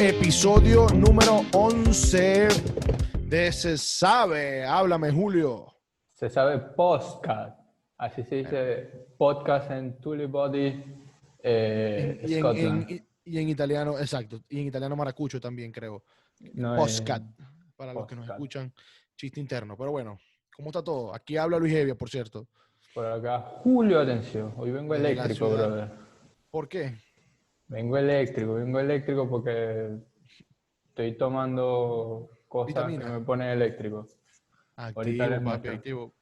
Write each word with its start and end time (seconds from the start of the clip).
episodio 0.00 0.86
número 0.94 1.42
11 1.52 2.48
de 3.20 3.52
Se 3.52 3.76
Sabe. 3.76 4.64
Háblame, 4.64 5.10
Julio. 5.10 5.74
Se 6.12 6.28
sabe 6.28 6.58
podcast. 6.58 7.58
Así 7.96 8.22
se 8.22 8.36
dice 8.36 9.06
podcast 9.18 9.70
en 9.72 9.98
Tulibody, 10.00 10.84
eh, 11.42 12.20
Y 12.26 12.34
en, 12.34 12.40
Scotland. 12.40 12.90
en- 12.90 13.06
y 13.24 13.38
en 13.38 13.48
italiano, 13.48 13.98
exacto. 13.98 14.40
Y 14.48 14.60
en 14.60 14.66
italiano 14.68 14.94
maracucho 14.96 15.40
también, 15.40 15.72
creo. 15.72 16.02
No, 16.54 16.86
eh, 16.86 16.90
Para 17.76 17.92
los 17.92 18.06
que 18.06 18.14
nos 18.16 18.28
escuchan, 18.28 18.72
chiste 19.16 19.40
interno. 19.40 19.76
Pero 19.76 19.90
bueno, 19.90 20.18
¿cómo 20.56 20.68
está 20.70 20.82
todo? 20.82 21.12
Aquí 21.14 21.36
habla 21.36 21.58
Luis 21.58 21.74
Evia, 21.74 21.94
por 21.94 22.08
cierto. 22.08 22.46
por 22.94 23.04
acá, 23.06 23.40
Julio, 23.62 24.00
atención. 24.00 24.54
Hoy 24.56 24.70
vengo 24.70 24.94
eléctrico, 24.94 25.50
brother. 25.50 25.90
¿Por 26.50 26.68
qué? 26.68 26.94
Vengo 27.68 27.98
eléctrico, 27.98 28.54
vengo 28.54 28.80
eléctrico 28.80 29.28
porque 29.28 29.98
estoy 30.88 31.12
tomando 31.18 32.30
cosas 32.48 32.74
Vitamina. 32.74 33.04
que 33.04 33.10
me 33.12 33.20
ponen 33.20 33.48
eléctrico. 33.48 34.06
Ahorita 34.76 35.24
Activo, 35.24 35.28
les 35.28 35.40
papi, 35.40 35.68
activo. 35.68 36.14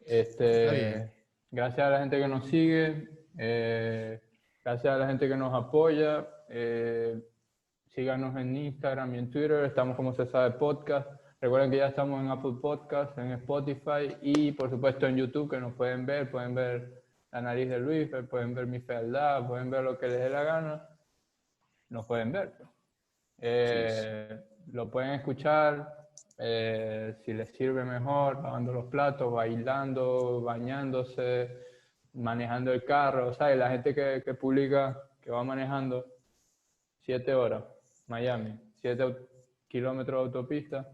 Este, 0.00 1.12
gracias 1.50 1.86
a 1.86 1.90
la 1.90 2.00
gente 2.00 2.18
que 2.18 2.28
nos 2.28 2.46
sigue, 2.46 3.08
eh, 3.38 4.20
gracias 4.64 4.94
a 4.94 4.98
la 4.98 5.06
gente 5.06 5.28
que 5.28 5.36
nos 5.36 5.54
apoya. 5.54 6.26
eh, 6.48 7.20
síganos 7.86 8.36
en 8.36 8.56
Instagram 8.56 9.14
y 9.14 9.18
en 9.18 9.30
Twitter, 9.30 9.64
estamos 9.64 9.96
como 9.96 10.12
se 10.12 10.26
sabe 10.26 10.52
podcast. 10.52 11.08
Recuerden 11.40 11.70
que 11.70 11.78
ya 11.78 11.86
estamos 11.86 12.20
en 12.20 12.28
Apple 12.28 12.56
Podcast, 12.60 13.16
en 13.18 13.32
Spotify 13.32 14.16
y 14.20 14.52
por 14.52 14.68
supuesto 14.68 15.06
en 15.06 15.16
YouTube 15.16 15.50
que 15.50 15.58
nos 15.58 15.72
pueden 15.74 16.04
ver, 16.04 16.30
pueden 16.30 16.54
ver 16.54 17.02
la 17.32 17.40
nariz 17.40 17.68
de 17.68 17.78
Luis, 17.78 18.08
pueden 18.28 18.54
ver 18.54 18.66
mi 18.66 18.80
fealdad, 18.80 19.46
pueden 19.46 19.70
ver 19.70 19.82
lo 19.84 19.98
que 19.98 20.08
les 20.08 20.20
dé 20.20 20.30
la 20.30 20.44
gana, 20.44 20.88
nos 21.90 22.06
pueden 22.06 22.32
ver. 22.32 22.54
Eh, 23.38 24.40
Lo 24.72 24.90
pueden 24.90 25.12
escuchar, 25.12 26.08
eh, 26.38 27.16
si 27.24 27.32
les 27.32 27.50
sirve 27.50 27.84
mejor, 27.84 28.42
lavando 28.42 28.72
los 28.72 28.86
platos, 28.86 29.32
bailando, 29.32 30.40
bañándose, 30.42 31.50
manejando 32.14 32.72
el 32.72 32.84
carro, 32.84 33.28
o 33.28 33.34
sea, 33.34 33.54
y 33.54 33.58
la 33.58 33.70
gente 33.70 33.94
que, 33.94 34.22
que 34.24 34.34
publica 34.34 35.00
que 35.20 35.30
va 35.30 35.44
manejando 35.44 36.06
siete 37.02 37.34
horas, 37.34 37.64
Miami, 38.06 38.58
siete 38.80 39.28
kilómetros 39.68 40.32
de 40.32 40.38
autopista 40.38 40.88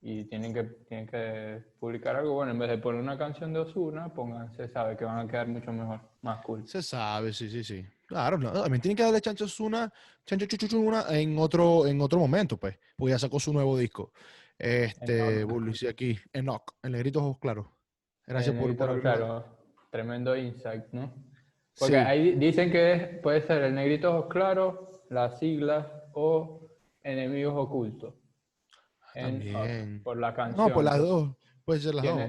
y 0.00 0.24
tienen 0.24 0.54
que, 0.54 0.64
tienen 0.88 1.06
que 1.06 1.62
publicar 1.80 2.16
algo, 2.16 2.34
bueno, 2.34 2.52
en 2.52 2.58
vez 2.58 2.70
de 2.70 2.78
poner 2.78 3.00
una 3.00 3.18
canción 3.18 3.52
de 3.52 3.60
Osuna, 3.60 4.12
pónganse, 4.12 4.68
sabe 4.68 4.96
que 4.96 5.04
van 5.04 5.18
a 5.18 5.30
quedar 5.30 5.48
mucho 5.48 5.72
mejor, 5.72 6.00
más 6.22 6.44
cool. 6.44 6.66
Se 6.66 6.82
sabe, 6.82 7.32
sí, 7.32 7.48
sí, 7.50 7.64
sí. 7.64 7.84
Claro, 8.06 8.38
no, 8.38 8.52
también 8.52 8.80
tienen 8.80 8.96
que 8.96 9.02
darle 9.02 9.20
chancho 9.20 9.46
una, 9.60 9.92
chancho 10.24 10.46
chuchuchuna 10.46 11.06
en 11.10 11.36
otro, 11.38 11.86
en 11.86 12.00
otro 12.00 12.20
momento, 12.20 12.56
pues, 12.56 12.78
porque 12.96 13.10
ya 13.10 13.18
sacó 13.18 13.40
su 13.40 13.52
nuevo 13.52 13.76
disco. 13.76 14.12
Este, 14.58 15.44
sí, 15.74 15.86
aquí, 15.88 16.16
Enoch, 16.32 16.72
el 16.82 16.92
negrito 16.92 17.18
ojos 17.20 17.38
claros. 17.38 17.66
Gracias 18.26 18.54
por, 18.54 18.62
negrito, 18.66 18.86
por 18.86 19.00
claro, 19.00 19.44
tremendo 19.90 20.36
insight, 20.36 20.84
¿no? 20.92 21.12
Porque 21.78 21.94
Sí. 21.94 22.00
ahí 22.00 22.34
dicen 22.36 22.70
que 22.70 23.20
puede 23.22 23.42
ser 23.46 23.62
el 23.64 23.74
negrito 23.74 24.14
ojos 24.16 24.26
claros, 24.30 24.78
las 25.10 25.38
siglas 25.38 25.86
o 26.14 26.68
enemigos 27.02 27.54
ocultos. 27.56 28.14
En- 29.14 29.52
También. 29.52 30.02
por 30.02 30.16
la 30.18 30.34
canción. 30.34 30.68
No, 30.68 30.72
pues 30.74 30.84
las 30.84 30.98
dos, 30.98 31.30
puede 31.64 31.80
ser 31.80 31.94
las 31.94 32.04
dos. 32.04 32.20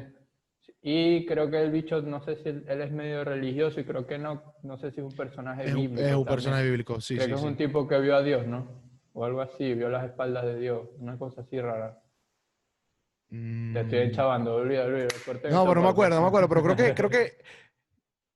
Y 0.82 1.26
creo 1.26 1.50
que 1.50 1.62
el 1.62 1.72
bicho, 1.72 2.02
no 2.02 2.24
sé 2.24 2.36
si 2.38 2.50
él, 2.50 2.66
es 2.68 2.92
medio 2.92 3.24
religioso 3.24 3.80
y 3.80 3.84
creo 3.84 4.06
que 4.06 4.18
no, 4.18 4.54
no 4.64 4.78
sé 4.78 4.92
si 4.92 5.00
es 5.02 5.06
un 5.06 5.16
personaje 5.16 5.64
Es 5.66 5.74
bíblico. 5.76 6.02
es 6.02 6.06
un 6.08 6.12
también. 6.12 6.26
personaje 6.26 6.64
bíblico, 6.66 7.02
sí, 7.02 7.16
creo 7.16 7.26
sí, 7.26 7.30
que 7.32 7.36
es 7.36 7.42
sí. 7.42 7.48
un 7.48 7.58
tipo 7.58 7.88
que 7.88 8.00
vio 8.00 8.16
a 8.16 8.22
Dios, 8.22 8.46
¿no? 8.46 8.68
O 9.14 9.26
algo 9.26 9.42
así, 9.42 9.74
vio 9.74 9.90
las 9.90 10.06
espaldas 10.06 10.46
de 10.46 10.60
Dios, 10.60 10.88
una 11.00 11.18
cosa 11.18 11.42
así 11.42 11.60
rara. 11.60 12.00
Te 13.30 13.82
estoy 13.82 14.00
Mm. 14.00 14.04
enchabando, 14.04 14.56
olvida, 14.56 14.86
olvida. 14.86 15.08
No, 15.50 15.64
pero 15.66 15.76
no 15.76 15.82
me 15.82 15.90
acuerdo, 15.90 16.16
no 16.16 16.22
me 16.22 16.28
acuerdo, 16.28 16.48
pero 16.48 16.64
creo 16.64 16.76
que, 16.76 16.94
creo 16.96 17.10
que, 17.10 17.38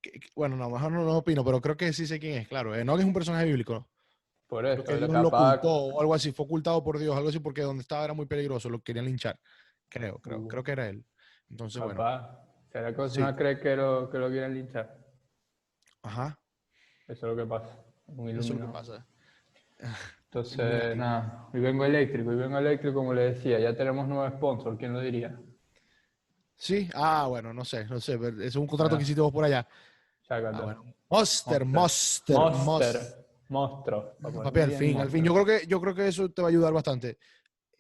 que- 0.02 0.20
que- 0.20 0.30
bueno, 0.36 0.58
no, 0.58 0.70
mejor 0.70 0.92
no, 0.92 1.04
no 1.06 1.18
opino, 1.18 1.46
pero 1.46 1.62
creo 1.62 1.78
que 1.78 1.94
sí 1.94 2.06
sé 2.08 2.20
quién 2.20 2.40
es, 2.40 2.48
claro. 2.48 2.76
Enoch 2.76 3.00
es 3.00 3.06
un 3.06 3.14
personaje 3.14 3.46
bíblico, 3.46 3.74
¿no? 3.74 3.88
Por 4.48 4.66
eso, 4.66 4.84
que 4.84 4.98
lo 5.00 5.06
ocultó 5.30 5.70
o 5.72 6.02
algo 6.02 6.14
así, 6.14 6.34
fue 6.34 6.46
ocultado 6.46 6.84
por 6.84 7.00
Dios, 7.00 7.16
algo 7.16 7.30
así, 7.30 7.40
porque 7.40 7.62
donde 7.62 7.84
estaba 7.84 8.04
era 8.04 8.14
muy 8.14 8.26
peligroso, 8.26 8.70
lo 8.70 8.82
querían 8.82 9.06
linchar. 9.06 9.40
Creo, 9.88 10.20
creo, 10.20 10.40
Uh. 10.40 10.48
creo 10.50 10.64
que 10.64 10.72
era 10.74 10.90
él. 10.90 11.06
Entonces, 11.52 11.82
bueno, 11.82 11.98
capaz. 11.98 12.40
¿Será 12.72 12.90
que 12.90 12.96
Sí. 12.96 13.02
Osuna 13.02 13.36
cree 13.36 13.60
que 13.60 13.76
lo, 13.76 14.10
que 14.10 14.18
lo 14.18 14.30
quieren 14.30 14.54
linchar? 14.56 14.98
ajá, 16.04 16.40
Eso 17.08 17.14
es 17.14 17.22
lo 17.24 17.36
que 17.36 17.46
pasa. 17.48 17.78
Un 18.08 18.30
eso 18.30 18.40
es 18.40 18.60
lo 18.60 18.66
que 18.68 18.72
pasa. 18.74 19.06
Entonces, 20.26 20.96
nada, 20.96 21.50
hoy 21.54 21.60
vengo 21.60 21.84
eléctrico, 21.86 22.30
hoy 22.30 22.38
vengo 22.38 22.58
eléctrico, 22.58 22.96
como 22.96 23.14
le 23.14 23.34
decía, 23.34 23.60
ya 23.60 23.76
tenemos 23.76 24.08
nuevo 24.08 24.28
sponsor, 24.38 24.78
¿quién 24.78 24.94
lo 24.94 25.02
diría? 25.02 25.38
Sí, 26.56 26.90
ah, 26.94 27.26
bueno, 27.28 27.54
no 27.54 27.66
sé, 27.66 27.86
no 27.86 28.00
sé, 28.00 28.18
pero 28.18 28.42
es 28.42 28.56
un 28.56 28.68
contrato 28.68 28.96
Ah. 28.96 28.98
que 28.98 29.04
hiciste 29.04 29.20
vos 29.22 29.32
por 29.32 29.44
allá. 29.44 29.68
Chácate. 30.28 30.58
Ah, 30.58 30.62
bueno. 30.64 30.86
Monster, 31.10 31.66
Monster, 31.66 32.36
Monster. 32.38 32.66
Monster. 32.66 33.26
Monstruo. 33.50 34.16
Papi, 34.44 34.60
al 34.62 34.72
fin, 34.72 34.98
al 35.02 35.10
fin. 35.10 35.26
Yo 35.26 35.34
creo 35.34 35.46
que, 35.46 35.68
yo 35.68 35.82
creo 35.82 35.94
que 35.94 36.08
eso 36.08 36.30
te 36.32 36.42
va 36.42 36.48
a 36.48 36.52
ayudar 36.52 36.72
bastante. 36.72 37.18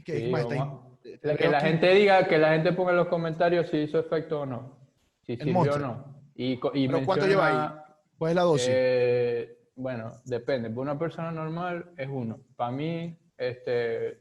Que, 0.03 0.25
Sí, 0.25 0.29
más, 0.31 0.41
está 0.41 0.55
vamos 0.55 0.90
ahí- 1.03 1.19
La- 1.23 1.35
que 1.37 1.47
la 1.49 1.57
aquí. 1.57 1.67
gente 1.67 1.93
diga, 1.93 2.27
que 2.27 2.37
la 2.37 2.53
gente 2.53 2.73
ponga 2.73 2.91
en 2.91 2.97
los 2.97 3.07
comentarios 3.07 3.69
si 3.69 3.77
hizo 3.77 3.99
efecto 3.99 4.41
o 4.41 4.45
no. 4.45 4.77
Si 5.25 5.37
sirvió 5.37 5.73
o 5.73 5.79
no. 5.79 6.23
Y, 6.35 6.53
y 6.73 6.87
¿Pero 6.87 7.05
cuánto 7.05 7.27
lleva 7.27 7.43
menciona, 7.45 7.85
¿Cuál 8.17 8.29
es 8.31 8.35
la 8.35 8.41
dosis? 8.43 8.67
eh, 8.71 9.57
bueno, 9.75 10.13
depende. 10.25 10.69
Para 10.69 10.81
una 10.81 10.99
persona 10.99 11.31
normal 11.31 11.91
es 11.97 12.07
uno. 12.09 12.39
Para 12.55 12.71
mí, 12.71 13.17
este, 13.37 14.17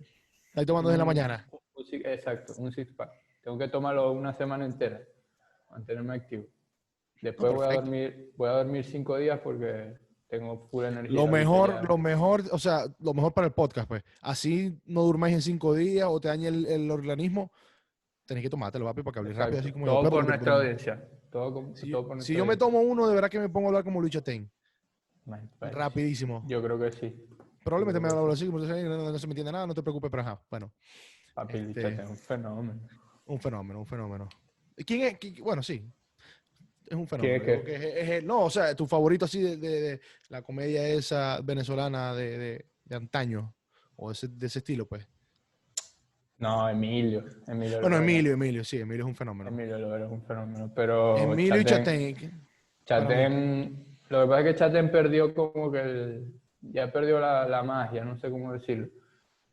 Estás 0.48 0.66
tomando 0.66 0.88
desde 0.90 0.98
la 0.98 1.04
mañana. 1.04 1.48
un 1.74 1.84
six- 1.84 2.04
exacto, 2.06 2.54
un 2.58 2.72
six 2.72 2.92
pack. 2.94 3.10
Tengo 3.42 3.56
que 3.58 3.68
tomarlo 3.68 4.12
una 4.12 4.34
semana 4.34 4.64
entera, 4.66 5.00
mantenerme 5.70 6.14
activo. 6.16 6.44
Después 7.22 7.52
voy 7.54 7.66
a 7.66 7.72
dormir, 7.74 8.32
voy 8.36 8.48
a 8.48 8.52
dormir 8.52 8.84
cinco 8.84 9.16
días 9.18 9.38
porque 9.40 9.94
tengo 10.30 10.58
full 10.70 10.84
energía. 10.84 11.14
Lo 11.14 11.26
mejor, 11.26 11.84
lo 11.88 11.98
mejor, 11.98 12.44
o 12.52 12.58
sea, 12.58 12.84
lo 13.00 13.12
mejor 13.12 13.34
para 13.34 13.48
el 13.48 13.52
podcast, 13.52 13.88
pues. 13.88 14.02
Así 14.22 14.78
no 14.86 15.02
durmáis 15.02 15.34
en 15.34 15.42
cinco 15.42 15.74
días 15.74 16.06
o 16.08 16.20
te 16.20 16.28
dañe 16.28 16.48
el, 16.48 16.66
el 16.66 16.90
organismo. 16.90 17.50
Tenés 18.24 18.42
que 18.44 18.50
tomártelo, 18.50 18.84
papi, 18.84 19.02
para 19.02 19.12
que 19.12 19.18
hables 19.18 19.36
rápido, 19.36 19.58
así 19.60 19.72
como 19.72 19.86
Todo 19.86 20.04
yo. 20.04 20.10
por 20.10 20.26
nuestra 20.26 20.54
audiencia. 20.54 21.08
Todo, 21.30 21.52
con- 21.52 21.76
Si, 21.76 21.90
todo 21.90 22.14
yo- 22.14 22.20
si 22.20 22.36
me 22.44 22.56
tomo 22.56 22.80
uno, 22.80 23.08
de 23.08 23.14
verdad 23.14 23.28
que 23.28 23.40
me 23.40 23.48
pongo 23.48 23.66
a 23.66 23.70
hablar 23.70 23.84
como 23.84 24.00
Luis 24.00 24.12
pues, 25.58 25.72
Rapidísimo. 25.74 26.44
Yo 26.46 26.62
creo 26.62 26.78
que 26.78 26.92
sí. 26.92 27.26
Probablemente 27.64 28.00
me 28.00 28.08
hablo 28.08 28.32
así, 28.32 28.46
como 28.46 28.60
dices, 28.60 28.84
no, 28.84 29.10
no 29.12 29.18
se 29.18 29.26
me 29.26 29.32
entiende 29.32 29.52
nada, 29.52 29.66
no 29.66 29.74
te 29.74 29.82
preocupes, 29.82 30.10
pero 30.10 30.22
ajá. 30.22 30.40
Bueno, 30.50 30.72
Papi, 31.34 31.58
Este- 31.58 32.04
un 32.08 32.16
fenómeno. 32.16 32.80
un 33.26 33.38
fenómeno, 33.40 33.80
un 33.80 33.86
fenómeno. 33.86 34.28
¿Quién 34.86 35.02
es? 35.02 35.20
qui- 35.20 35.42
Bueno, 35.42 35.62
sí. 35.62 35.84
Es 36.90 36.96
un 36.96 37.06
¿Quién 37.06 37.20
fenómeno. 37.22 37.34
es 37.36 37.42
qué? 37.44 37.50
Digo 37.52 37.64
que 37.64 37.74
es- 37.76 37.96
es 38.02 38.08
el- 38.10 38.26
no, 38.26 38.40
o 38.44 38.50
sea, 38.50 38.74
tu 38.74 38.84
favorito 38.86 39.24
así 39.24 39.40
de, 39.40 39.56
de- 39.56 39.80
de 39.80 40.00
la 40.28 40.42
comedia 40.42 40.86
esa 40.88 41.40
venezolana 41.42 42.14
de, 42.14 42.36
de- 42.84 42.96
antaño, 42.96 43.54
o 43.94 44.10
ese, 44.10 44.26
de 44.26 44.46
ese 44.48 44.58
estilo, 44.58 44.84
pues. 44.86 45.08
No, 46.38 46.68
Emilio. 46.68 47.24
Emilio 47.46 47.80
Bueno. 47.80 47.98
Emilio, 47.98 48.32
Emilio, 48.32 48.64
sí, 48.64 48.78
Emilio 48.80 49.04
es 49.04 49.08
un 49.10 49.14
fenómeno. 49.14 49.50
Emilio 49.50 49.78
Lovera 49.78 50.06
es 50.06 50.10
un 50.10 50.22
fenómeno. 50.24 50.72
Pero 50.74 51.16
Emilio 51.18 51.60
y 51.60 51.64
Chatén- 51.64 52.16
Chatén. 52.16 52.46
Chatén- 52.84 53.86
lo 54.08 54.22
que 54.22 54.26
pasa 54.28 54.40
es 54.40 54.46
que 54.46 54.54
Chatén 54.58 54.90
perdió 54.90 55.32
como 55.32 55.70
que 55.70 55.80
el- 55.80 56.34
ya 56.62 56.90
perdió 56.90 57.20
la, 57.20 57.46
la 57.46 57.62
magia, 57.62 58.04
no 58.04 58.18
sé 58.18 58.28
cómo 58.30 58.52
decirlo. 58.52 58.88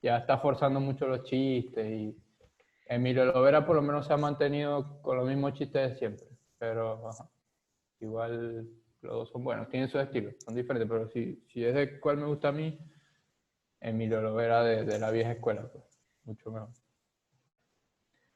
Ya 0.01 0.17
está 0.17 0.39
forzando 0.39 0.79
mucho 0.79 1.05
los 1.07 1.23
chistes 1.23 1.85
y 1.87 2.17
Emilio 2.87 3.25
Lovera 3.25 3.65
por 3.65 3.75
lo 3.75 3.81
menos 3.83 4.07
se 4.07 4.13
ha 4.13 4.17
mantenido 4.17 4.99
con 5.03 5.17
los 5.17 5.27
mismos 5.27 5.53
chistes 5.53 5.91
de 5.91 5.97
siempre. 5.99 6.25
Pero 6.57 7.07
ajá, 7.07 7.29
igual 7.99 8.67
los 9.01 9.11
dos 9.13 9.29
son 9.29 9.43
buenos, 9.43 9.69
tienen 9.69 9.89
su 9.89 9.99
estilo, 9.99 10.31
son 10.43 10.55
diferentes, 10.55 10.89
pero 10.89 11.07
si, 11.09 11.43
si 11.47 11.63
es 11.63 11.73
de 11.75 11.99
cuál 11.99 12.17
me 12.17 12.25
gusta 12.25 12.47
a 12.49 12.51
mí, 12.51 12.77
Emilio 13.79 14.21
Lovera 14.21 14.63
de, 14.63 14.83
de 14.85 14.97
la 14.99 15.11
vieja 15.11 15.31
escuela, 15.33 15.69
pues, 15.71 15.83
mucho 16.23 16.51
mejor. 16.51 16.69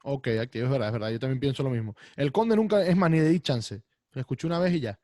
Ok, 0.04 0.28
activo, 0.42 0.66
es 0.66 0.72
verdad, 0.72 0.88
es 0.88 0.94
verdad. 0.94 1.10
Yo 1.12 1.20
también 1.20 1.40
pienso 1.40 1.62
lo 1.64 1.70
mismo. 1.70 1.96
El 2.16 2.32
conde 2.32 2.56
nunca 2.56 2.84
es 2.84 2.96
más 2.96 3.10
ni 3.12 3.20
de 3.20 3.30
di 3.30 3.40
chance. 3.40 3.84
Lo 4.14 4.22
escuché 4.22 4.48
una 4.48 4.60
vez 4.60 4.74
y 4.74 4.80
ya. 4.80 5.00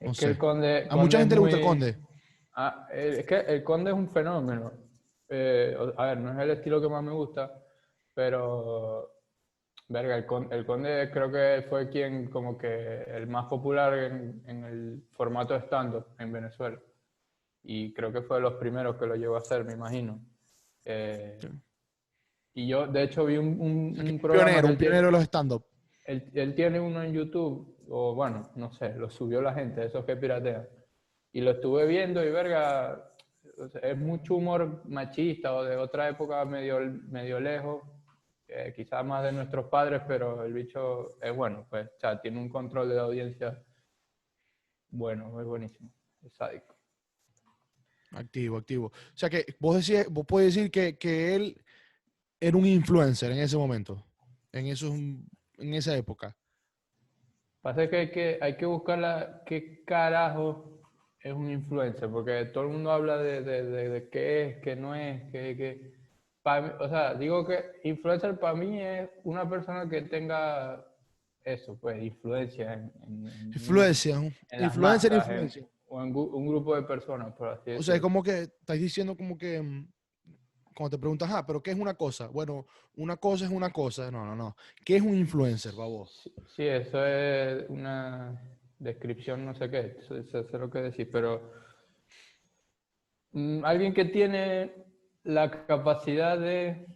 No 0.00 0.12
Es 0.12 0.18
que 0.18 0.26
el 0.26 0.38
conde, 0.38 0.86
A 0.88 0.96
mucha 0.96 1.18
Conde 1.18 1.18
gente 1.18 1.34
es 1.34 1.36
le 1.36 1.40
gusta 1.40 1.56
el 1.56 1.62
muy- 1.62 1.68
conde. 1.68 1.98
Ah, 2.54 2.88
eh, 2.92 3.16
es 3.20 3.26
que 3.26 3.36
el 3.40 3.64
conde 3.64 3.90
es 3.90 3.96
un 3.96 4.08
fenómeno. 4.08 4.72
Eh, 5.28 5.76
a 5.96 6.06
ver, 6.06 6.18
no 6.18 6.32
es 6.32 6.38
el 6.38 6.50
estilo 6.50 6.80
que 6.80 6.88
más 6.88 7.02
me 7.02 7.10
gusta, 7.12 7.60
pero 8.14 9.17
verga, 9.88 10.16
el, 10.16 10.26
con- 10.26 10.52
el 10.52 10.64
conde 10.66 11.10
creo 11.12 11.30
que 11.30 11.66
fue 11.68 11.88
quien 11.88 12.28
como 12.30 12.56
que 12.58 13.02
el 13.04 13.26
más 13.26 13.46
popular 13.46 13.94
en, 13.98 14.42
en 14.46 14.64
el 14.64 15.02
formato 15.12 15.54
stand-up 15.56 16.06
en 16.18 16.32
Venezuela. 16.32 16.78
Y 17.62 17.92
creo 17.92 18.12
que 18.12 18.22
fue 18.22 18.36
de 18.36 18.42
los 18.42 18.54
primeros 18.54 18.96
que 18.96 19.06
lo 19.06 19.16
llevó 19.16 19.34
a 19.36 19.38
hacer, 19.38 19.64
me 19.64 19.72
imagino. 19.74 20.20
Eh, 20.84 21.36
Sí. 21.40 21.48
y 22.54 22.68
yo, 22.68 22.86
de 22.86 23.02
hecho, 23.02 23.24
vi 23.26 23.36
un, 23.36 23.60
un, 23.60 24.00
un 24.10 24.18
programa 24.20 24.46
Pionero, 24.50 24.68
un 24.68 24.76
pionero 24.76 25.06
de 25.06 25.12
los 25.12 25.22
stand-up. 25.24 25.64
él, 26.06 26.30
él 26.34 26.54
tiene 26.54 26.80
uno 26.80 27.02
en 27.02 27.12
YouTube, 27.12 27.76
o 27.88 28.14
bueno, 28.14 28.50
no 28.56 28.72
sé, 28.72 28.94
lo 28.94 29.08
subió 29.10 29.40
la 29.42 29.52
gente, 29.54 29.84
esos 29.84 30.04
que 30.04 30.16
piratean. 30.16 30.66
Y 31.32 31.40
lo 31.42 31.50
estuve 31.52 31.86
viendo 31.86 32.24
y 32.24 32.30
verga, 32.30 33.12
es 33.82 33.96
mucho 33.98 34.36
humor 34.36 34.82
machista 34.86 35.54
o 35.54 35.64
de 35.64 35.76
otra 35.76 36.08
época 36.08 36.42
medio, 36.46 36.78
medio 37.08 37.38
lejos, 37.40 37.82
eh, 38.48 38.72
quizás 38.74 39.04
más 39.04 39.22
de 39.22 39.32
nuestros 39.32 39.66
padres, 39.66 40.00
pero 40.08 40.42
el 40.42 40.54
bicho 40.54 41.20
es 41.20 41.36
bueno, 41.36 41.66
pues, 41.68 41.86
o 41.86 42.00
sea, 42.00 42.18
tiene 42.18 42.38
un 42.38 42.48
control 42.48 42.88
de 42.88 42.94
la 42.94 43.02
audiencia 43.02 43.62
bueno, 44.90 45.38
es 45.38 45.46
buenísimo, 45.46 45.92
es 46.22 46.32
sádico. 46.32 46.74
Activo, 48.12 48.56
activo. 48.56 48.86
O 48.86 49.16
sea 49.16 49.28
que 49.28 49.44
vos, 49.58 49.86
decís, 49.86 50.06
vos 50.10 50.24
puedes 50.26 50.54
decir 50.54 50.70
que, 50.70 50.96
que 50.96 51.34
él 51.34 51.62
era 52.40 52.56
un 52.56 52.64
influencer 52.64 53.30
en 53.32 53.38
ese 53.38 53.58
momento, 53.58 54.02
en, 54.50 54.66
esos, 54.66 54.94
en 54.94 55.74
esa 55.74 55.94
época. 55.94 56.34
Pasa 57.60 57.90
que 57.90 57.96
hay 57.96 58.10
que, 58.10 58.38
hay 58.40 58.56
que 58.56 58.64
buscar 58.64 58.98
la, 58.98 59.42
qué 59.44 59.84
carajo 59.84 60.80
es 61.20 61.34
un 61.34 61.50
influencer, 61.50 62.08
porque 62.08 62.46
todo 62.46 62.64
el 62.64 62.70
mundo 62.70 62.92
habla 62.92 63.18
de, 63.18 63.42
de, 63.42 63.62
de, 63.90 64.08
qué 64.08 64.46
es, 64.46 64.56
qué 64.62 64.74
no 64.74 64.94
es, 64.94 65.22
qué... 65.30 65.54
qué 65.54 65.97
o 66.80 66.88
sea, 66.88 67.14
digo 67.14 67.46
que 67.46 67.64
influencer 67.84 68.38
para 68.38 68.54
mí 68.54 68.80
es 68.80 69.08
una 69.24 69.48
persona 69.48 69.88
que 69.88 70.02
tenga 70.02 70.84
eso, 71.44 71.78
pues, 71.80 72.02
influencia 72.02 72.74
en... 72.74 72.92
influencia, 73.54 74.16
influencer, 74.52 75.12
influencia. 75.12 75.66
o 75.86 76.02
en 76.02 76.14
un 76.14 76.46
grupo 76.46 76.74
de 76.76 76.82
personas, 76.82 77.34
por 77.34 77.48
así 77.48 77.60
decirlo. 77.60 77.80
O 77.80 77.82
sea, 77.82 77.94
es 77.94 78.00
como 78.00 78.22
que 78.22 78.42
estás 78.42 78.78
diciendo 78.78 79.16
como 79.16 79.36
que 79.38 79.62
mm, 79.62 79.88
cuando 80.74 80.96
te 80.96 81.00
preguntas, 81.00 81.30
ah, 81.32 81.44
pero 81.46 81.62
¿qué 81.62 81.70
es 81.70 81.78
una 81.78 81.94
cosa? 81.94 82.28
Bueno, 82.28 82.66
una 82.96 83.16
cosa 83.16 83.46
es 83.46 83.50
una 83.50 83.70
cosa. 83.70 84.10
No, 84.10 84.24
no, 84.24 84.36
no. 84.36 84.56
¿Qué 84.84 84.96
es 84.96 85.02
un 85.02 85.14
influencer 85.16 85.72
para 85.74 85.88
vos? 85.88 86.30
Sí, 86.54 86.64
eso 86.64 87.04
es 87.04 87.68
una 87.68 88.40
descripción, 88.78 89.44
no 89.44 89.54
sé 89.54 89.70
qué, 89.70 89.96
eso, 89.98 90.16
es 90.16 90.52
lo 90.52 90.70
que 90.70 90.78
decir, 90.78 91.08
pero 91.10 91.50
mm, 93.32 93.64
alguien 93.64 93.92
que 93.92 94.04
tiene 94.04 94.87
la 95.28 95.66
capacidad 95.66 96.38
de, 96.38 96.86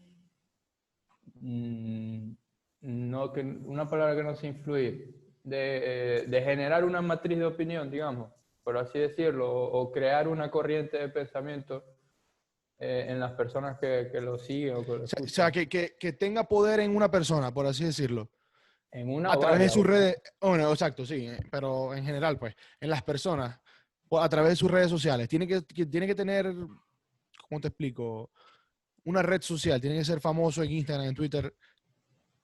mm, 1.35 2.33
no, 2.81 3.31
que, 3.31 3.43
una 3.43 3.87
palabra 3.87 4.17
que 4.17 4.23
no 4.23 4.35
sé 4.35 4.47
influir, 4.47 5.35
de, 5.45 5.81
eh, 5.85 6.27
de, 6.27 6.43
generar 6.43 6.85
una 6.85 7.03
matriz 7.03 7.39
de 7.39 7.45
opinión, 7.45 7.91
digamos, 7.91 8.33
por 8.65 8.79
así 8.79 8.99
decirlo, 8.99 9.53
o 9.53 9.93
crear 9.93 10.29
una 10.29 10.51
corriente 10.51 10.97
de 10.97 11.11
pensamiento 11.11 11.85
eh, 12.79 13.05
en 13.11 13.21
las 13.21 13.33
personas 13.33 13.79
que, 13.79 14.09
que 14.11 14.23
lo 14.23 14.39
siguen. 14.39 14.77
O, 14.77 14.81
o 14.81 15.07
sea, 15.27 15.51
que, 15.51 15.69
que, 15.69 15.97
que, 16.01 16.15
tenga 16.15 16.45
poder 16.45 16.81
en 16.81 16.97
una 16.97 17.11
persona, 17.11 17.53
por 17.53 17.67
así 17.67 17.85
decirlo. 17.85 18.31
En 18.91 19.11
una 19.11 19.31
a 19.31 19.39
través 19.39 19.59
de 19.61 19.69
sus 19.69 19.85
redes, 19.85 20.17
bueno, 20.41 20.71
exacto, 20.71 21.05
sí, 21.05 21.27
eh, 21.27 21.39
pero 21.51 21.95
en 21.95 22.03
general, 22.03 22.39
pues, 22.39 22.55
en 22.81 22.89
las 22.89 23.03
personas, 23.03 23.61
a 24.11 24.29
través 24.31 24.53
de 24.53 24.57
sus 24.57 24.71
redes 24.71 24.89
sociales. 24.89 25.29
Tiene 25.29 25.47
que, 25.47 25.61
tiene 25.61 26.07
que 26.07 26.15
tener, 26.15 26.47
¿cómo 27.53 27.61
te 27.61 27.69
explico? 27.69 28.31
Una 29.05 29.21
red 29.21 29.43
social, 29.43 29.79
tiene 29.79 29.99
que 29.99 30.05
ser 30.07 30.21
famoso 30.21 30.63
en 30.63 30.71
Instagram, 30.71 31.09
en 31.09 31.15
Twitter, 31.15 31.55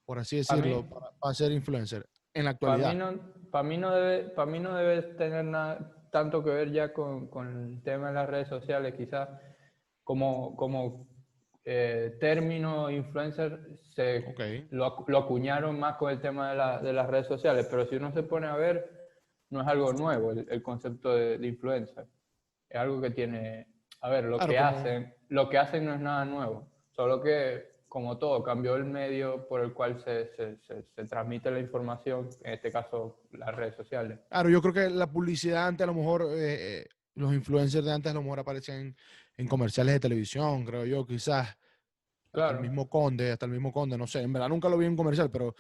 por 0.05 0.19
así 0.19 0.37
decirlo, 0.37 0.87
para, 1.19 1.33
ser 1.33 1.51
influencer 1.51 2.07
en 2.35 2.45
la 2.45 2.51
actualidad. 2.51 2.89
Para 2.89 3.11
mí 3.11 3.17
no, 3.17 3.51
para 3.51 3.69
mí 3.69 3.79
no, 3.79 3.95
debe, 3.95 4.29
para 4.31 4.51
mí 4.51 4.61
no 4.61 4.75
debe 4.75 5.03
tener 5.15 5.47
nada, 5.47 6.09
tanto 6.13 6.45
que 6.45 6.51
ver 6.51 6.73
ya 6.73 6.93
con, 6.93 7.29
con 7.29 7.73
el 7.73 7.83
tema 7.83 8.09
de 8.09 8.15
las 8.15 8.29
redes 8.29 8.49
sociales, 8.49 8.95
quizás 8.99 9.31
como, 10.05 10.55
como 10.57 11.09
eh, 11.65 12.19
término 12.21 12.91
influencer 12.91 13.79
se 13.95 14.35
lo, 14.71 15.07
lo, 15.07 15.19
acuñaron 15.19 15.81
más 15.81 15.97
con 15.97 16.11
el 16.11 16.21
tema 16.21 16.51
de, 16.51 16.57
la, 16.57 16.83
de, 16.83 16.93
las 16.93 17.09
redes 17.09 17.29
sociales, 17.29 17.67
pero 17.71 17.87
si 17.87 17.97
uno 17.97 18.13
se 18.13 18.25
pone 18.25 18.47
a 18.47 18.57
ver, 18.57 19.09
no 19.49 19.63
es 19.63 19.67
algo 19.69 19.91
nuevo 19.95 20.33
el, 20.33 20.47
el 20.51 20.63
concepto 20.63 21.15
de, 21.15 21.39
de, 21.39 21.47
influencer. 21.47 22.07
Es 22.69 22.79
algo 22.79 23.01
que 23.01 23.11
tiene, 23.11 23.67
a 24.01 24.09
ver, 24.09 24.25
lo 24.25 24.39
que 24.39 24.59
hacen, 24.59 25.15
lo 25.29 25.49
que 25.49 25.59
hacen 25.59 25.85
no 25.85 25.95
es 25.95 26.01
nada 26.01 26.25
nuevo, 26.25 26.69
solo 26.91 27.21
que 27.23 27.79
como 27.89 28.19
todo, 28.19 28.43
cambió 28.43 28.77
el 28.77 28.85
medio 28.85 29.49
por 29.49 29.63
el 29.63 29.73
cual 29.73 29.99
se, 29.99 30.29
se, 30.37 30.59
se, 30.59 31.05
transmite 31.07 31.51
la 31.51 31.59
información, 31.59 32.29
en 32.45 32.53
este 32.53 32.71
caso 32.71 33.23
las 33.33 33.55
redes 33.55 33.75
sociales. 33.75 34.21
Claro, 34.29 34.51
yo 34.51 34.61
creo 34.61 34.75
que 34.75 34.91
la 34.91 35.11
publicidad 35.11 35.67
antes 35.67 35.85
a 35.85 35.87
lo 35.87 35.95
mejor, 35.95 36.23
eh, 36.23 36.81
eh, 36.81 36.87
los 37.15 37.33
influencers 37.33 37.85
de 37.85 37.93
antes 37.93 38.13
a 38.13 38.15
lo 38.15 38.23
mejor 38.23 38.41
aparecen 38.41 38.95
en 39.37 39.49
comerciales 39.49 39.95
de 39.95 40.01
televisión, 40.01 40.65
creo 40.65 40.85
yo, 40.85 41.07
quizás. 41.07 41.57
Claro. 42.31 42.51
Hasta 42.51 42.63
el 42.63 42.69
mismo 42.69 42.91
Conde, 42.91 43.33
hasta 43.33 43.47
el 43.47 43.53
mismo 43.53 43.73
Conde, 43.73 43.97
no 43.97 44.07
sé. 44.07 44.21
En 44.21 44.33
verdad 44.33 44.51
nunca 44.51 44.69
lo 44.69 44.77
vi 44.77 44.85
en 44.85 44.97
comercial, 44.97 45.31
pero 45.31 45.55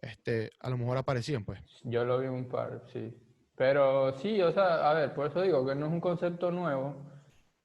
este, 0.00 0.50
a 0.60 0.68
lo 0.68 0.76
mejor 0.76 0.98
aparecían, 0.98 1.44
pues. 1.44 1.60
Yo 1.84 2.04
lo 2.04 2.18
vi 2.18 2.26
un 2.26 2.48
par, 2.48 2.82
sí. 2.92 3.16
Pero 3.56 4.12
sí, 4.18 4.42
o 4.42 4.52
sea, 4.52 4.90
a 4.90 4.94
ver, 4.94 5.14
por 5.14 5.28
eso 5.28 5.40
digo 5.40 5.66
que 5.66 5.74
no 5.74 5.86
es 5.86 5.92
un 5.92 6.00
concepto 6.00 6.50
nuevo. 6.50 7.11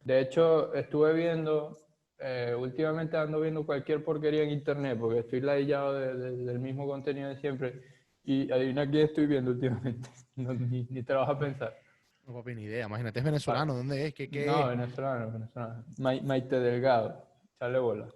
De 0.08 0.22
hecho, 0.22 0.74
estuve 0.74 1.14
viendo, 1.14 1.78
eh, 2.18 2.56
últimamente 2.58 3.18
ando 3.18 3.42
viendo 3.42 3.66
cualquier 3.66 4.06
porquería 4.06 4.44
en 4.44 4.52
internet, 4.52 4.98
porque 4.98 5.20
estoy 5.20 5.42
ladillado 5.42 5.96
de, 5.96 6.14
de, 6.16 6.46
del 6.46 6.60
mismo 6.60 6.88
contenido 6.88 7.28
de 7.28 7.36
siempre. 7.42 7.82
Y 8.24 8.50
adivina 8.50 8.90
quién 8.90 9.04
estoy 9.04 9.26
viendo 9.28 9.52
últimamente. 9.52 10.10
No, 10.38 10.54
ni, 10.54 10.86
ni 10.92 11.02
te 11.02 11.14
lo 11.14 11.22
vas 11.22 11.30
a 11.30 11.40
pensar. 11.40 11.76
No, 12.24 12.36
papi, 12.36 12.54
ni 12.54 12.64
idea. 12.66 12.86
Imagínate, 12.86 13.20
es 13.20 13.26
venezolano. 13.26 13.74
¿Dónde 13.74 14.06
es? 14.06 14.14
¿Qué, 14.14 14.30
qué 14.30 14.46
no, 14.46 14.68
venezolano, 14.68 15.32
venezolano. 15.32 15.84
Ma 15.98 16.14
Maite 16.22 16.60
Delgado. 16.60 17.26
Chale 17.58 17.80
bola. 17.80 18.08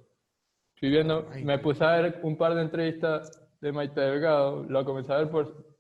Estoy 0.76 0.92
viendo, 0.92 1.24
Maite. 1.24 1.46
me 1.46 1.58
puse 1.58 1.84
a 1.84 2.00
ver 2.00 2.20
un 2.22 2.38
par 2.38 2.54
de 2.54 2.62
entrevistas 2.62 3.42
de 3.60 3.72
Maite 3.72 4.00
Delgado. 4.00 4.64
Lo 4.66 4.86
comencé 4.86 5.12
a 5.14 5.18
ver 5.18 5.32
por, 5.32 5.76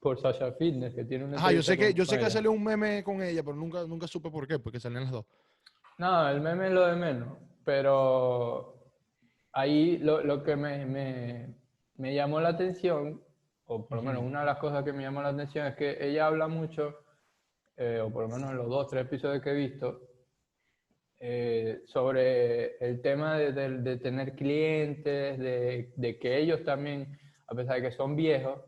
por 0.00 0.18
Sasha 0.18 0.50
Fitness, 0.52 0.94
que 0.94 1.04
tiene 1.04 1.26
una 1.26 1.36
Ah, 1.46 1.52
yo 1.52 1.62
sé 1.62 1.76
que, 1.76 1.92
yo 1.92 2.06
sé 2.06 2.18
que 2.18 2.30
salió 2.30 2.50
un 2.52 2.64
meme 2.64 3.04
con 3.04 3.22
ella, 3.22 3.42
pero 3.44 3.54
nunca, 3.54 3.86
nunca 3.86 4.08
supe 4.08 4.30
por 4.30 4.48
qué, 4.48 4.58
porque 4.58 4.80
salían 4.80 5.04
las 5.04 5.12
dos. 5.12 5.26
No, 6.02 6.28
el 6.28 6.40
meme 6.40 6.66
es 6.66 6.72
lo 6.72 6.86
de 6.86 6.96
menos. 6.96 7.38
Pero 7.64 8.74
ahí 9.52 9.98
lo, 9.98 10.20
lo 10.24 10.42
que 10.42 10.56
me, 10.56 10.84
me, 10.84 11.54
me 11.94 12.12
llamó 12.12 12.40
la 12.40 12.48
atención, 12.50 13.22
o 13.66 13.86
por 13.86 13.98
lo 13.98 14.02
menos 14.02 14.24
una 14.24 14.40
de 14.40 14.46
las 14.46 14.58
cosas 14.58 14.82
que 14.84 14.92
me 14.92 15.04
llamó 15.04 15.22
la 15.22 15.28
atención, 15.28 15.64
es 15.68 15.76
que 15.76 16.04
ella 16.04 16.26
habla 16.26 16.48
mucho 16.48 16.98
eh, 17.76 18.00
o 18.00 18.12
por 18.12 18.22
lo 18.24 18.28
menos 18.36 18.50
en 18.50 18.56
los 18.56 18.68
dos, 18.68 18.88
tres 18.88 19.04
episodios 19.04 19.42
que 19.42 19.50
he 19.50 19.54
visto, 19.54 20.00
eh, 21.20 21.82
sobre 21.86 22.76
el 22.78 23.00
tema 23.00 23.38
de, 23.38 23.52
de, 23.52 23.68
de 23.78 23.96
tener 23.98 24.34
clientes, 24.34 25.38
de, 25.38 25.92
de, 25.94 26.18
que 26.18 26.38
ellos 26.38 26.64
también, 26.64 27.16
a 27.46 27.54
pesar 27.54 27.76
de 27.76 27.82
que 27.82 27.96
son 27.96 28.16
viejos, 28.16 28.60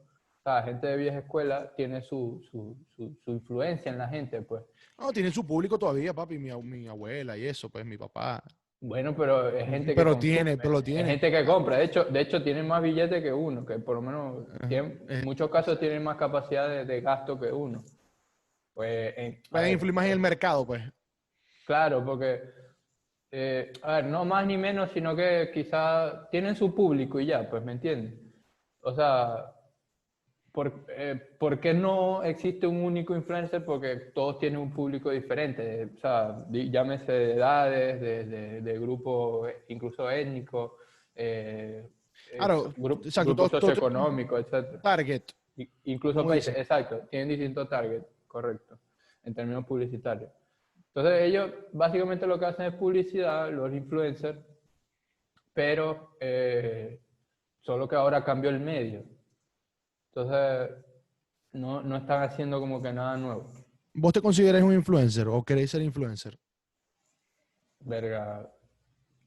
la 0.44 0.62
gente 0.62 0.86
de 0.86 0.96
vieja 0.96 1.18
escuela 1.18 1.72
tiene 1.74 2.02
su, 2.02 2.42
su, 2.50 2.76
su, 2.96 3.16
su, 3.24 3.30
influencia 3.30 3.90
en 3.90 3.98
la 3.98 4.08
gente, 4.08 4.42
pues. 4.42 4.62
No, 4.98 5.12
tiene 5.12 5.30
su 5.30 5.46
público 5.46 5.78
todavía, 5.78 6.12
papi, 6.12 6.38
mi, 6.38 6.52
mi 6.62 6.86
abuela 6.86 7.36
y 7.36 7.46
eso, 7.46 7.68
pues 7.70 7.84
mi 7.84 7.96
papá. 7.96 8.42
Bueno, 8.80 9.16
pero 9.16 9.48
es 9.48 9.66
gente 9.66 9.94
pero 9.94 10.12
que 10.14 10.20
tiene, 10.20 10.56
pero 10.58 10.70
lo 10.70 10.82
tiene. 10.82 11.00
Es 11.00 11.06
gente 11.06 11.30
que 11.30 11.46
compra. 11.46 11.78
De 11.78 11.84
hecho, 11.84 12.04
de 12.04 12.20
hecho 12.20 12.42
tienen 12.42 12.68
más 12.68 12.82
billetes 12.82 13.22
que 13.22 13.32
uno, 13.32 13.64
que 13.64 13.78
por 13.78 13.94
lo 13.94 14.02
menos 14.02 14.46
tienen, 14.68 15.02
en 15.08 15.24
muchos 15.24 15.48
casos 15.50 15.80
tienen 15.80 16.04
más 16.04 16.18
capacidad 16.18 16.68
de, 16.68 16.84
de 16.84 17.00
gasto 17.00 17.40
que 17.40 17.50
uno. 17.50 17.82
Pues, 18.74 19.14
en, 19.16 19.40
Pueden 19.50 19.72
influir 19.72 19.94
más 19.94 20.04
en 20.04 20.12
el 20.12 20.18
mercado, 20.18 20.66
pues. 20.66 20.82
Claro, 21.64 22.04
porque, 22.04 22.42
eh, 23.30 23.72
a 23.82 23.96
ver, 23.96 24.04
no 24.04 24.26
más 24.26 24.46
ni 24.46 24.58
menos, 24.58 24.90
sino 24.92 25.16
que 25.16 25.50
quizá 25.54 26.28
tienen 26.30 26.54
su 26.54 26.74
público 26.74 27.18
y 27.18 27.26
ya, 27.26 27.48
pues, 27.48 27.64
¿me 27.64 27.72
entiendes? 27.72 28.20
O 28.82 28.94
sea, 28.94 29.53
¿por, 30.54 30.86
eh, 30.88 31.20
¿por, 31.36 31.58
qué 31.58 31.74
no 31.74 32.22
existe 32.22 32.64
un 32.64 32.76
único 32.76 33.16
influencer? 33.16 33.64
Porque 33.64 33.96
todos 34.14 34.38
tienen 34.38 34.60
un 34.60 34.72
público 34.72 35.10
diferente, 35.10 35.90
o 35.96 35.98
sea, 35.98 36.46
llámese 36.48 37.10
de 37.10 37.34
edades, 37.34 38.00
de, 38.00 38.24
de, 38.24 38.60
de 38.60 38.78
grupo 38.78 39.48
incluso 39.66 40.08
étnico, 40.08 40.76
eh, 41.16 41.84
claro, 42.36 42.72
grupo, 42.76 43.04
exacto, 43.04 43.34
grupo 43.34 43.48
todo, 43.48 43.60
socioeconómico, 43.62 44.38
etc. 44.38 44.80
Target. 44.80 45.22
Incluso 45.86 46.24
países, 46.24 46.56
exacto, 46.56 47.00
tienen 47.10 47.30
distintos 47.30 47.68
targets 47.68 48.06
correcto, 48.28 48.78
en 49.24 49.34
términos 49.34 49.66
publicitarios. 49.66 50.30
Entonces 50.86 51.22
ellos 51.22 51.50
básicamente 51.72 52.28
lo 52.28 52.38
que 52.38 52.46
hacen 52.46 52.66
es 52.66 52.74
publicidad, 52.74 53.50
los 53.50 53.72
influencers, 53.72 54.38
pero 55.52 56.16
eh, 56.20 57.00
solo 57.60 57.88
que 57.88 57.96
ahora 57.96 58.22
cambió 58.22 58.50
el 58.50 58.60
medio. 58.60 59.02
Entonces 60.14 60.76
no, 61.52 61.82
no 61.82 61.96
están 61.96 62.22
haciendo 62.22 62.60
como 62.60 62.80
que 62.80 62.92
nada 62.92 63.16
nuevo. 63.16 63.50
¿Vos 63.92 64.12
te 64.12 64.20
consideras 64.20 64.62
un 64.62 64.72
influencer 64.72 65.26
o 65.28 65.42
queréis 65.42 65.70
ser 65.70 65.82
influencer? 65.82 66.38
Verga, 67.80 68.48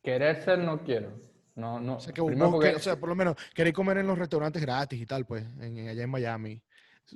querer 0.02 0.42
ser 0.42 0.60
no 0.60 0.82
quiero. 0.84 1.20
No, 1.56 1.80
no. 1.80 1.96
O 1.96 2.00
sea, 2.00 2.14
que 2.14 2.22
vos, 2.22 2.34
porque... 2.52 2.76
o 2.76 2.80
sea, 2.80 2.98
por 2.98 3.10
lo 3.10 3.16
menos 3.16 3.36
queréis 3.54 3.76
comer 3.76 3.98
en 3.98 4.08
los 4.08 4.18
restaurantes 4.18 4.62
gratis 4.62 5.02
y 5.02 5.06
tal, 5.06 5.26
pues, 5.26 5.46
en, 5.60 5.90
allá 5.90 6.04
en 6.04 6.10
Miami. 6.10 6.62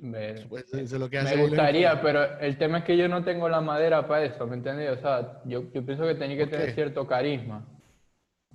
Me, 0.00 0.34
Pues 0.48 0.64
eso 0.72 0.80
es 0.80 0.92
lo 0.92 1.08
que 1.08 1.18
hace 1.18 1.36
me 1.36 1.46
gustaría, 1.46 2.00
pero 2.00 2.38
el 2.40 2.56
tema 2.56 2.78
es 2.78 2.84
que 2.84 2.96
yo 2.96 3.08
no 3.08 3.22
tengo 3.24 3.48
la 3.48 3.60
madera 3.60 4.06
para 4.06 4.24
eso, 4.24 4.46
¿me 4.46 4.56
entiendes? 4.56 4.98
O 4.98 5.00
sea, 5.00 5.42
yo, 5.44 5.70
yo 5.72 5.84
pienso 5.84 6.04
que 6.04 6.14
tenía 6.14 6.36
que 6.36 6.46
tener 6.46 6.74
cierto 6.74 7.06
carisma. 7.06 7.66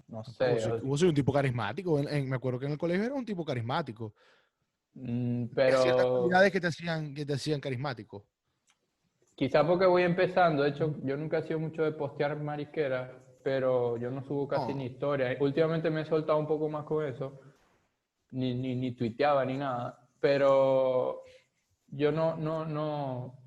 No 0.08 0.24
sé. 0.24 0.54
Vos, 0.54 0.64
soy, 0.64 0.80
vos 0.82 1.00
soy 1.00 1.10
un 1.10 1.16
tipo 1.16 1.34
carismático. 1.34 2.00
En, 2.00 2.08
en, 2.08 2.30
me 2.30 2.36
acuerdo 2.36 2.60
que 2.60 2.66
en 2.66 2.72
el 2.72 2.78
colegio 2.78 3.06
era 3.06 3.14
un 3.14 3.26
tipo 3.26 3.46
carismático. 3.46 4.14
Mm, 5.00 5.46
pero... 5.54 5.82
Ciertas 5.82 6.06
actividades 6.06 6.52
que 6.52 6.62
te 6.62 6.68
hacían, 6.68 7.14
que 7.14 7.26
te 7.26 7.34
hacían 7.34 7.60
carismático. 7.62 8.26
Quizá 9.36 9.66
porque 9.66 9.86
voy 9.86 10.02
empezando, 10.02 10.64
de 10.64 10.70
hecho, 10.70 10.96
yo 11.04 11.16
nunca 11.16 11.38
he 11.40 11.44
sido 11.44 11.60
mucho 11.60 11.84
de 11.84 11.92
postear 11.92 12.36
marisqueras, 12.42 13.12
pero 13.44 13.98
yo 13.98 14.10
no 14.10 14.24
subo 14.24 14.48
casi 14.48 14.72
No. 14.72 14.80
ni 14.80 14.86
historia. 14.88 15.38
Últimamente 15.40 15.92
me 15.92 16.02
he 16.02 16.06
soltado 16.06 16.40
un 16.40 16.48
poco 16.48 16.68
más 16.70 16.86
con 16.86 17.06
eso, 17.06 17.40
ni, 18.32 18.56
ni, 18.56 18.76
ni 18.76 18.94
tuiteaba 18.94 19.46
ni 19.46 19.58
nada, 19.58 20.08
pero 20.20 21.22
yo 21.90 22.12
no, 22.12 22.36
no, 22.36 22.66
no, 22.66 23.38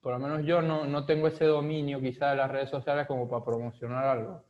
por 0.00 0.12
lo 0.12 0.18
menos 0.20 0.46
yo 0.46 0.62
no, 0.62 0.86
no 0.86 1.04
tengo 1.04 1.26
ese 1.26 1.44
dominio 1.44 2.00
quizá 2.00 2.30
de 2.30 2.36
las 2.36 2.50
redes 2.50 2.70
sociales 2.70 3.06
como 3.08 3.28
para 3.28 3.44
promocionar 3.44 4.04
algo. 4.04 4.44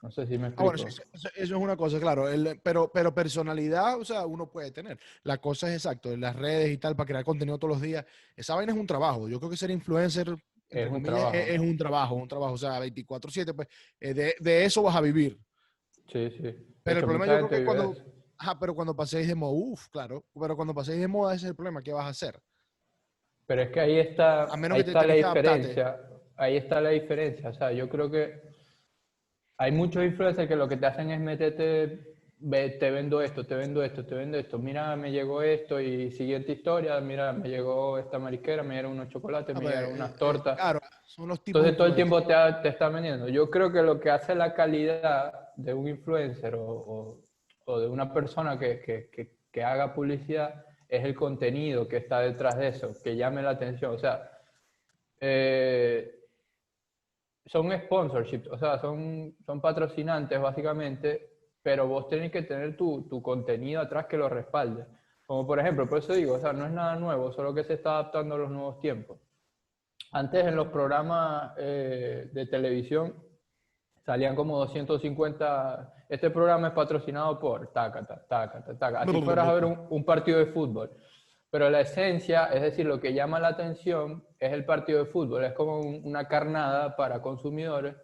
No 0.00 0.10
sé 0.12 0.26
si 0.26 0.38
me 0.38 0.46
Ah, 0.46 0.48
explico. 0.50 0.70
bueno, 0.72 0.88
eso, 0.88 1.02
eso- 1.12 1.28
es 1.34 1.50
una 1.50 1.76
cosa, 1.76 1.98
claro. 1.98 2.28
el- 2.28 2.60
pero, 2.62 2.90
pero 2.92 3.12
personalidad, 3.14 3.98
o 3.98 4.04
sea, 4.04 4.26
uno 4.26 4.48
puede 4.50 4.70
tener. 4.70 4.98
La 5.24 5.38
cosa 5.38 5.68
es 5.68 5.74
exacto, 5.74 6.12
en 6.12 6.20
las 6.20 6.36
redes 6.36 6.70
y 6.70 6.78
tal, 6.78 6.94
para 6.94 7.06
crear 7.08 7.24
contenido 7.24 7.58
todos 7.58 7.74
los 7.74 7.82
días. 7.82 8.04
Esa 8.36 8.54
vaina 8.54 8.72
es 8.72 8.78
un 8.78 8.86
trabajo. 8.86 9.28
Yo 9.28 9.38
creo 9.40 9.50
que 9.50 9.56
ser 9.56 9.70
influencer, 9.70 10.28
entre 10.70 10.86
un 10.86 10.92
comillas, 10.94 11.14
trabajo. 11.16 11.34
es, 11.36 11.48
es 11.48 11.58
un 11.58 11.76
trabajo, 11.76 12.14
un 12.14 12.28
trabajo. 12.28 12.52
O 12.52 12.58
sea, 12.58 12.78
24/7, 12.78 13.54
pues 13.54 13.66
eh, 13.98 14.14
de, 14.14 14.34
de 14.38 14.64
eso 14.64 14.82
vas 14.82 14.94
a 14.94 15.00
vivir. 15.00 15.36
Sí, 16.12 16.30
sí. 16.30 16.42
Pero 16.84 16.98
el 16.98 16.98
hecho, 16.98 17.06
problema 17.06 17.26
yo 17.26 17.48
creo 17.48 17.48
que 17.48 17.64
cuando, 17.64 17.96
ajá, 18.38 18.58
pero 18.58 18.74
cuando 18.74 18.94
paséis 18.94 19.26
de 19.26 19.34
moda, 19.34 19.52
uff, 19.52 19.88
claro. 19.88 20.24
Pero 20.40 20.54
cuando 20.54 20.74
paséis 20.74 21.00
de 21.00 21.08
moda, 21.08 21.34
ese 21.34 21.46
es 21.46 21.50
el 21.50 21.56
problema. 21.56 21.82
¿Qué 21.82 21.92
vas 21.92 22.04
a 22.04 22.08
hacer? 22.10 22.40
Pero 23.46 23.62
es 23.62 23.70
que 23.70 23.80
ahí 23.80 23.98
está, 23.98 24.44
A 24.44 24.56
menos 24.56 24.76
ahí 24.76 24.84
que 24.84 24.84
te 24.84 24.90
está 24.98 25.06
la 25.06 25.14
que 25.14 25.24
adaptarte. 25.24 25.58
diferencia. 25.58 26.00
Ahí 26.36 26.56
está 26.56 26.80
la 26.80 26.90
diferencia. 26.90 27.48
O 27.50 27.54
sea, 27.54 27.72
yo 27.72 27.88
creo 27.88 28.10
que 28.10 28.47
hay 29.58 29.72
muchos 29.72 30.04
influencers 30.04 30.48
que 30.48 30.56
lo 30.56 30.68
que 30.68 30.76
te 30.76 30.86
hacen 30.86 31.10
es 31.10 31.20
meterte, 31.20 32.14
ve, 32.38 32.70
te 32.70 32.90
vendo 32.90 33.20
esto, 33.20 33.44
te 33.44 33.54
vendo 33.56 33.82
esto, 33.82 34.06
te 34.06 34.14
vendo 34.14 34.38
esto. 34.38 34.58
Mira, 34.58 34.94
me 34.96 35.10
llegó 35.10 35.42
esto 35.42 35.80
y 35.80 36.10
siguiente 36.12 36.52
historia. 36.52 37.00
Mira, 37.00 37.32
me 37.32 37.48
llegó 37.48 37.98
esta 37.98 38.18
marisquera, 38.18 38.62
me 38.62 38.74
dieron 38.74 38.92
unos 38.92 39.08
chocolates, 39.08 39.54
Ah, 39.54 39.58
me 39.58 39.64
pues, 39.64 39.74
llegaron 39.74 39.90
eh, 39.92 39.96
unas 39.96 40.12
eh, 40.12 40.16
tortas. 40.18 40.56
claro, 40.56 40.80
son 41.04 41.28
los 41.28 41.42
tipos 41.42 41.60
Entonces 41.60 41.76
todo 41.76 41.86
el 41.88 41.94
tiempo 41.96 42.22
te, 42.22 42.34
ha- 42.34 42.62
te 42.62 42.68
está 42.68 42.88
vendiendo. 42.88 43.28
Yo 43.28 43.50
creo 43.50 43.72
que 43.72 43.82
lo 43.82 43.98
que 43.98 44.10
hace 44.10 44.34
la 44.34 44.54
calidad 44.54 45.32
de 45.56 45.74
un 45.74 45.88
influencer 45.88 46.54
o, 46.54 46.62
o- 46.64 47.24
o 47.64 47.80
de 47.80 47.88
una 47.88 48.14
persona 48.14 48.58
que, 48.58 48.80
que- 48.80 49.10
que- 49.10 49.36
que 49.50 49.64
haga 49.64 49.92
publicidad 49.92 50.64
es 50.88 51.04
el 51.04 51.14
contenido 51.16 51.88
que 51.88 51.96
está 51.96 52.20
detrás 52.20 52.56
de 52.56 52.68
eso, 52.68 52.92
que 53.02 53.16
llame 53.16 53.42
la 53.42 53.50
atención. 53.50 53.92
O 53.94 53.98
sea, 53.98 54.30
eh, 55.20 56.17
son 57.48 57.72
sponsorships, 57.72 58.48
o 58.48 58.58
sea, 58.58 58.78
son, 58.78 59.34
son 59.44 59.60
patrocinantes 59.60 60.40
básicamente, 60.40 61.30
pero 61.62 61.86
vos 61.86 62.08
tenés 62.08 62.30
que 62.30 62.42
tener 62.42 62.76
tu, 62.76 63.08
tu 63.08 63.22
contenido 63.22 63.80
atrás 63.80 64.06
que 64.06 64.16
lo 64.16 64.28
respalde. 64.28 64.84
Como 65.26 65.46
por 65.46 65.58
ejemplo, 65.58 65.88
por 65.88 65.98
eso 65.98 66.14
digo, 66.14 66.34
o 66.34 66.40
sea, 66.40 66.52
no 66.52 66.66
es 66.66 66.72
nada 66.72 66.96
nuevo, 66.96 67.32
solo 67.32 67.54
que 67.54 67.64
se 67.64 67.74
está 67.74 67.92
adaptando 67.92 68.34
a 68.34 68.38
los 68.38 68.50
nuevos 68.50 68.80
tiempos. 68.80 69.18
Antes 70.12 70.46
en 70.46 70.56
los 70.56 70.68
programas 70.68 71.52
eh, 71.58 72.30
de 72.32 72.46
televisión 72.46 73.14
salían 74.04 74.34
como 74.34 74.58
250. 74.58 75.94
Este 76.08 76.30
programa 76.30 76.68
es 76.68 76.72
patrocinado 76.72 77.38
por 77.38 77.70
Tacata, 77.72 78.24
Tacata, 78.26 78.78
Tacata. 78.78 79.02
Así 79.02 79.20
fueras 79.20 79.48
a 79.48 79.52
ver 79.52 79.66
un, 79.66 79.86
un 79.90 80.04
partido 80.04 80.38
de 80.38 80.46
fútbol. 80.46 80.90
Pero 81.50 81.70
la 81.70 81.80
esencia, 81.80 82.46
es 82.46 82.60
decir, 82.60 82.84
lo 82.86 83.00
que 83.00 83.14
llama 83.14 83.40
la 83.40 83.48
atención 83.48 84.24
es 84.38 84.52
el 84.52 84.64
partido 84.64 85.04
de 85.04 85.10
fútbol. 85.10 85.44
Es 85.44 85.52
como 85.54 85.80
un- 85.80 86.02
una 86.04 86.28
carnada 86.28 86.94
para 86.94 87.22
consumidores 87.22 87.96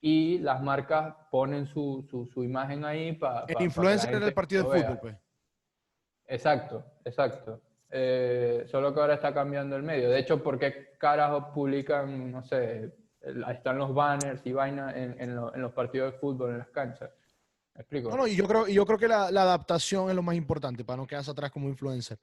y 0.00 0.38
las 0.38 0.60
marcas 0.62 1.14
ponen 1.30 1.66
su, 1.66 2.04
su, 2.10 2.26
su 2.26 2.42
imagen 2.42 2.84
ahí 2.84 3.12
para. 3.12 3.44
El 3.46 3.62
influencer 3.62 4.14
en 4.14 4.22
el 4.22 4.34
partido 4.34 4.62
de 4.72 4.80
fútbol, 4.80 4.98
pues. 5.00 5.16
Exacto, 6.26 6.84
exacto. 7.04 7.60
Eh, 7.90 8.64
solo 8.70 8.94
que 8.94 9.00
ahora 9.00 9.14
está 9.14 9.34
cambiando 9.34 9.76
el 9.76 9.82
medio. 9.82 10.10
De 10.10 10.18
hecho, 10.18 10.42
¿por 10.42 10.58
qué 10.58 10.92
carajos 10.98 11.46
publican, 11.52 12.30
no 12.30 12.42
sé, 12.44 12.94
están 13.48 13.78
los 13.78 13.92
banners 13.92 14.40
y 14.46 14.52
vainas 14.52 14.94
en, 14.96 15.20
en 15.20 15.34
lo- 15.34 15.54
en 15.54 15.60
los 15.60 15.72
partidos 15.72 16.12
de 16.12 16.18
fútbol, 16.18 16.50
en 16.52 16.58
las 16.58 16.68
canchas? 16.70 17.10
¿Me 17.74 17.80
explico? 17.82 18.10
No, 18.10 18.16
no, 18.18 18.26
y 18.26 18.36
yo 18.36 18.46
creo, 18.46 18.66
yo 18.68 18.86
creo 18.86 18.98
que 18.98 19.08
la, 19.08 19.30
la 19.30 19.42
adaptación 19.42 20.08
es 20.08 20.14
lo 20.16 20.22
más 20.22 20.36
importante 20.36 20.84
para 20.84 20.96
no 20.98 21.06
quedarse 21.06 21.30
atrás 21.32 21.50
como 21.50 21.68
influencer. 21.68 22.18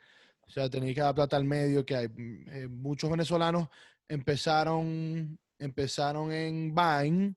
O 0.47 0.51
sea, 0.51 0.69
tenéis 0.69 0.95
que 0.95 1.01
adaptarte 1.01 1.35
al 1.35 1.43
medio 1.43 1.85
que 1.85 1.95
hay. 1.95 2.07
Eh, 2.07 2.67
muchos 2.69 3.09
venezolanos 3.09 3.67
empezaron, 4.07 5.37
empezaron 5.59 6.31
en 6.31 6.73
Vine, 6.73 7.35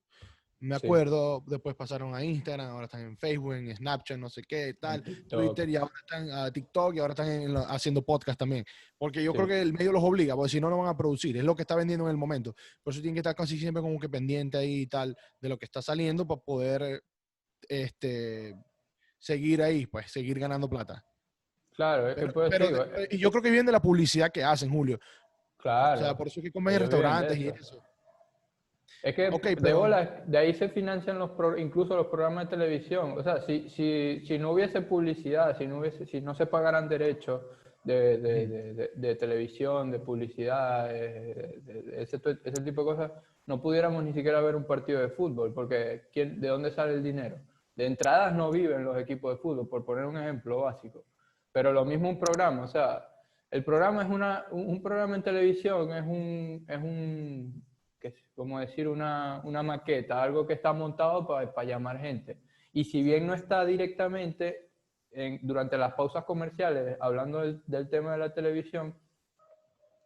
me 0.62 0.78
Sí. 0.78 0.86
acuerdo, 0.86 1.42
después 1.46 1.74
pasaron 1.74 2.14
a 2.14 2.22
Instagram, 2.22 2.68
ahora 2.70 2.84
están 2.84 3.00
en 3.00 3.16
Facebook, 3.16 3.54
en 3.54 3.74
Snapchat, 3.74 4.18
no 4.18 4.28
sé 4.28 4.42
qué, 4.42 4.74
tal. 4.74 5.02
Twitter, 5.26 5.68
y 5.70 5.76
ahora 5.76 5.94
están 5.98 6.30
a 6.30 6.52
TikTok, 6.52 6.94
y 6.94 6.98
ahora 6.98 7.12
están 7.14 7.28
en 7.30 7.56
haciendo 7.56 8.02
podcast 8.04 8.38
también. 8.38 8.64
Porque 8.98 9.24
yo 9.24 9.32
Sí. 9.32 9.36
creo 9.38 9.48
que 9.48 9.60
el 9.62 9.72
medio 9.72 9.90
los 9.90 10.04
obliga, 10.04 10.36
porque 10.36 10.50
si 10.50 10.60
no, 10.60 10.68
no 10.68 10.76
van 10.78 10.88
a 10.88 10.96
producir. 10.96 11.36
Es 11.38 11.44
lo 11.44 11.56
que 11.56 11.62
está 11.62 11.74
vendiendo 11.76 12.04
en 12.04 12.10
el 12.10 12.16
momento. 12.18 12.54
Por 12.82 12.92
eso 12.92 13.00
tienen 13.00 13.14
que 13.14 13.20
estar 13.20 13.34
casi 13.34 13.58
siempre 13.58 13.82
como 13.82 13.98
que 13.98 14.08
pendiente 14.10 14.58
ahí 14.58 14.82
y 14.82 14.86
tal 14.86 15.16
de 15.40 15.48
lo 15.48 15.58
que 15.58 15.64
está 15.64 15.80
saliendo 15.80 16.26
para 16.26 16.40
poder 16.42 17.02
este, 17.68 18.54
seguir 19.18 19.62
ahí, 19.62 19.86
pues, 19.86 20.12
seguir 20.12 20.38
ganando 20.38 20.68
plata. 20.68 21.04
Claro, 21.80 22.08
es 22.10 22.14
que 22.14 22.20
Pero, 22.20 22.32
por 22.34 22.44
eso 22.44 22.50
pero 22.58 22.84
de- 22.84 23.08
y 23.10 23.16
yo 23.18 23.30
creo 23.30 23.42
que 23.42 23.50
viene 23.50 23.64
de 23.64 23.72
la 23.72 23.80
publicidad 23.80 24.30
que 24.30 24.44
hacen, 24.44 24.68
Julio. 24.70 24.99
claro. 25.56 25.99
O 26.00 26.04
sea, 26.04 26.14
por 26.14 26.26
eso 26.26 26.38
es 26.40 26.44
que 26.44 26.52
comen 26.52 26.75
en 26.75 26.80
restaurantes 26.80 27.38
y 27.38 27.49
eso. 27.49 27.82
Es 29.02 29.14
que 29.14 29.28
Ok, 29.30 29.46
de 29.46 29.72
bola, 29.72 30.25
de 30.26 30.37
ahí 30.37 30.52
se 30.52 30.68
financian 30.68 31.18
los 31.18 31.30
pro- 31.30 31.56
incluso 31.56 31.96
los 31.96 32.08
programas 32.08 32.44
de 32.44 32.50
televisión. 32.58 33.14
O 33.16 33.22
sea, 33.22 33.40
si, 33.40 33.70
si, 33.70 34.22
si 34.26 34.38
no 34.38 34.50
hubiese 34.50 34.82
publicidad, 34.82 35.56
si 35.56 35.66
no, 35.66 35.78
hubiese, 35.78 36.04
si 36.04 36.20
no 36.20 36.34
se 36.34 36.44
pagaran 36.44 36.87
derechos 36.87 37.40
de, 37.82 38.18
de, 38.18 38.90
de- 38.94 39.14
televisión, 39.14 39.90
de 39.90 40.00
publicidad, 40.00 40.87
de 40.90 41.62
ese, 41.96 42.20
ese 42.44 42.62
tipo 42.62 42.82
de 42.82 42.87
cosas, 42.94 43.12
no 43.46 43.62
pudiéramos 43.62 44.04
ni 44.04 44.12
siquiera 44.12 44.42
ver 44.42 44.54
un 44.54 44.66
partido 44.66 45.00
de 45.00 45.08
fútbol, 45.08 45.54
porque 45.54 46.08
¿quién, 46.12 46.42
¿de 46.42 46.49
dónde 46.49 46.72
sale 46.72 46.92
el 46.92 47.02
dinero? 47.02 47.38
De 47.75 47.87
entradas 47.87 48.34
no 48.34 48.50
viven 48.50 48.84
los 48.84 48.99
equipos 48.99 49.32
de 49.34 49.38
fútbol, 49.40 49.66
por 49.66 49.87
poner 49.87 50.04
un 50.04 50.18
ejemplo 50.18 50.60
básico. 50.60 51.04
Pero 51.52 51.73
lo 51.73 51.85
mismo 51.85 52.09
un 52.09 52.19
programa, 52.21 52.62
o 52.64 52.69
sea, 52.69 53.07
el 53.50 53.64
programa 53.64 54.02
es 54.02 54.09
una, 54.11 54.47
un, 54.52 54.83
programa 54.83 55.16
en 55.16 55.23
televisión, 55.23 55.92
es 55.92 56.02
un, 56.07 56.64
es 56.69 56.78
un, 56.78 57.64
como 58.35 58.61
decir, 58.61 58.87
una, 58.88 59.40
una 59.45 59.62
maqueta, 59.62 60.23
algo 60.23 60.47
que 60.47 60.54
está 60.54 60.73
montado 60.73 61.26
para 61.26 61.64
llamar 61.64 61.99
gente. 61.99 62.40
Y 62.73 62.85
si 62.85 63.02
bien 63.02 63.26
no 63.26 63.35
está 63.35 63.64
directamente 63.64 64.71
en- 65.11 65.40
durante 65.42 65.76
las 65.76 65.95
pausas 65.95 66.25
comerciales, 66.25 66.97
hablando 67.00 67.40
del, 67.40 67.88
tema 67.90 68.12
de 68.12 68.19
la 68.19 68.33
televisión, 68.35 68.97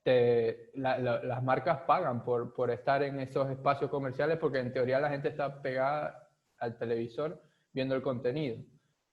te- 0.03 0.71
la- 0.75 0.99
la- 0.99 1.23
las 1.23 1.43
marcas 1.43 1.81
pagan 1.87 2.25
por, 2.25 2.55
por 2.55 2.71
estar 2.71 3.03
en 3.03 3.21
esos 3.21 3.51
espacios 3.51 3.91
comerciales 3.91 4.39
porque 4.39 4.59
en 4.59 4.73
teoría 4.73 5.01
la 5.01 5.11
gente 5.11 5.29
está 5.29 5.63
pegada 5.63 6.29
al 6.59 6.77
televisor 6.79 7.43
viendo 7.73 7.95
el 7.95 8.03
contenido. 8.03 8.59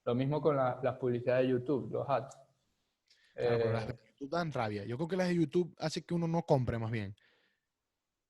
Lo 0.06 0.16
mismo 0.16 0.42
con 0.42 0.56
la- 0.56 0.80
las 0.82 0.98
publicidades 0.98 1.46
de 1.46 1.52
YouTube, 1.54 1.92
los 1.92 2.10
ads. 2.10 2.36
Claro, 3.36 3.58
pero 3.58 3.70
Eh, 3.70 3.74
las 3.74 3.88
de 3.88 3.94
YouTube 4.06 4.30
dan 4.32 4.52
rabia. 4.52 4.86
Yo 4.86 4.98
creo 4.98 5.08
que 5.08 5.18
las 5.18 5.28
de 5.28 5.36
YouTube 5.36 5.76
hace 5.80 6.04
que 6.04 6.14
uno 6.14 6.28
no 6.28 6.44
compre 6.44 6.78
más 6.80 6.92
bien. 6.92 7.16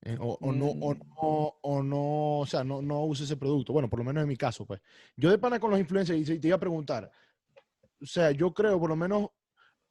Eh, 0.04 0.18
o, 0.20 0.38
o 0.42 0.52
no, 0.52 0.66
o, 0.68 0.94
Mm. 0.96 1.00
no, 1.00 1.58
o 1.62 1.84
no, 1.84 2.40
o 2.40 2.46
sea, 2.46 2.64
no, 2.64 2.82
no 2.82 3.06
use 3.06 3.24
ese 3.24 3.38
producto. 3.38 3.72
Bueno, 3.72 3.88
por 3.90 4.00
lo 4.00 4.06
menos 4.06 4.24
en 4.24 4.28
mi 4.28 4.36
caso, 4.36 4.66
pues. 4.66 4.82
Yo 5.16 5.30
de 5.30 5.38
pana 5.38 5.60
con 5.60 5.70
los 5.70 5.80
influencers, 5.80 6.20
y 6.20 6.26
te- 6.26 6.40
te 6.40 6.48
iba 6.48 6.58
a 6.58 6.60
preguntar, 6.60 7.10
o 8.02 8.06
sea, 8.06 8.32
yo 8.32 8.52
creo, 8.54 8.80
por 8.80 8.90
lo 8.90 8.96
menos, 8.96 9.30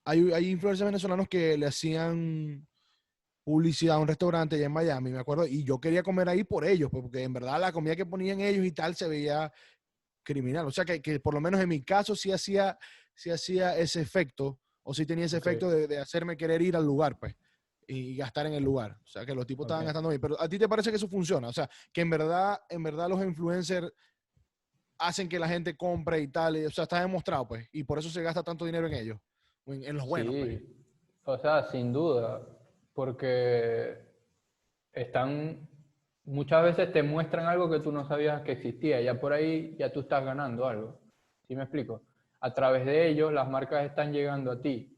hay, 0.04 0.32
hay 0.32 0.50
influencers 0.50 0.86
venezolanos 0.86 1.28
que 1.28 1.56
le 1.56 1.66
hacían 1.66 2.66
publicidad 3.44 3.96
a 3.96 3.98
un 4.00 4.08
restaurante 4.08 4.56
allá 4.56 4.66
en 4.66 4.72
Miami, 4.72 5.10
me 5.12 5.18
acuerdo, 5.18 5.46
y 5.46 5.62
yo 5.62 5.80
quería 5.80 6.02
comer 6.02 6.28
ahí 6.28 6.42
por 6.44 6.64
ellos, 6.64 6.90
pues, 6.90 7.02
porque 7.02 7.22
en 7.22 7.32
verdad 7.32 7.60
la 7.60 7.70
comida 7.72 7.94
que 7.94 8.04
ponían 8.06 8.40
ellos 8.40 8.64
y 8.66 8.72
tal 8.72 8.94
se 8.96 9.08
veía 9.08 9.52
criminal. 10.32 10.66
O 10.66 10.70
sea, 10.70 10.84
que, 10.84 11.02
que 11.02 11.18
por 11.18 11.34
lo 11.34 11.40
menos 11.40 11.60
en 11.60 11.68
mi 11.68 11.82
caso 11.82 12.14
sí 12.14 12.30
hacía, 12.30 12.78
sí 13.14 13.30
hacía 13.30 13.76
ese 13.76 14.00
efecto, 14.00 14.60
o 14.82 14.94
sí 14.94 15.04
tenía 15.04 15.24
ese 15.24 15.38
efecto 15.38 15.68
de, 15.68 15.88
de 15.88 15.98
hacerme 15.98 16.36
querer 16.36 16.62
ir 16.62 16.76
al 16.76 16.84
lugar, 16.84 17.18
pues, 17.18 17.34
y 17.88 18.16
gastar 18.16 18.46
en 18.46 18.54
el 18.54 18.62
lugar. 18.62 18.96
O 19.04 19.06
sea, 19.06 19.26
que 19.26 19.34
los 19.34 19.46
tipos 19.46 19.64
estaban 19.64 19.84
gastando 19.84 20.08
bien. 20.08 20.20
Pero 20.20 20.40
a 20.40 20.48
ti 20.48 20.58
te 20.58 20.68
parece 20.68 20.90
que 20.90 20.96
eso 20.96 21.08
funciona. 21.08 21.48
O 21.48 21.52
sea, 21.52 21.68
que 21.92 22.02
en 22.02 22.10
verdad, 22.10 22.60
en 22.68 22.82
verdad 22.82 23.08
los 23.08 23.22
influencers 23.22 23.90
hacen 24.98 25.28
que 25.28 25.38
la 25.38 25.48
gente 25.48 25.76
compre 25.76 26.20
y 26.20 26.28
tal. 26.28 26.56
y, 26.56 26.66
o 26.66 26.70
sea, 26.70 26.84
está 26.84 27.00
demostrado, 27.00 27.48
pues, 27.48 27.68
y 27.72 27.82
por 27.84 27.98
eso 27.98 28.08
se 28.08 28.22
gasta 28.22 28.42
tanto 28.42 28.64
dinero 28.64 28.86
en 28.86 28.94
ellos, 28.94 29.18
en 29.66 29.96
los 29.96 30.06
buenos. 30.06 30.34
pues. 30.34 30.60
Sí, 30.60 30.76
o 31.24 31.38
sea, 31.38 31.68
sin 31.70 31.92
duda, 31.92 32.46
porque 32.92 33.98
están, 34.92 35.68
muchas 36.30 36.62
veces 36.62 36.92
te 36.92 37.02
muestran 37.02 37.46
algo 37.46 37.68
que 37.68 37.80
tú 37.80 37.90
no 37.90 38.06
sabías 38.06 38.42
que 38.42 38.52
existía, 38.52 39.00
ya 39.00 39.20
por 39.20 39.32
ahí 39.32 39.76
ya 39.78 39.92
tú 39.92 40.00
estás 40.00 40.24
ganando 40.24 40.66
algo, 40.66 41.00
¿sí 41.46 41.56
me 41.56 41.62
explico? 41.64 42.02
A 42.40 42.54
través 42.54 42.86
de 42.86 43.08
ellos 43.08 43.32
las 43.32 43.48
marcas 43.48 43.84
están 43.84 44.12
llegando 44.12 44.52
a 44.52 44.62
ti. 44.62 44.96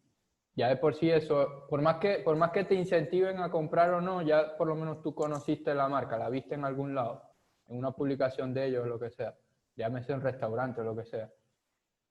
Ya 0.55 0.69
de 0.69 0.77
por 0.77 0.95
sí 0.95 1.11
eso, 1.11 1.67
por 1.71 1.81
más 1.81 1.97
que, 1.97 2.19
por 2.19 2.37
más 2.37 2.51
que 2.51 2.65
te 2.65 2.75
incentiven 2.75 3.39
a 3.39 3.51
comprar 3.51 3.95
o 3.95 4.03
no, 4.03 4.21
ya 4.21 4.55
por 4.59 4.69
lo 4.69 4.75
menos 4.75 5.03
tú 5.03 5.15
conociste 5.15 5.75
la 5.75 5.89
marca, 5.89 6.19
la 6.19 6.29
viste 6.29 6.55
en 6.55 6.67
algún 6.67 6.95
lado, 6.95 7.23
en 7.69 7.79
una 7.79 7.93
publicación 7.93 8.53
de 8.53 8.67
ellos, 8.67 8.87
lo 8.87 8.99
que 8.99 9.11
sea, 9.11 9.35
llámese 9.77 10.13
un 10.13 10.21
restaurante 10.21 10.83
o 10.83 10.85
lo 10.85 10.95
que 10.95 11.07
sea. 11.07 11.31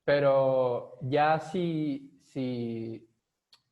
Pero 0.03 0.97
ya 1.01 1.39
si, 1.39 2.19
si 2.23 3.07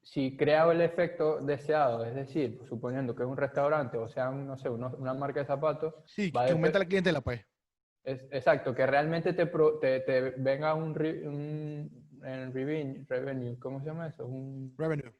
si 0.01 0.35
crea 0.37 0.71
el 0.71 0.81
efecto 0.81 1.39
deseado, 1.39 2.05
es 2.05 2.15
decir, 2.15 2.59
suponiendo 2.67 3.15
que 3.15 3.23
es 3.23 3.29
un 3.29 3.37
restaurante 3.37 3.97
o 3.97 4.09
sea, 4.09 4.31
no 4.31 4.57
sé, 4.57 4.69
una 4.69 5.13
marca 5.13 5.41
de 5.41 5.45
zapatos. 5.45 5.93
Sí, 6.05 6.31
que 6.31 6.51
aumenta 6.51 6.79
la 6.79 6.85
clientela, 6.85 7.21
pues. 7.21 7.45
Es, 8.03 8.23
exacto, 8.31 8.73
que 8.73 8.85
realmente 8.85 9.33
te, 9.33 9.45
te, 9.45 9.99
te 9.99 10.21
venga 10.37 10.73
un, 10.73 10.91
un, 10.91 12.53
revenue, 13.07 13.59
¿cómo 13.59 13.79
se 13.81 13.87
llama 13.87 14.07
eso? 14.07 14.25
Un, 14.25 14.73
revenue. 14.77 15.13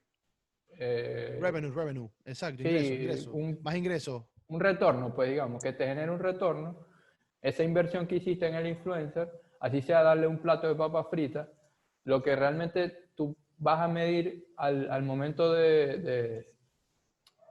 Eh, 0.78 1.38
revenue, 1.40 1.70
revenue, 1.70 2.10
exacto, 2.24 2.62
ingreso, 2.62 3.32
Un, 3.32 3.58
más 3.62 3.76
ingreso. 3.76 4.30
Un 4.48 4.60
retorno, 4.60 5.14
pues 5.14 5.28
digamos, 5.28 5.62
que 5.62 5.72
te 5.72 5.86
genere 5.86 6.10
un 6.10 6.20
retorno, 6.20 6.86
esa 7.42 7.62
inversión 7.62 8.06
que 8.06 8.16
hiciste 8.16 8.48
en 8.48 8.54
el 8.54 8.66
influencer, 8.66 9.30
así 9.60 9.82
sea 9.82 10.02
darle 10.02 10.26
un 10.26 10.38
plato 10.38 10.66
de 10.66 10.74
papas 10.74 11.06
fritas, 11.10 11.48
lo 12.04 12.22
que 12.22 12.34
realmente 12.34 13.09
vas 13.60 13.80
a 13.80 13.88
medir 13.88 14.46
al, 14.56 14.90
al 14.90 15.02
momento 15.04 15.52
de, 15.52 16.46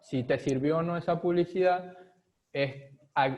si 0.02 0.24
te 0.24 0.38
sirvió 0.40 0.78
o 0.78 0.82
no 0.82 0.98
esa 0.98 1.22
publicidad, 1.22 1.96
es 2.52 2.90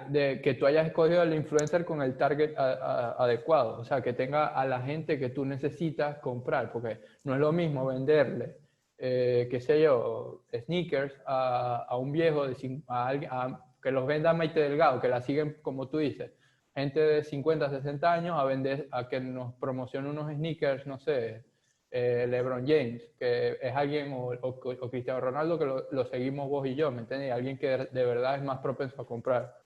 de 0.09 0.41
que 0.43 0.53
tú 0.53 0.65
hayas 0.65 0.87
escogido 0.87 1.23
el 1.23 1.33
influencer 1.33 1.85
con 1.85 2.01
el 2.01 2.15
target 2.15 2.55
adecuado, 2.57 3.79
o 3.79 3.83
sea, 3.83 4.01
que 4.01 4.13
tenga 4.13 4.47
a 4.47 4.65
la 4.65 4.81
gente 4.81 5.19
que 5.19 5.29
tú 5.29 5.43
necesitas 5.43 6.17
comprar, 6.19 6.71
porque 6.71 7.01
no 7.23 7.33
es 7.33 7.39
lo 7.39 7.51
mismo 7.51 7.85
venderle, 7.85 8.57
eh, 8.97 9.47
qué 9.49 9.59
sé 9.59 9.81
yo, 9.81 10.43
sneakers 10.53 11.13
a, 11.25 11.85
a 11.89 11.97
un 11.97 12.11
viejo, 12.11 12.47
de, 12.47 12.81
a, 12.87 13.59
que 13.81 13.91
los 13.91 14.05
venda 14.05 14.33
Maite 14.33 14.59
Delgado, 14.59 15.01
que 15.01 15.07
la 15.07 15.21
siguen 15.21 15.57
como 15.63 15.89
tú 15.89 15.97
dices, 15.97 16.31
gente 16.75 16.99
de 16.99 17.23
50, 17.23 17.69
60 17.69 18.13
años 18.13 18.39
a 18.39 18.45
vender, 18.45 18.87
a 18.91 19.09
que 19.09 19.19
nos 19.19 19.55
promocione 19.55 20.09
unos 20.09 20.31
sneakers, 20.31 20.85
no 20.85 20.99
sé, 20.99 21.43
eh, 21.91 22.25
LeBron 22.27 22.65
James, 22.65 23.03
que 23.19 23.57
es 23.61 23.75
alguien, 23.75 24.13
o, 24.13 24.31
o, 24.41 24.89
Cristiano 24.89 25.19
Ronaldo, 25.19 25.59
que 25.59 25.65
lo, 25.65 25.87
lo, 25.91 26.05
seguimos 26.05 26.49
vos 26.49 26.65
y 26.65 26.73
yo, 26.73 26.89
¿me 26.89 27.01
entiendes? 27.01 27.33
Alguien 27.33 27.57
que 27.57 27.67
de 27.67 28.05
verdad 28.05 28.35
es 28.37 28.43
más 28.43 28.59
propenso 28.59 29.01
a 29.01 29.05
comprar 29.05 29.61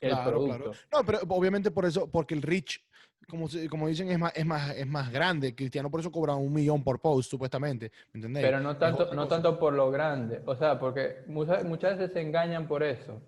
el 0.00 0.16
producto. 0.24 0.72
No, 0.92 1.04
pero 1.04 1.20
obviamente 1.28 1.70
por 1.70 1.86
eso, 1.86 2.10
porque 2.10 2.34
el 2.34 2.42
reach, 2.42 2.80
como, 3.28 3.46
como 3.70 3.86
dicen, 3.86 4.10
es 4.10 4.18
más, 4.18 4.32
es, 4.34 4.44
más, 4.44 4.76
es 4.76 4.86
más 4.86 5.12
grande. 5.12 5.54
Cristiano 5.54 5.88
por 5.88 6.00
eso 6.00 6.10
cobra 6.10 6.34
un 6.34 6.52
millón 6.52 6.82
por 6.82 7.00
post, 7.00 7.30
supuestamente. 7.30 7.92
¿Me 8.12 8.18
entendés? 8.18 8.42
Pero 8.42 8.58
no 8.58 8.76
tanto, 8.76 9.14
no 9.14 9.28
tanto 9.28 9.58
por 9.58 9.72
lo 9.72 9.90
grande. 9.90 10.42
O 10.46 10.56
sea, 10.56 10.80
porque 10.80 11.18
muchas, 11.28 11.64
muchas 11.64 11.96
veces 11.96 12.12
se 12.12 12.22
engañan 12.22 12.66
por 12.66 12.82
eso. 12.82 13.22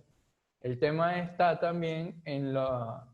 El 0.60 0.78
tema 0.78 1.20
está 1.20 1.60
también 1.60 2.20
en 2.24 2.52
lo... 2.52 3.04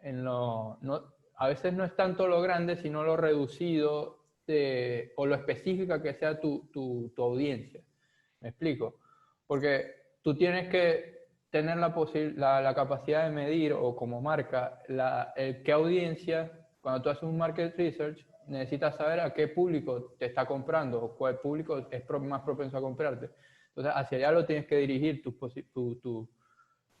En 0.00 0.22
lo 0.22 0.78
no, 0.82 1.14
a 1.36 1.48
veces 1.48 1.72
no 1.72 1.84
es 1.84 1.96
tanto 1.96 2.28
lo 2.28 2.40
grande, 2.42 2.76
sino 2.76 3.02
lo 3.02 3.16
reducido 3.16 4.23
o 5.16 5.26
lo 5.26 5.34
específica 5.34 6.02
que 6.02 6.14
sea 6.14 6.40
tu, 6.40 6.68
tu, 6.72 7.12
tu 7.14 7.22
audiencia. 7.22 7.80
¿Me 8.40 8.50
explico? 8.50 9.00
Porque 9.46 9.94
tú 10.22 10.34
tienes 10.34 10.68
que 10.68 11.14
tener 11.50 11.76
la, 11.76 12.60
la, 12.60 12.74
capacidad 12.74 13.24
de 13.24 13.30
medir 13.30 13.72
o 13.72 13.94
como 13.94 14.20
marca 14.20 14.82
la, 14.88 15.32
qué 15.36 15.72
audiencia, 15.72 16.50
cuando 16.80 17.00
tú 17.00 17.10
haces 17.10 17.22
un 17.22 17.38
market 17.38 17.76
research, 17.76 18.26
necesitas 18.48 18.96
saber 18.96 19.20
a 19.20 19.32
qué 19.32 19.48
público 19.48 20.14
te 20.18 20.26
está 20.26 20.46
comprando 20.46 21.02
o 21.02 21.16
cuál 21.16 21.38
público 21.38 21.86
es 21.90 22.10
más 22.22 22.42
propenso 22.42 22.76
a 22.76 22.80
comprarte. 22.80 23.30
Entonces, 23.68 23.92
hacia 23.94 24.18
allá 24.18 24.32
lo 24.32 24.46
tienes 24.46 24.66
que 24.66 24.76
dirigir 24.76 25.22
tus 25.22 25.34
tu, 25.72 26.28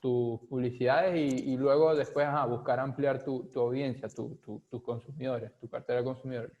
tu, 0.00 0.46
publicidades 0.48 1.16
y, 1.16 1.56
luego 1.56 1.94
después 1.94 2.26
buscar 2.48 2.78
ampliar 2.78 3.24
tu, 3.24 3.50
audiencia, 3.56 4.08
tus 4.08 4.82
consumidores, 4.82 5.50
tu 5.58 5.68
cartera 5.68 6.00
de 6.00 6.04
consumidores. 6.04 6.52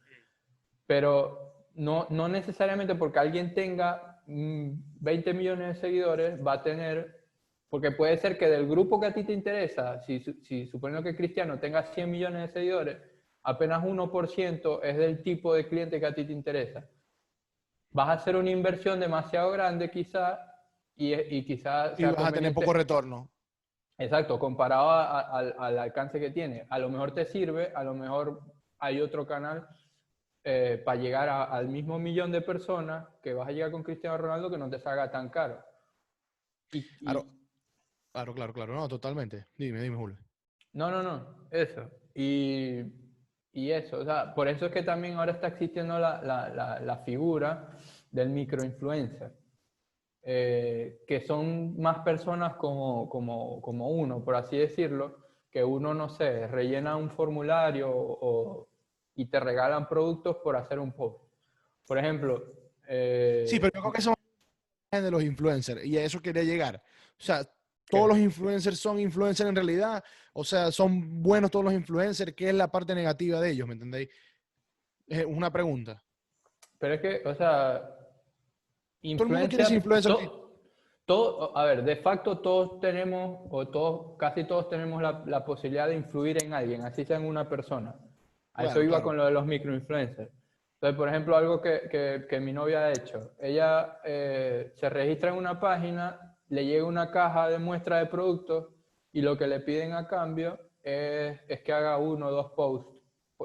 Pero 0.86 1.66
no, 1.74 2.06
no 2.10 2.28
necesariamente 2.28 2.94
porque 2.94 3.18
alguien 3.18 3.54
tenga 3.54 4.20
20 4.26 5.32
mm, 5.32 5.36
millones 5.36 5.74
de 5.74 5.80
seguidores 5.80 6.46
va 6.46 6.54
a 6.54 6.62
tener 6.62 7.24
porque 7.74 7.90
puede 7.90 8.16
ser 8.18 8.38
que 8.38 8.48
del 8.48 8.68
grupo 8.68 9.00
que 9.00 9.06
a 9.06 9.12
ti 9.12 9.24
te 9.24 9.32
interesa, 9.32 10.00
si, 10.02 10.20
si 10.20 10.68
suponiendo 10.68 11.02
que 11.02 11.16
Cristiano 11.16 11.58
tenga 11.58 11.82
100 11.82 12.08
millones 12.08 12.42
de 12.42 12.52
seguidores, 12.52 12.98
apenas 13.42 13.82
1% 13.82 14.80
es 14.80 14.96
del 14.96 15.22
tipo 15.24 15.52
de 15.54 15.66
cliente 15.66 15.98
que 15.98 16.06
a 16.06 16.14
ti 16.14 16.24
te 16.24 16.32
interesa. 16.32 16.88
Vas 17.90 18.08
a 18.10 18.12
hacer 18.12 18.36
una 18.36 18.50
inversión 18.50 19.00
demasiado 19.00 19.50
grande 19.50 19.90
quizá 19.90 20.38
y, 20.94 21.14
y 21.14 21.44
quizá... 21.44 21.94
Y 21.98 22.04
vas 22.04 22.28
a 22.28 22.32
tener 22.32 22.54
poco 22.54 22.72
retorno. 22.72 23.28
Exacto, 23.98 24.38
comparado 24.38 24.90
al 25.58 25.76
alcance 25.76 26.20
que 26.20 26.30
tiene. 26.30 26.68
A 26.70 26.78
lo 26.78 26.88
mejor 26.88 27.12
te 27.12 27.24
sirve, 27.24 27.72
a 27.74 27.82
lo 27.82 27.94
mejor 27.94 28.40
hay 28.78 29.00
otro 29.00 29.26
canal 29.26 29.66
eh, 30.44 30.80
para 30.84 31.00
llegar 31.00 31.28
al 31.28 31.68
mismo 31.68 31.98
millón 31.98 32.30
de 32.30 32.42
personas 32.42 33.08
que 33.22 33.32
vas 33.32 33.48
a 33.48 33.52
llegar 33.52 33.70
con 33.70 33.82
Cristiano 33.82 34.18
Ronaldo 34.18 34.50
que 34.50 34.58
no 34.58 34.68
te 34.68 34.78
salga 34.78 35.10
tan 35.10 35.30
caro. 35.30 35.64
claro. 37.00 37.24
Claro, 38.14 38.32
claro, 38.32 38.52
claro. 38.52 38.74
No, 38.74 38.88
totalmente. 38.88 39.46
Dime, 39.56 39.80
dime, 39.80 39.96
Julio. 39.96 40.16
No, 40.72 40.88
no, 40.88 41.02
no. 41.02 41.48
Eso. 41.50 41.90
Y, 42.14 42.80
y, 43.52 43.72
eso. 43.72 43.98
O 43.98 44.04
sea, 44.04 44.32
por 44.36 44.46
eso 44.46 44.66
es 44.66 44.72
que 44.72 44.84
también 44.84 45.14
ahora 45.14 45.32
está 45.32 45.48
existiendo 45.48 45.98
la, 45.98 46.22
la, 46.22 46.78
la, 46.78 46.96
figura 46.98 47.76
del 48.12 48.30
microinfluencer. 48.30 49.32
Eh, 50.22 51.02
que 51.08 51.22
son 51.22 51.76
más 51.80 51.98
personas 52.04 52.54
como, 52.54 53.08
como, 53.08 53.60
como, 53.60 53.90
uno, 53.90 54.24
por 54.24 54.36
así 54.36 54.58
decirlo, 54.58 55.26
que 55.50 55.64
uno, 55.64 55.92
no 55.92 56.08
sé, 56.08 56.46
rellena 56.46 56.96
un 56.96 57.10
formulario 57.10 57.90
o, 57.92 58.68
y 59.16 59.26
te 59.26 59.40
regalan 59.40 59.88
productos 59.88 60.36
por 60.38 60.56
hacer 60.56 60.78
un 60.78 60.92
post. 60.92 61.22
Por 61.86 61.98
ejemplo... 61.98 62.44
Eh, 62.86 63.44
sí, 63.46 63.58
pero 63.58 63.72
yo 63.74 63.80
creo 63.80 63.92
que 63.92 64.02
son 64.02 64.14
de 64.90 65.10
los 65.10 65.22
influencers 65.22 65.84
y 65.84 65.96
a 65.98 66.04
eso 66.04 66.20
quería 66.20 66.42
llegar. 66.42 66.82
O 67.18 67.22
sea, 67.22 67.44
todos 67.88 68.08
los 68.08 68.18
influencers 68.18 68.78
son 68.78 68.98
influencers 68.98 69.48
en 69.48 69.56
realidad. 69.56 70.02
O 70.32 70.44
sea, 70.44 70.70
son 70.70 71.22
buenos 71.22 71.50
todos 71.50 71.64
los 71.64 71.74
influencers. 71.74 72.32
¿Qué 72.32 72.48
es 72.48 72.54
la 72.54 72.68
parte 72.68 72.94
negativa 72.94 73.40
de 73.40 73.50
ellos? 73.50 73.66
¿Me 73.66 73.74
entendéis? 73.74 74.08
Es 75.06 75.24
una 75.24 75.50
pregunta. 75.50 76.02
Pero 76.78 76.94
es 76.94 77.00
que, 77.00 77.22
o 77.28 77.34
sea, 77.34 77.82
todo 79.00 79.24
el 79.24 79.28
mundo 79.28 79.48
quiere 79.48 79.64
ser 79.64 79.76
influencer. 79.76 80.14
Todo, 81.06 81.56
a 81.56 81.64
ver, 81.66 81.84
de 81.84 81.96
facto 81.96 82.38
todos 82.38 82.80
tenemos, 82.80 83.46
o 83.50 83.68
todos, 83.68 84.16
casi 84.16 84.44
todos 84.44 84.70
tenemos 84.70 85.02
la, 85.02 85.44
posibilidad 85.44 85.86
de 85.86 85.96
influir 85.96 86.42
en 86.42 86.54
alguien, 86.54 86.80
así 86.80 87.04
sea 87.04 87.18
en 87.18 87.26
una 87.26 87.46
persona. 87.46 87.94
A 88.54 88.64
eso 88.64 88.82
iba 88.82 89.02
con 89.02 89.16
lo 89.16 89.24
de 89.26 89.32
los 89.32 89.46
microinfluencers. 89.46 90.30
Entonces, 90.74 90.96
por 90.96 91.08
ejemplo, 91.08 91.36
algo 91.36 91.60
que, 91.60 92.26
que, 92.28 92.40
mi 92.40 92.52
novia 92.52 92.86
ha 92.86 92.90
hecho. 92.90 93.32
Ella 93.38 93.98
eh, 94.04 94.72
se 94.76 94.88
registra 94.90 95.30
en 95.30 95.36
una 95.36 95.58
página 95.58 96.34
le 96.48 96.64
llega 96.66 96.84
una 96.84 97.10
caja 97.10 97.48
de 97.48 97.58
muestra 97.58 97.98
de 97.98 98.06
productos 98.06 98.68
y 99.12 99.22
lo 99.22 99.36
que 99.36 99.46
le 99.46 99.60
piden 99.60 99.92
a 99.92 100.06
cambio 100.06 100.58
es, 100.82 101.40
que 101.64 101.72
haga 101.72 101.98
uno 101.98 102.26
o 102.26 102.30
dos 102.30 102.52
posts 102.52 102.92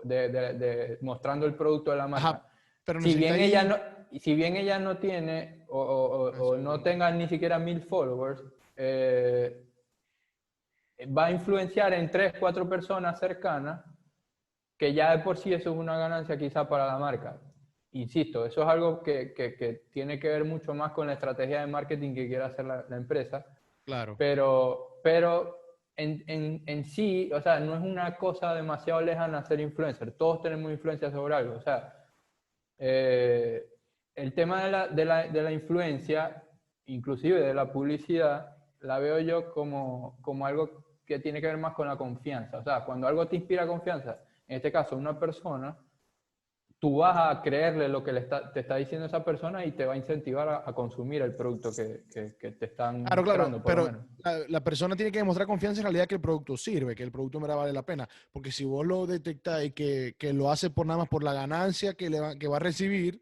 de, 0.04 0.98
mostrando 1.02 1.46
el 1.46 1.56
producto 1.56 1.92
de 1.92 1.98
la 1.98 2.08
marca. 2.08 2.48
pero 2.86 3.02
si, 3.02 3.16
bien 3.16 3.36
ella 3.36 3.64
no, 3.64 3.78
si 4.20 4.36
bien 4.36 4.56
ella 4.56 4.80
no 4.80 4.98
tiene 4.98 5.66
o, 5.70 6.58
no 6.58 6.82
tenga 6.82 7.12
ni 7.12 7.28
siquiera 7.28 7.60
mil 7.60 7.82
followers, 7.82 8.44
eh, 8.76 9.66
va 11.06 11.28
a 11.28 11.32
influenciar 11.32 11.94
en 11.94 12.10
tres, 12.10 12.34
cuatro 12.40 12.68
personas 12.68 13.20
cercanas, 13.20 13.84
que 14.80 14.94
ya 14.96 15.16
de 15.16 15.24
por 15.24 15.38
sí 15.38 15.54
eso 15.54 15.70
es 15.70 15.78
una 15.78 16.00
ganancia 16.00 16.40
quizá 16.40 16.68
para 16.68 16.88
la 16.88 16.98
marca 16.98 17.40
insisto, 17.92 18.46
eso 18.46 18.62
es 18.62 18.68
algo 18.68 19.02
que, 19.02 19.34
que, 19.34 19.84
tiene 19.92 20.20
que 20.20 20.28
ver 20.28 20.46
mucho 20.46 20.74
más 20.74 20.92
con 20.92 21.08
la 21.08 21.14
estrategia 21.14 21.62
de 21.62 21.68
marketing 21.68 22.14
que 22.14 22.28
quiere 22.28 22.44
hacer 22.44 22.66
la, 22.66 22.86
empresa. 22.92 23.46
Claro. 23.86 24.16
Pero, 24.18 25.00
pero 25.04 25.58
en, 25.96 26.24
en, 26.28 26.64
en, 26.66 26.86
sí, 26.86 27.32
o 27.34 27.42
sea, 27.42 27.60
no 27.60 27.76
es 27.76 27.82
una 27.82 28.16
cosa 28.18 28.54
demasiado 28.54 29.02
lejana 29.02 29.44
ser 29.44 29.60
influencer. 29.60 30.12
Todos 30.12 30.42
tenemos 30.42 30.72
influencia 30.72 31.12
sobre 31.12 31.36
algo. 31.36 31.56
O 31.56 31.62
sea, 31.62 32.06
eh, 32.78 33.66
el 34.16 34.34
tema 34.34 34.64
de 34.64 34.72
la, 34.72 34.88
de, 34.88 35.06
la, 35.06 35.28
de 35.28 35.42
la, 35.42 35.52
influencia, 35.52 36.44
inclusive 36.86 37.42
de 37.42 37.54
la 37.54 37.72
publicidad, 37.72 38.56
la 38.82 39.00
veo 39.00 39.20
yo 39.20 39.52
como, 39.52 40.20
como 40.22 40.46
algo 40.46 40.86
que 41.06 41.20
tiene 41.20 41.42
que 41.42 41.48
ver 41.48 41.58
más 41.58 41.74
con 41.74 41.88
la 41.88 41.98
confianza. 41.98 42.60
O 42.60 42.64
sea, 42.64 42.86
cuando 42.86 43.08
algo 43.08 43.28
te 43.28 43.38
inspira 43.38 43.66
confianza, 43.66 44.20
en 44.50 44.58
este 44.58 44.72
caso 44.72 44.98
una 44.98 45.18
persona, 45.18 45.78
tú 46.80 46.98
vas 46.98 47.16
a 47.18 47.42
creerle 47.42 47.88
lo 47.88 48.04
que 48.04 48.12
le 48.12 48.22
está, 48.22 48.52
te 48.52 48.62
está 48.62 48.78
diciendo 48.78 49.06
esa 49.06 49.24
persona 49.24 49.64
y 49.64 49.74
te 49.74 49.86
va 49.86 49.94
a 49.94 49.98
incentivar 49.98 50.64
a, 50.66 50.74
consumir 50.74 51.22
el 51.22 51.36
producto 51.36 51.72
que, 51.72 52.06
que, 52.40 52.52
te 52.52 52.66
están 52.66 53.04
Claro, 53.04 53.24
claro, 53.24 53.64
pero 53.64 53.90
la, 54.48 54.64
persona 54.64 54.96
tiene 54.96 55.12
que 55.12 55.20
demostrar 55.20 55.46
confianza 55.46 55.82
en 55.82 55.86
realidad 55.86 56.08
que 56.08 56.16
el 56.16 56.22
producto 56.22 56.58
sirve, 56.58 56.96
que 56.96 57.04
el 57.04 57.12
producto 57.12 57.40
me 57.40 57.48
vale 57.48 57.74
la 57.74 57.84
pena. 57.84 58.08
Porque 58.32 58.52
si 58.52 58.66
vos 58.66 58.86
lo 58.86 59.06
detectáis 59.06 59.74
que, 59.74 60.16
que 60.18 60.34
lo 60.34 60.50
hace 60.50 60.70
por 60.70 60.86
nada 60.86 61.00
más 61.00 61.10
por 61.10 61.24
la 61.24 61.34
ganancia 61.34 61.94
que, 61.94 62.10
le 62.10 62.20
va, 62.20 62.36
que 62.36 62.48
va 62.48 62.58
a 62.58 62.62
recibir, 62.62 63.22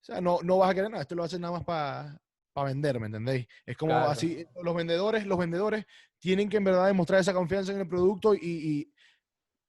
o 0.00 0.04
sea, 0.04 0.20
no, 0.20 0.38
no 0.42 0.58
vas 0.58 0.70
a 0.70 0.74
querer 0.74 0.90
nada, 0.90 1.02
esto 1.02 1.14
lo 1.14 1.22
hace 1.22 1.38
nada 1.38 1.52
más 1.52 1.64
para 1.64 2.20
para 2.56 2.68
vender, 2.68 2.98
¿me 2.98 3.04
entendéis? 3.04 3.46
Es 3.66 3.76
como 3.76 3.94
así, 3.94 4.46
los 4.62 4.74
vendedores, 4.74 5.26
los 5.26 5.36
vendedores 5.36 5.84
tienen 6.18 6.48
que 6.48 6.56
en 6.56 6.64
verdad 6.64 6.86
demostrar 6.86 7.20
esa 7.20 7.34
confianza 7.34 7.70
en 7.72 7.80
el 7.80 7.86
producto 7.86 8.34
y, 8.34 8.38
y 8.40 8.92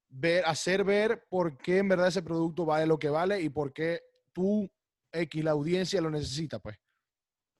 ver, 0.10 0.44
hacer 0.46 0.84
ver 0.84 1.26
por 1.30 1.58
qué 1.58 1.80
en 1.80 1.90
verdad 1.90 2.08
ese 2.08 2.22
producto 2.22 2.66
vale 2.66 2.86
lo 2.86 2.98
que 2.98 3.10
vale 3.10 3.42
y 3.42 3.50
por 3.50 3.74
qué 3.74 4.02
tú 4.34 4.70
X, 5.12 5.44
la 5.44 5.52
audiencia 5.52 6.02
lo 6.02 6.10
necesita, 6.10 6.60
pues. 6.60 6.78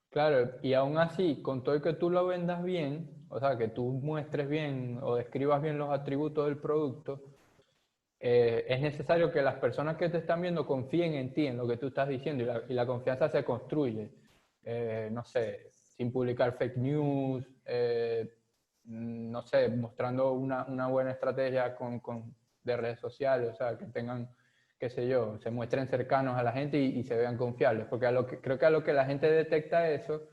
Claro, 0.10 0.52
y 0.62 0.74
aún 0.74 0.98
así, 0.98 1.42
con 1.42 1.64
todo 1.64 1.82
que 1.82 1.94
tú 1.94 2.10
lo 2.10 2.26
vendas 2.26 2.64
bien, 2.64 3.26
o 3.30 3.40
sea, 3.40 3.58
que 3.58 3.68
tú 3.68 3.92
muestres 3.92 4.48
bien 4.48 5.00
o 5.02 5.16
describas 5.16 5.62
bien 5.62 5.78
los 5.78 5.92
atributos 5.92 6.46
del 6.46 6.58
producto, 6.58 7.22
eh, 8.20 8.66
es 8.68 8.82
necesario 8.82 9.32
que 9.32 9.42
las 9.42 9.56
personas 9.56 9.98
que 9.98 10.10
te 10.10 10.18
están 10.18 10.42
viendo 10.42 10.66
confíen 10.66 11.14
en 11.14 11.34
ti, 11.34 11.46
en 11.46 11.58
lo 11.58 11.68
que 11.68 11.78
tú 11.78 11.88
estás 11.88 12.08
diciendo, 12.08 12.44
y 12.68 12.74
la, 12.74 12.86
confianza 12.86 13.30
se 13.30 13.44
construye, 13.44 14.10
eh, 14.64 15.10
no 15.12 15.24
sé, 15.24 15.68
sin 15.70 16.12
publicar 16.12 16.58
fake 16.58 16.78
news, 16.78 17.46
eh, 17.66 18.34
no 18.88 19.42
sé, 19.44 19.68
mostrando 19.70 20.32
una, 20.32 20.66
una 20.66 20.88
buena 20.88 21.12
estrategia 21.12 21.76
con, 21.76 22.00
con, 22.00 22.34
de 22.64 22.78
redes 22.78 23.00
sociales, 23.00 23.50
o 23.54 23.56
sea, 23.56 23.78
que 23.78 23.86
tengan, 23.86 24.30
qué 24.80 24.90
sé 24.90 25.08
yo, 25.08 25.38
se 25.40 25.52
muestren 25.52 25.88
cercanos 25.88 26.38
a 26.38 26.44
la 26.44 26.54
gente 26.54 26.80
y, 26.80 27.04
se 27.04 27.16
vean 27.16 27.38
confiables, 27.38 27.86
porque 27.90 28.06
a 28.06 28.12
lo 28.12 28.26
que, 28.26 28.40
creo 28.40 28.58
que 28.58 28.66
a 28.66 28.70
lo 28.70 28.84
que 28.84 28.94
la 28.94 29.06
gente 29.06 29.30
detecta 29.30 29.90
eso, 29.90 30.30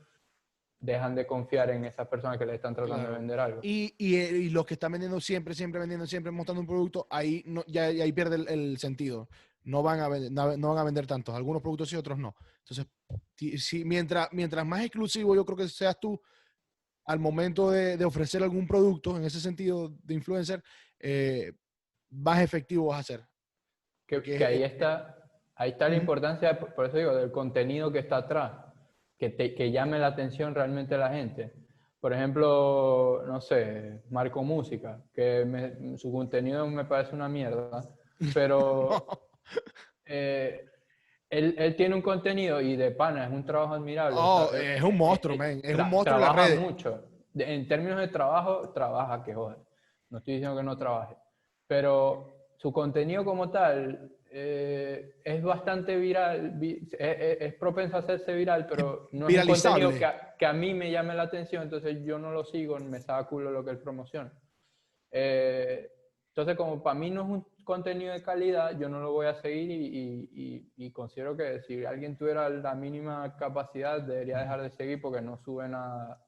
dejan 0.79 1.15
de 1.15 1.25
confiar 1.25 1.69
en 1.71 1.83
esas 1.85 2.07
personas 2.07 2.37
que 2.37 2.45
le 2.45 2.55
están 2.55 2.75
tratando 2.75 3.09
de 3.09 3.17
vender 3.17 3.39
algo. 3.39 3.59
Y, 3.63 3.93
y, 3.97 4.15
eh, 4.15 4.31
y, 4.31 4.49
los 4.49 4.65
que 4.65 4.75
están 4.75 4.91
vendiendo 4.91 5.19
siempre, 5.19 5.53
siempre 5.53 5.79
vendiendo, 5.79 6.05
siempre 6.05 6.31
mostrando 6.31 6.61
un 6.61 6.67
producto, 6.67 7.07
ahí 7.09 7.43
no, 7.45 7.63
ya, 7.67 7.85
ahí 7.85 8.11
pierde 8.13 8.35
el, 8.53 8.77
sentido. 8.77 9.27
No 9.63 9.81
van, 9.81 9.99
a 9.99 10.07
vender, 10.07 10.31
no, 10.31 10.69
van 10.69 10.77
a 10.77 10.83
vender 10.83 11.07
tantos. 11.07 11.33
Algunos 11.33 11.61
productos 11.61 11.89
sí, 11.89 11.95
otros 11.95 12.19
no. 12.19 12.35
Entonces, 12.59 12.85
si, 13.57 13.83
mientras, 13.83 14.29
mientras 14.31 14.63
más 14.63 14.81
exclusivo 14.81 15.33
yo 15.33 15.43
creo 15.43 15.57
que 15.57 15.67
seas 15.67 15.99
tú 15.99 16.21
al 17.05 17.19
momento 17.19 17.71
de, 17.71 17.97
de 17.97 18.05
ofrecer 18.05 18.43
algún 18.43 18.67
producto, 18.67 19.15
en 19.15 19.23
ese 19.23 19.39
sentido 19.39 19.93
de 20.03 20.13
influencer, 20.13 20.63
eh, 20.99 21.53
más 22.09 22.41
efectivo 22.41 22.87
vas 22.87 22.99
a 22.99 23.03
ser. 23.03 23.25
Que, 24.07 24.21
que 24.21 24.45
ahí 24.45 24.63
está, 24.63 25.17
ahí 25.55 25.71
está 25.71 25.89
la 25.89 25.95
importancia, 25.95 26.59
por 26.59 26.85
eso 26.85 26.97
digo, 26.97 27.15
del 27.15 27.31
contenido 27.31 27.91
que 27.91 27.99
está 27.99 28.17
atrás 28.17 28.65
que, 29.17 29.29
te, 29.29 29.55
que 29.55 29.71
llame 29.71 29.99
la 29.99 30.07
atención 30.07 30.53
realmente 30.53 30.95
a 30.95 30.99
la 30.99 31.09
gente. 31.09 31.53
Por 31.99 32.13
ejemplo, 32.13 33.23
no 33.25 33.41
sé, 33.41 34.03
Marco 34.09 34.43
Música, 34.43 35.01
que 35.13 35.95
su 35.97 36.11
contenido 36.11 36.67
me 36.67 36.85
parece 36.85 37.15
una 37.15 37.27
mierda, 37.27 37.81
pero 38.33 39.07
eh, 40.05 40.65
él, 41.29 41.55
él, 41.57 41.75
tiene 41.75 41.95
un 41.95 42.01
contenido 42.01 42.61
y 42.61 42.75
de 42.75 42.91
pana 42.91 43.25
es 43.25 43.31
un 43.31 43.45
trabajo 43.45 43.73
admirable. 43.73 44.17
Oh, 44.19 44.49
es 44.53 44.81
un 44.81 44.97
monstruo, 44.97 45.35
man. 45.35 45.59
Es 45.63 45.77
un 45.77 45.89
monstruo 45.89 46.17
trabaja 46.17 46.55
mucho. 46.55 47.03
En 47.35 47.67
términos 47.67 47.99
de 47.99 48.07
trabajo, 48.07 48.69
trabaja 48.69 49.23
que 49.23 49.33
joder. 49.33 49.57
No 50.09 50.19
estoy 50.19 50.35
diciendo 50.35 50.55
que 50.57 50.63
no 50.63 50.77
trabaje. 50.77 51.15
Pero 51.67 52.35
su 52.57 52.71
contenido 52.71 53.25
como 53.25 53.49
tal 53.49 54.15
eh, 54.31 55.15
es 55.23 55.43
bastante 55.43 55.95
viral, 55.95 56.59
es, 56.61 57.53
propenso 57.55 57.95
a 57.95 57.99
hacerse 57.99 58.33
viral, 58.33 58.67
pero 58.67 59.09
no 59.13 59.27
es 59.27 59.37
un 59.37 59.53
contenido 59.53 59.91
que 60.37 60.45
a, 60.45 60.53
mí 60.53 60.73
me 60.73 60.91
llame 60.91 61.15
la 61.15 61.23
atención, 61.23 61.63
entonces 61.63 62.03
yo 62.03 62.19
no 62.19 62.31
lo 62.31 62.43
sigo, 62.43 62.77
me 62.79 62.99
saca 62.99 63.27
culo 63.27 63.51
lo 63.51 63.63
que 63.63 63.71
él 63.71 63.79
promociona. 63.79 64.31
Eh, 65.11 65.89
entonces, 66.29 66.57
como 66.57 66.83
para 66.83 66.99
mí 66.99 67.09
no 67.11 67.21
es 67.21 67.29
un 67.29 67.47
contenido 67.65 68.13
de 68.13 68.23
calidad, 68.23 68.77
yo 68.79 68.87
no 68.87 69.01
lo 69.01 69.11
voy 69.11 69.25
a 69.25 69.41
seguir 69.41 69.69
y, 69.71 70.71
y, 70.77 70.91
considero 70.91 71.35
que 71.35 71.61
si 71.63 71.83
alguien 71.83 72.15
tuviera 72.17 72.49
la 72.49 72.73
mínima 72.75 73.35
capacidad, 73.35 74.01
debería 74.01 74.37
dejar 74.37 74.61
de 74.61 74.69
seguir 74.69 75.01
porque 75.01 75.21
no 75.21 75.37
sube 75.43 75.67
nada, 75.67 76.25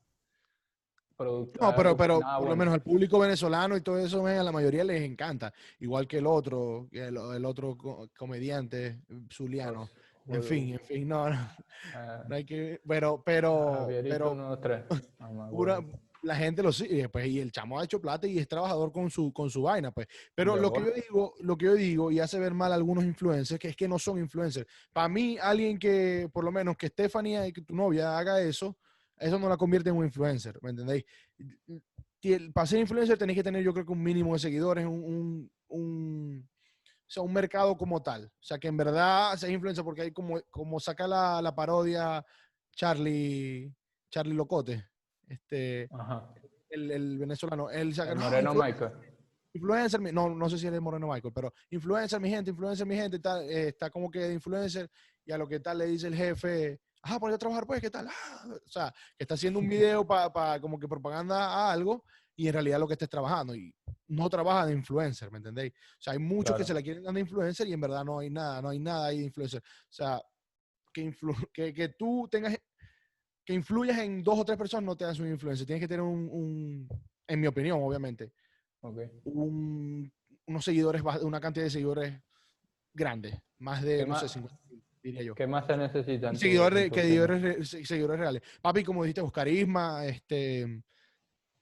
no, 1.19 1.75
pero, 1.75 1.97
pero 1.97 2.19
por 2.19 2.49
lo 2.49 2.55
menos 2.55 2.75
al 2.75 2.81
público 2.81 3.17
venezolano 3.17 3.75
y 3.75 3.81
todo 3.81 3.97
eso, 3.97 4.25
a 4.25 4.43
la 4.43 4.51
mayoría 4.51 4.83
les 4.83 5.01
encanta. 5.01 5.51
Igual 5.79 6.07
que 6.07 6.19
el 6.19 6.27
otro, 6.27 6.87
el, 6.91 7.17
el 7.17 7.45
otro 7.45 7.75
comediante, 8.15 8.99
Zuliano. 9.31 9.89
En 10.27 10.43
fin, 10.43 10.73
en 10.73 10.79
fin, 10.81 11.07
no, 11.07 11.29
no, 11.29 11.37
ah. 11.95 12.23
hay 12.29 12.43
que, 12.43 12.81
pero, 12.85 13.23
pero, 13.25 13.87
pero, 13.87 14.59
ah, 15.19 15.81
la 16.23 16.35
gente 16.35 16.63
lo 16.63 16.71
sigue, 16.71 17.09
pues, 17.09 17.27
y 17.27 17.39
el 17.39 17.51
chamo 17.51 17.79
ha 17.79 17.83
hecho 17.83 18.01
plata 18.01 18.27
y 18.27 18.37
es 18.37 18.47
trabajador 18.47 18.91
con 18.91 19.09
su, 19.09 19.31
con 19.31 19.49
su 19.49 19.61
vaina, 19.61 19.91
pues. 19.91 20.07
Pero 20.33 20.55
lo 20.55 20.71
que 20.71 20.81
yo 20.81 20.91
digo, 20.91 21.33
lo 21.39 21.57
que 21.57 21.65
yo 21.65 21.73
digo, 21.75 22.11
y 22.11 22.19
hace 22.19 22.39
ver 22.39 22.53
mal 22.53 22.71
a 22.71 22.75
algunos 22.75 23.03
influencers, 23.03 23.59
que 23.59 23.69
es 23.69 23.75
que 23.75 23.87
no 23.87 23.99
son 23.99 24.19
influencers. 24.19 24.67
Para 24.91 25.07
mí, 25.07 25.37
alguien 25.41 25.77
que, 25.77 26.29
por 26.31 26.43
lo 26.43 26.51
menos, 26.51 26.75
que 26.77 26.87
Estefanía 26.87 27.47
y 27.47 27.53
que 27.53 27.61
tu 27.61 27.75
novia 27.75 28.17
haga 28.17 28.41
eso, 28.41 28.77
eso 29.17 29.39
no 29.39 29.49
la 29.49 29.57
convierte 29.57 29.89
en 29.89 29.95
un 29.95 30.05
influencer, 30.05 30.57
¿me 30.61 30.69
entendéis? 30.69 31.03
Para 32.53 32.67
ser 32.67 32.79
influencer 32.79 33.17
tenéis 33.17 33.37
que 33.37 33.43
tener 33.43 33.63
yo 33.63 33.73
creo 33.73 33.85
que 33.85 33.91
un 33.91 34.03
mínimo 34.03 34.33
de 34.33 34.39
seguidores, 34.39 34.85
un, 34.85 35.49
un, 35.67 36.49
o 37.07 37.09
sea, 37.09 37.23
un 37.23 37.33
mercado 37.33 37.77
como 37.77 38.01
tal. 38.01 38.25
O 38.25 38.43
sea, 38.43 38.57
que 38.57 38.67
en 38.67 38.77
verdad 38.77 39.35
seas 39.37 39.51
influencer 39.51 39.83
porque 39.83 40.01
hay 40.01 40.11
como, 40.11 40.41
como 40.49 40.79
saca 40.79 41.07
la, 41.07 41.41
la 41.41 41.55
parodia 41.55 42.25
Charlie, 42.75 43.73
Charlie 44.09 44.35
Locote, 44.35 44.85
este, 45.27 45.89
El, 46.69 46.91
el, 46.91 47.17
venezolano. 47.19 47.67
Saca, 47.93 48.11
el 48.11 48.17
Moreno 48.17 48.53
Michael. 48.53 48.91
Influencer, 49.53 50.13
no, 50.13 50.29
no 50.29 50.49
sé 50.49 50.57
si 50.57 50.67
es 50.67 50.81
Moreno 50.81 51.07
Michael, 51.07 51.33
pero 51.33 51.53
influencer, 51.71 52.19
mi 52.19 52.29
gente, 52.29 52.51
influencer, 52.51 52.85
mi 52.85 52.95
gente, 52.95 53.17
está, 53.17 53.43
eh, 53.43 53.69
está 53.69 53.89
como 53.89 54.11
que 54.11 54.19
de 54.19 54.33
influencer 54.33 54.89
y 55.25 55.31
a 55.31 55.37
lo 55.37 55.47
que 55.47 55.59
tal 55.59 55.79
le 55.79 55.87
dice 55.87 56.07
el 56.07 56.15
jefe, 56.15 56.79
ah, 57.03 57.19
por 57.19 57.31
a 57.31 57.37
trabajar, 57.37 57.65
pues, 57.65 57.81
¿qué 57.81 57.89
tal? 57.89 58.07
Ah, 58.07 58.47
o 58.47 58.69
sea, 58.69 58.93
que 59.17 59.23
está 59.23 59.33
haciendo 59.33 59.59
un 59.59 59.67
video 59.69 60.05
para 60.05 60.59
como 60.59 60.79
que 60.79 60.87
propaganda 60.87 61.37
a 61.37 61.71
algo 61.71 62.03
y 62.35 62.47
en 62.47 62.53
realidad 62.53 62.79
lo 62.79 62.87
que 62.87 62.93
estés 62.93 63.09
trabajando 63.09 63.55
y 63.55 63.73
no 64.09 64.29
trabaja 64.29 64.65
de 64.67 64.73
influencer, 64.73 65.31
¿me 65.31 65.37
entendéis? 65.37 65.73
O 65.73 66.01
sea, 66.01 66.13
hay 66.13 66.19
muchos 66.19 66.55
que 66.55 66.63
se 66.63 66.73
la 66.73 66.81
quieren 66.81 67.03
dar 67.03 67.13
de 67.13 67.19
influencer 67.21 67.67
y 67.67 67.73
en 67.73 67.81
verdad 67.81 68.05
no 68.05 68.19
hay 68.19 68.29
nada, 68.29 68.61
no 68.61 68.69
hay 68.69 68.79
nada 68.79 69.07
ahí 69.07 69.19
de 69.19 69.25
influencer. 69.25 69.61
O 69.61 69.91
sea, 69.91 70.21
que, 70.93 71.15
que, 71.53 71.73
que, 71.73 71.89
tú 71.89 72.27
tengas, 72.29 72.56
que 73.47 73.53
influyas 73.53 73.97
en 73.99 74.21
dos 74.21 74.37
o 74.37 74.43
tres 74.43 74.57
personas 74.57 74.83
no 74.83 74.97
te 74.97 75.05
das 75.05 75.21
un 75.21 75.29
influencer. 75.29 75.65
Tienes 75.65 75.81
que 75.81 75.87
tener 75.87 76.01
un, 76.01 76.27
un 76.29 76.89
en 77.25 77.39
mi 77.39 77.47
opinión, 77.47 77.79
obviamente, 77.81 78.33
un, 79.23 80.11
unos 80.47 80.65
seguidores, 80.65 81.01
una 81.21 81.39
cantidad 81.39 81.63
de 81.63 81.69
seguidores 81.69 82.21
grandes, 82.93 83.39
más 83.59 83.81
de, 83.83 84.05
no 84.05 84.19
sé, 84.19 84.27
50 84.27 84.59
¿Qué 85.33 85.47
más 85.47 85.65
se 85.65 85.77
necesitan? 85.77 86.35
Seguidores, 86.35 86.91
que 86.91 87.03
seguidores, 87.03 88.19
reales. 88.19 88.41
Papi, 88.61 88.83
como 88.83 89.03
dijiste, 89.03 89.21
buscar 89.21 89.45
carisma, 89.45 90.05
este, 90.05 90.83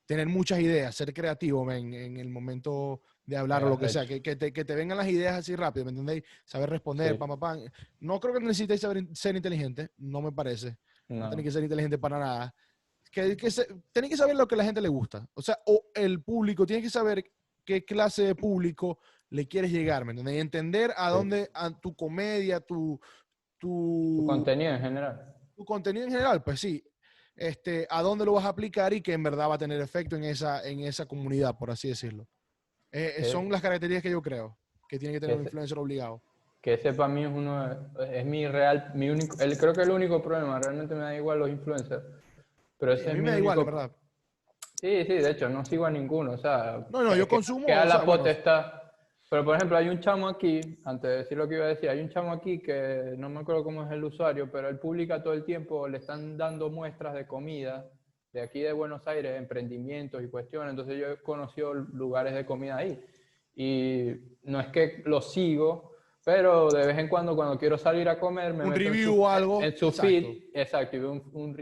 tener 0.08 0.28
muchas 0.28 0.60
ideas, 0.62 0.95
ser 0.95 1.13
creativo 1.13 1.71
en, 1.71 2.17
el 2.17 2.30
momento 2.30 3.04
de 3.24 3.38
hablar 3.38 3.63
o 3.63 3.69
lo 3.69 3.78
que 3.78 3.89
sea, 3.89 4.08
que, 4.08 4.19
te, 4.19 4.76
vengan 4.76 4.98
las 4.98 5.08
ideas 5.08 5.36
así 5.36 5.56
rápido, 5.56 5.86
¿me 5.86 5.91
entendéis? 5.91 6.24
Saber 6.45 6.71
responder, 6.71 7.15
pam, 7.19 7.39
pam, 7.39 7.60
No 8.00 8.19
creo 8.19 8.34
que 8.34 8.39
necesitéis 8.39 8.82
saber, 8.82 9.06
ser 9.13 9.36
inteligente, 9.36 9.91
no 9.98 10.24
me 10.24 10.32
parece. 10.32 10.80
No, 11.08 11.30
tenéis 11.30 11.46
que 11.46 11.52
ser 11.52 11.63
inteligente 11.63 11.98
para 11.98 12.20
nada. 12.20 12.56
Que, 13.12 13.38
que 13.38 13.50
tenéis 13.91 14.12
que 14.12 14.18
saber 14.18 14.36
lo 14.36 14.48
que 14.48 14.56
a 14.56 14.58
la 14.58 14.65
gente 14.65 14.82
le 14.82 14.89
gusta. 14.89 15.28
O 15.34 15.41
sea, 15.41 15.58
o 15.65 15.86
el 15.94 16.22
público, 16.22 16.65
tiene 16.65 16.82
que 16.82 16.89
saber 16.89 17.24
qué 17.63 17.86
clase 17.86 18.24
de 18.24 18.36
público 18.36 19.00
le 19.30 19.48
quieres 19.48 19.72
llegar, 19.72 20.06
¿me 20.06 20.12
entendéis? 20.12 20.41
Entender 20.41 20.91
a 20.96 21.10
dónde, 21.10 21.50
a 21.54 21.72
tu 21.72 21.96
comedia, 21.96 22.60
tu, 22.60 23.00
tu, 23.58 24.24
contenido 24.28 24.74
en 24.74 24.82
general. 24.82 25.36
Tu 25.56 25.65
contenido 25.65 26.06
en 26.06 26.12
general, 26.12 26.44
pues 26.44 26.60
sí. 26.60 26.84
Este, 27.36 27.86
a 27.89 28.02
dónde 28.02 28.24
lo 28.24 28.34
vas 28.34 28.46
a 28.46 28.50
aplicar 28.50 28.94
y 28.94 29.02
que 29.02 29.13
en 29.13 29.24
verdad 29.24 29.50
va 29.50 29.56
a 29.56 29.60
tener 29.60 29.82
efecto 29.82 30.15
en 30.15 30.24
esa, 30.24 30.65
en 30.65 30.82
esa 30.82 31.06
comunidad, 31.06 31.58
por 31.58 31.70
así 31.72 31.89
decirlo. 31.89 32.28
Eh, 32.91 33.15
eh, 33.18 33.24
son 33.26 33.50
las 33.50 33.62
características 33.62 34.04
que 34.04 34.12
yo 34.12 34.22
creo 34.22 34.58
que 34.88 34.98
tiene 34.98 35.15
que 35.15 35.20
tener 35.20 35.36
un 35.36 35.44
influencer 35.44 35.78
obligado. 35.78 36.22
Que 36.65 36.73
ese 36.73 36.93
para 36.93 37.13
mí 37.13 37.23
es 37.23 37.30
uno, 37.32 37.78
es 38.12 38.25
mi 38.25 38.47
real, 38.47 38.89
mi 38.95 39.08
único, 39.12 39.39
el, 39.39 39.56
creo 39.56 39.71
que 39.71 39.82
es 39.82 39.88
el 39.88 39.93
único 39.93 40.19
problema, 40.23 40.60
realmente 40.60 40.95
me 40.95 41.01
da 41.01 41.15
igual 41.15 41.38
los 41.38 41.47
influencers. 41.47 42.04
Pero 42.80 42.93
ese 42.93 43.12
a 43.12 43.13
mí 43.13 43.21
me 43.21 43.30
da 43.30 43.38
igual, 43.38 43.63
¿verdad? 43.63 43.91
Sí, 44.73 45.04
sí, 45.04 45.13
de 45.13 45.30
hecho, 45.30 45.47
no 45.47 45.63
sigo 45.63 45.86
a 45.86 45.91
ninguno, 45.91 46.32
o 46.32 46.38
sea... 46.39 46.88
No, 46.89 47.04
no, 47.04 47.15
yo 47.15 47.28
consumo... 47.28 47.67
Que 47.67 47.73
a 47.73 47.86
la 47.86 48.04
potestad... 48.04 48.82
Pero, 49.30 49.45
por 49.45 49.58
ejemplo, 49.58 49.78
hay 49.78 49.89
un 49.89 49.99
chamo 49.99 50.28
aquí, 50.28 50.60
antes 50.86 51.08
de 51.08 51.17
decir 51.17 51.38
lo 51.38 51.47
que 51.47 51.54
iba 51.54 51.65
a 51.65 51.67
decir, 51.67 51.88
hay 51.88 51.99
un 51.99 52.10
chamo 52.10 52.32
aquí 52.32 52.60
que 52.60 53.13
no 53.15 53.30
me 53.30 53.41
acuerdo 53.41 53.63
cómo 53.63 53.84
es 53.86 53.91
el 53.91 54.04
usuario, 54.04 54.49
pero 54.51 54.67
él 54.67 54.80
publica 54.80 55.21
todo 55.21 55.34
el 55.34 55.45
tiempo, 55.45 55.88
le 55.88 55.99
están 55.99 56.36
dando 56.36 56.71
muestras 56.71 57.13
de 57.13 57.28
comida 57.28 57.88
de 58.34 58.41
aquí 58.41 58.62
de 58.62 58.73
Buenos 58.73 59.06
Aires, 59.06 59.38
emprendimientos 59.38 60.23
y 60.23 60.30
cuestiones. 60.30 60.71
Entonces 60.71 60.97
yo 60.97 61.12
he 61.12 61.17
conocido 61.17 61.75
lugares 61.75 62.34
de 62.34 62.43
comida 62.43 62.78
ahí. 62.78 62.99
Y 63.56 64.13
no 64.43 64.60
es 64.60 64.67
que 64.69 65.04
lo 65.06 65.21
sigo, 65.21 65.94
pero 66.25 66.71
de 66.71 66.88
vez 66.88 66.97
en 66.97 67.07
cuando, 67.07 67.35
cuando 67.35 67.55
quiero 67.59 67.77
salir 67.77 68.09
a 68.09 68.19
comer, 68.19 68.51
me 68.51 68.65
un 68.65 68.73
review 68.73 69.21
o 69.21 69.29
algo. 69.29 69.61
En 69.61 69.77
su 69.77 69.91
feed, 69.91 70.45
exacto. 70.55 70.97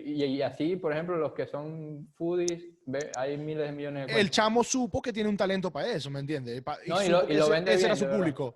y, 0.05 0.41
así, 0.41 0.77
por 0.77 0.93
ejemplo, 0.93 1.17
los 1.17 1.33
que 1.33 1.45
son 1.47 2.07
foodies, 2.15 2.63
ve, 2.85 3.11
hay 3.17 3.37
miles 3.37 3.67
de 3.67 3.71
millones 3.73 4.07
de 4.07 4.21
El 4.21 4.29
chamo 4.29 4.63
supo 4.63 5.01
que 5.01 5.11
tiene 5.11 5.27
un 5.27 5.35
talento 5.35 5.69
para 5.69 5.89
eso, 5.89 6.09
¿me 6.09 6.21
entiendes? 6.21 6.63
No, 6.87 7.03
y, 7.03 7.09
lo, 7.09 7.29
y 7.29 7.33
lo 7.33 7.49
vende 7.49 7.73
ese, 7.73 7.87
era 7.87 7.97
su 7.97 8.07
público. 8.07 8.55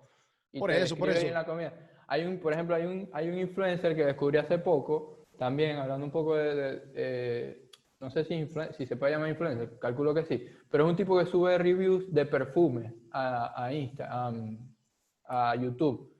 por 0.58 0.70
eso, 0.70 0.96
por 0.96 1.10
eso. 1.10 1.30
La 1.30 1.44
comida. 1.44 1.74
Hay 2.06 2.24
un, 2.24 2.38
por 2.38 2.54
ejemplo, 2.54 2.74
hay 2.74 2.86
un, 2.86 3.10
hay 3.12 3.28
un 3.28 3.38
influencer 3.38 3.94
que 3.94 4.06
descubrí 4.06 4.38
hace 4.38 4.56
poco, 4.56 5.26
también 5.36 5.76
hablando 5.76 6.06
un 6.06 6.10
poco 6.10 6.36
de, 6.36 7.68
no 8.00 8.10
sé 8.10 8.24
si, 8.24 8.48
si 8.78 8.86
se 8.86 8.96
puede 8.96 9.12
llamar 9.12 9.28
influencer, 9.28 9.78
calculo 9.78 10.14
que 10.14 10.24
sí, 10.24 10.46
pero 10.70 10.86
es 10.86 10.90
un 10.90 10.96
tipo 10.96 11.18
que 11.18 11.26
sube 11.26 11.58
reviews 11.58 12.10
de 12.10 12.24
perfume 12.24 12.94
a, 13.10 13.62
a 13.62 13.74
Insta, 13.74 14.08
a 15.28 15.54
YouTube. 15.54 16.12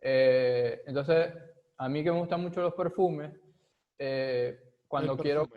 Eh, 0.00 0.82
entonces, 0.86 1.32
a 1.76 1.88
mí 1.88 2.04
que 2.04 2.12
me 2.12 2.18
gustan 2.18 2.42
mucho 2.42 2.60
los 2.62 2.74
perfumes, 2.74 3.32
eh, 3.98 4.58
cuando 4.86 5.16
quiero 5.16 5.48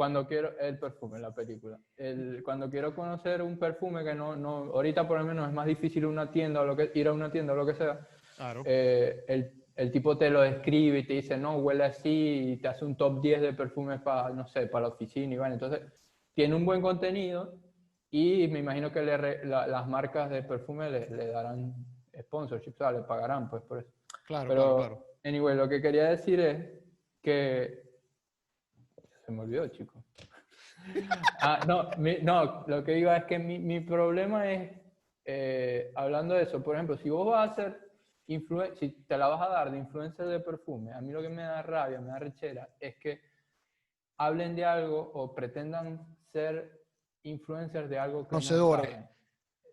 cuando 0.00 0.26
quiero 0.26 0.58
el 0.58 0.78
perfume, 0.78 1.18
la 1.18 1.34
película. 1.34 1.78
El, 1.94 2.42
cuando 2.42 2.70
quiero 2.70 2.94
conocer 2.94 3.42
un 3.42 3.58
perfume 3.58 4.02
que 4.02 4.14
no, 4.14 4.34
no, 4.34 4.70
ahorita 4.72 5.06
por 5.06 5.18
lo 5.18 5.26
menos 5.26 5.46
es 5.46 5.52
más 5.52 5.66
difícil 5.66 6.06
una 6.06 6.30
tienda 6.30 6.62
o 6.62 6.64
lo 6.64 6.74
que, 6.74 6.90
ir 6.94 7.06
a 7.06 7.12
una 7.12 7.30
tienda 7.30 7.52
o 7.52 7.56
lo 7.56 7.66
que 7.66 7.74
sea. 7.74 8.08
Claro. 8.34 8.62
Eh, 8.64 9.26
el, 9.28 9.52
el, 9.76 9.92
tipo 9.92 10.16
te 10.16 10.30
lo 10.30 10.40
describe 10.40 11.00
y 11.00 11.06
te 11.06 11.12
dice, 11.12 11.36
no, 11.36 11.58
huele 11.58 11.84
así 11.84 12.52
y 12.52 12.56
te 12.56 12.68
hace 12.68 12.86
un 12.86 12.96
top 12.96 13.20
10 13.20 13.42
de 13.42 13.52
perfumes 13.52 14.00
para, 14.00 14.30
no 14.30 14.46
sé, 14.46 14.68
para 14.68 14.86
la 14.86 14.94
oficina 14.94 15.34
y 15.34 15.36
bueno, 15.36 15.52
entonces 15.52 15.82
tiene 16.32 16.54
un 16.54 16.64
buen 16.64 16.80
contenido 16.80 17.58
y 18.10 18.48
me 18.48 18.60
imagino 18.60 18.90
que 18.90 19.02
le, 19.02 19.44
las 19.44 19.86
marcas 19.86 20.30
de 20.30 20.42
perfume 20.42 20.88
le, 20.88 21.10
le 21.10 21.26
darán 21.26 21.74
sponsorship, 22.22 22.72
o 22.74 22.76
sea, 22.76 22.92
le 22.92 23.00
pagarán 23.02 23.48
pues 23.48 23.62
por 23.62 23.78
eso. 23.78 23.90
Claro, 24.24 24.48
Pero, 24.48 24.62
claro, 24.62 24.76
claro. 24.76 25.06
anyway, 25.24 25.56
lo 25.56 25.68
que 25.68 25.80
quería 25.80 26.10
decir 26.10 26.40
es 26.40 26.66
que 27.22 27.82
se 29.24 29.32
me 29.32 29.42
olvidó, 29.42 29.66
chico. 29.68 30.02
ah, 31.42 31.60
no, 31.66 31.90
no, 32.22 32.64
lo 32.66 32.84
que 32.84 32.98
iba 32.98 33.16
es 33.16 33.24
que 33.24 33.38
mi, 33.38 33.58
mi 33.58 33.80
problema 33.80 34.50
es, 34.50 34.70
eh, 35.24 35.92
hablando 35.94 36.34
de 36.34 36.44
eso, 36.44 36.62
por 36.62 36.74
ejemplo, 36.74 36.96
si 36.96 37.10
vos 37.10 37.26
vas 37.26 37.48
a 37.48 37.52
hacer, 37.52 37.90
si 38.26 38.88
te 39.06 39.18
la 39.18 39.28
vas 39.28 39.42
a 39.42 39.48
dar 39.50 39.70
de 39.70 39.78
influencer 39.78 40.26
de 40.26 40.40
perfume, 40.40 40.92
a 40.92 41.00
mí 41.00 41.12
lo 41.12 41.20
que 41.20 41.28
me 41.28 41.42
da 41.42 41.62
rabia, 41.62 42.00
me 42.00 42.08
da 42.08 42.18
rechera, 42.18 42.68
es 42.78 42.96
que 42.96 43.20
hablen 44.18 44.54
de 44.54 44.64
algo 44.64 45.10
o 45.14 45.34
pretendan 45.34 46.16
ser 46.32 46.80
influencers 47.22 47.88
de 47.90 47.98
algo 47.98 48.22
que 48.24 48.30
Conocedores. 48.30 48.98
no 48.98 49.08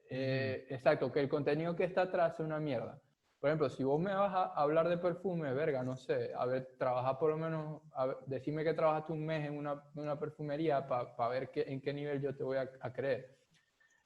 eh, 0.09 0.67
Exacto, 0.69 1.11
que 1.11 1.19
el 1.19 1.29
contenido 1.29 1.75
que 1.75 1.83
está 1.83 2.03
atrás 2.03 2.33
es 2.35 2.39
una 2.39 2.59
mierda. 2.59 3.01
Por 3.39 3.49
ejemplo, 3.49 3.69
si 3.69 3.83
vos 3.83 3.99
me 3.99 4.13
vas 4.13 4.33
a 4.33 4.45
hablar 4.55 4.89
de 4.89 4.97
perfume, 4.97 5.53
verga, 5.53 5.83
no 5.83 5.95
sé, 5.95 6.31
a 6.35 6.45
ver, 6.45 6.75
trabajar 6.79 7.19
por 7.19 7.29
lo 7.29 7.37
menos, 7.37 7.81
a 7.93 8.07
ver, 8.07 8.17
decime 8.25 8.63
que 8.63 8.73
trabajaste 8.73 9.13
un 9.13 9.25
mes 9.25 9.47
en 9.47 9.57
una, 9.57 9.83
una 9.93 10.19
perfumería 10.19 10.87
para 10.87 11.29
ver 11.29 11.51
qué, 11.51 11.65
en 11.67 11.79
qué 11.79 11.93
nivel 11.93 12.19
yo 12.19 12.35
te 12.35 12.43
voy 12.43 12.57
a, 12.57 12.69
a, 12.81 12.91
creer. 12.91 13.37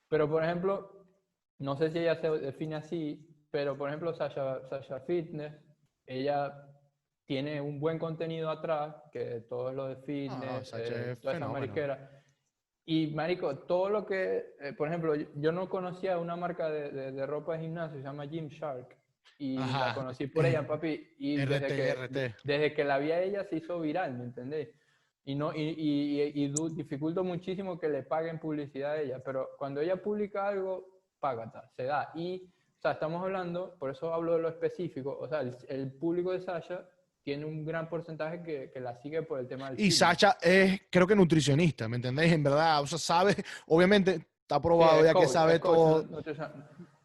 Pero, 0.10 0.30
por 0.30 0.44
ejemplo, 0.44 1.06
no 1.60 1.78
sé 1.78 1.92
si 1.92 2.00
ella 2.00 2.16
se 2.16 2.30
define 2.30 2.76
así, 2.76 3.26
pero, 3.52 3.78
por 3.78 3.88
ejemplo, 3.88 4.14
Sasha, 4.14 4.68
Sasha 4.68 5.00
Fitness, 5.02 5.54
ella 6.06 6.54
tiene 7.26 7.62
un 7.62 7.80
buen 7.80 7.98
contenido 7.98 8.50
atrás, 8.50 8.96
que 9.14 9.46
todo 9.48 9.70
es 9.70 9.76
lo 9.76 9.88
de 9.88 9.96
fitness, 9.96 10.74
Ah, 10.74 10.78
eh, 10.78 11.12
es 11.14 11.22
toda 11.22 11.36
esa 11.36 11.48
mariquera. 11.48 12.21
Y, 12.92 13.08
marico, 13.08 13.56
todo 13.60 13.90
lo 13.90 14.06
que, 14.06 14.54
eh, 14.60 14.74
por 14.74 14.90
ejemplo, 14.90 15.16
yo, 15.16 15.26
yo 15.36 15.54
no 15.54 15.70
conocía 15.70 16.18
una 16.18 16.36
marca 16.36 16.70
de, 16.70 16.92
de, 16.92 17.12
de 17.14 17.26
ropa 17.26 17.54
de 17.54 17.62
gimnasio, 17.62 17.98
se 17.98 18.04
llama 18.04 18.26
Gymshark, 18.26 18.98
y 19.38 19.58
Ajá. 19.58 19.88
la 19.88 19.96
conocí 19.96 20.28
por 20.28 20.46
ella, 20.46 20.68
papi, 20.68 21.16
y 21.18 21.38
RT, 21.46 21.50
desde, 21.50 21.68
que, 21.68 21.94
RT. 21.94 22.36
desde 22.44 22.74
que 22.74 22.84
la 22.84 22.98
vi 23.00 23.12
a 23.12 23.22
ella 23.22 23.46
se 23.46 23.56
hizo 23.56 23.80
viral, 23.80 24.18
¿me 24.18 24.26
entendés? 24.26 24.76
Y, 25.24 25.36
no, 25.36 25.56
y, 25.56 25.62
y, 25.62 26.22
y, 26.22 26.44
y 26.44 26.54
dificulta 26.76 27.22
muchísimo 27.22 27.80
que 27.80 27.88
le 27.88 28.04
paguen 28.04 28.40
publicidad 28.40 28.92
a 28.92 29.02
ella, 29.02 29.22
pero 29.24 29.52
cuando 29.58 29.80
ella 29.80 29.96
publica 29.96 30.50
algo, 30.50 31.00
págata, 31.22 31.70
se 31.78 31.86
da. 31.86 32.12
Y, 32.14 32.52
o 32.78 32.82
sea, 32.82 32.92
estamos 32.92 33.24
hablando, 33.24 33.78
por 33.80 33.92
eso 33.92 34.14
hablo 34.14 34.34
de 34.34 34.42
lo 34.42 34.50
específico, 34.50 35.18
o 35.18 35.30
sea, 35.30 35.40
el, 35.40 35.56
el 35.70 35.94
público 35.94 36.34
de 36.34 36.42
Sasha 36.42 36.86
tiene 37.24 37.46
un 37.46 37.64
gran 37.66 37.88
porcentaje 37.90 38.42
que, 38.42 38.72
que 38.74 38.80
la 38.80 38.96
sigue 39.02 39.22
por 39.24 39.40
el 39.40 39.48
tema 39.48 39.70
del 39.70 39.80
Y 39.80 39.84
fitness. 39.92 39.98
Sacha 39.98 40.38
es, 40.42 40.82
creo 40.90 41.06
que 41.06 41.16
nutricionista, 41.16 41.88
¿me 41.88 41.98
entendéis? 41.98 42.34
En 42.34 42.44
verdad, 42.44 42.82
o 42.82 42.88
sea, 42.88 42.98
sabe, 42.98 43.36
obviamente 43.68 44.12
está 44.42 44.56
Sí, 44.58 44.62
probado 44.64 45.00
es 45.00 45.06
ya 45.06 45.14
que 45.14 45.20
coach, 45.20 45.28
sabe 45.30 45.54
es 45.56 45.60
coach, 45.60 45.76
todo, 45.76 46.24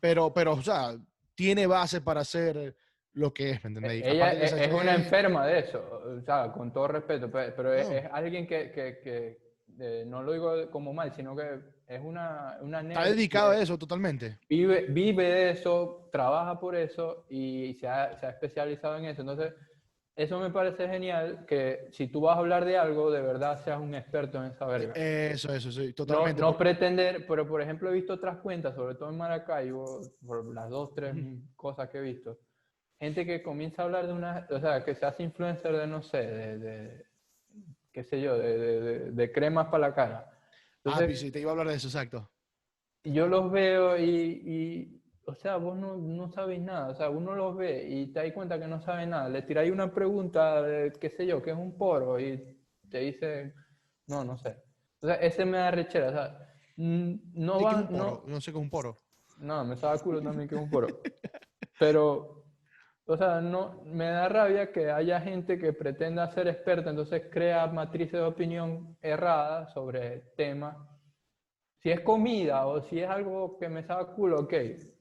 pero, 0.00 0.32
pero, 0.32 0.52
o 0.54 0.62
sea, 0.62 0.96
tiene 1.34 1.66
base 1.66 2.00
para 2.00 2.20
hacer 2.22 2.74
lo 3.12 3.32
que 3.32 3.50
es, 3.50 3.64
¿me 3.64 3.68
entendéis? 3.68 4.04
Ella 4.04 4.30
que 4.32 4.44
es, 4.44 4.52
es 4.52 4.72
una 4.72 4.94
enferma 4.94 5.46
de 5.46 5.58
eso, 5.60 6.02
o 6.18 6.20
sea, 6.22 6.52
con 6.52 6.72
todo 6.72 6.88
respeto, 6.88 7.30
pe- 7.30 7.52
pero 7.52 7.72
es, 7.72 7.88
No. 7.88 7.94
es 7.96 8.04
alguien 8.12 8.46
que, 8.46 8.70
que, 8.70 8.98
que, 9.02 9.38
eh, 9.78 10.04
no 10.06 10.22
lo 10.22 10.32
digo 10.32 10.70
como 10.70 10.92
mal, 10.92 11.12
sino 11.14 11.36
que 11.36 11.60
es 11.88 12.00
una, 12.02 12.58
una 12.62 12.80
Está 12.80 13.04
dedicado 13.04 13.52
que 13.52 13.58
a 13.58 13.62
eso 13.62 13.78
totalmente. 13.78 14.38
Vive, 14.48 14.86
vive 14.88 15.24
de 15.24 15.50
eso, 15.50 16.08
trabaja 16.10 16.58
por 16.58 16.74
eso 16.74 17.26
y 17.30 17.74
se 17.74 17.86
ha, 17.86 18.16
se 18.18 18.26
ha 18.26 18.30
especializado 18.30 18.96
en 18.98 19.04
eso. 19.06 19.20
Entonces, 19.20 19.52
eso 20.16 20.40
me 20.40 20.50
parece 20.50 20.88
genial, 20.88 21.44
que 21.46 21.88
si 21.90 22.06
tú 22.06 22.22
vas 22.22 22.36
a 22.36 22.40
hablar 22.40 22.64
de 22.64 22.78
algo, 22.78 23.10
de 23.10 23.20
verdad 23.20 23.62
seas 23.62 23.78
un 23.78 23.94
experto 23.94 24.42
en 24.42 24.50
esa 24.50 24.64
verga. 24.64 24.94
Eso, 24.94 25.52
eso, 25.52 25.70
sí, 25.70 25.92
totalmente. 25.92 26.40
no 26.40 26.56
pretender, 26.56 27.26
pero 27.26 27.46
por 27.46 27.60
ejemplo 27.60 27.90
he 27.90 27.94
visto 27.94 28.14
otras 28.14 28.38
cuentas, 28.38 28.74
sobre 28.74 28.94
todo 28.94 29.10
en 29.10 29.18
Maracaibo, 29.18 30.00
por 30.26 30.46
las 30.54 30.70
dos, 30.70 30.94
tres 30.94 31.14
cosas 31.54 31.90
que 31.90 31.98
he 31.98 32.00
visto, 32.00 32.38
gente 32.98 33.26
que 33.26 33.42
comienza 33.42 33.82
a 33.82 33.84
hablar 33.84 34.06
de 34.06 34.14
una, 34.14 34.46
o 34.50 34.58
sea, 34.58 34.82
que 34.82 34.94
se 34.94 35.04
hace 35.04 35.22
influencer 35.22 35.76
de, 35.76 35.86
no 35.86 36.02
sé, 36.02 36.18
de, 36.18 36.58
de 36.58 37.06
qué 37.92 38.02
sé 38.02 38.20
yo, 38.20 38.38
de, 38.38 39.10
de- 39.12 39.32
cremas 39.32 39.66
para 39.66 39.88
la 39.88 39.94
cara. 39.94 40.30
ah, 40.86 41.06
sí, 41.12 41.30
te 41.30 41.40
iba 41.40 41.50
a 41.50 41.52
hablar 41.52 41.68
de 41.68 41.74
eso, 41.74 41.88
exacto. 41.88 42.30
yo 43.04 43.26
los 43.26 43.50
veo 43.50 43.98
y, 43.98 44.02
y, 44.44 45.02
o 45.26 45.34
sea, 45.34 45.56
vos 45.56 45.76
no, 45.78 45.96
no 45.96 46.28
sabéis 46.30 46.62
nada, 46.62 46.88
o 46.90 46.94
sea, 46.94 47.10
uno 47.10 47.34
los 47.34 47.56
ve 47.56 47.86
y 47.88 48.12
te 48.12 48.20
das 48.22 48.32
cuenta 48.32 48.58
que 48.60 48.68
no 48.68 48.80
sabe 48.80 49.06
nada, 49.06 49.28
le 49.28 49.42
tiráis 49.42 49.72
una 49.72 49.92
pregunta 49.92 50.62
de, 50.62 50.92
qué 51.00 51.10
sé 51.10 51.26
yo, 51.26 51.42
qué 51.42 51.50
es 51.52 51.56
un 51.58 51.76
poro 51.78 52.18
y 52.20 52.42
te 52.90 52.98
dice, 53.00 53.54
no, 54.06 54.24
no 54.24 54.38
sé. 54.38 54.56
O 55.00 55.06
sea, 55.06 55.16
ese 55.16 55.44
me 55.44 55.58
da 55.58 55.70
rechera, 55.72 56.08
o 56.08 56.12
sea, 56.12 56.38
no 56.76 57.60
¿Y 57.60 57.66
qué 57.66 57.74
es 57.74 57.80
va, 57.80 57.80
un 57.80 57.90
poro? 57.90 58.22
no, 58.22 58.22
No 58.24 58.40
sé 58.40 58.52
qué 58.52 58.58
es 58.58 58.62
un 58.62 58.70
poro. 58.70 59.02
no, 59.36 59.64
me 59.64 59.76
sabe 59.76 60.00
culo 60.00 60.22
también 60.22 60.48
que 60.48 60.54
es 60.54 60.60
un 60.60 60.70
poro. 60.70 61.00
Pero, 61.78 62.44
o 63.06 63.16
sea, 63.16 63.40
no, 63.40 63.82
me 63.84 64.06
da 64.06 64.28
rabia 64.28 64.72
que 64.72 64.90
haya 64.90 65.20
gente 65.20 65.58
que 65.58 65.72
pretenda 65.72 66.28
ser 66.30 66.48
experta, 66.48 66.90
entonces 66.90 67.24
crea 67.30 67.66
matrices 67.68 68.14
de 68.20 68.22
opinión 68.26 68.96
erradas 69.02 69.72
sobre 69.74 70.20
temas. 70.36 70.76
Si 71.82 71.90
es 71.90 72.00
comida 72.00 72.66
o 72.66 72.80
si 72.82 73.00
es 73.00 73.08
algo 73.08 73.56
que 73.58 73.68
me 73.68 73.82
sabe 73.84 74.12
culo, 74.14 74.40
ok, 74.40 74.54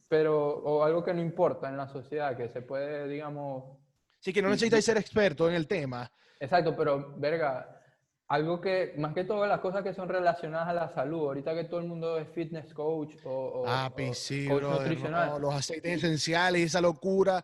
pero, 0.07 0.47
o 0.47 0.83
algo 0.83 1.03
que 1.03 1.13
no 1.13 1.21
importa 1.21 1.69
en 1.69 1.77
la 1.77 1.87
sociedad, 1.87 2.35
que 2.37 2.49
se 2.49 2.61
puede, 2.61 3.07
digamos, 3.07 3.77
Sí, 4.19 4.33
que 4.33 4.41
no 4.41 4.49
necesitáis 4.49 4.85
ser 4.85 4.97
experto 4.97 5.47
en 5.49 5.55
el 5.55 5.67
tema. 5.67 6.11
Exacto, 6.39 6.75
pero 6.75 7.13
verga, 7.17 7.79
algo 8.27 8.59
que, 8.59 8.93
más 8.97 9.13
que 9.13 9.23
todo 9.23 9.45
las 9.45 9.59
cosas 9.59 9.83
que 9.83 9.93
son 9.93 10.09
relacionadas 10.09 10.67
a 10.69 10.73
la 10.73 10.89
salud, 10.89 11.27
ahorita 11.27 11.53
que 11.53 11.65
todo 11.65 11.79
el 11.79 11.85
mundo 11.85 12.17
es 12.17 12.27
fitness 12.29 12.73
coach 12.73 13.13
o, 13.23 13.29
o- 13.29 13.67
Ah, 13.67 13.89
o 13.91 13.95
pues 13.95 14.17
sí, 14.17 14.47
coach 14.47 14.63
brother, 14.63 14.79
nutricional. 14.89 15.29
no, 15.29 15.39
los 15.39 15.53
aceites 15.53 15.97
esenciales, 16.03 16.61
esa 16.63 16.81
locura. 16.81 17.43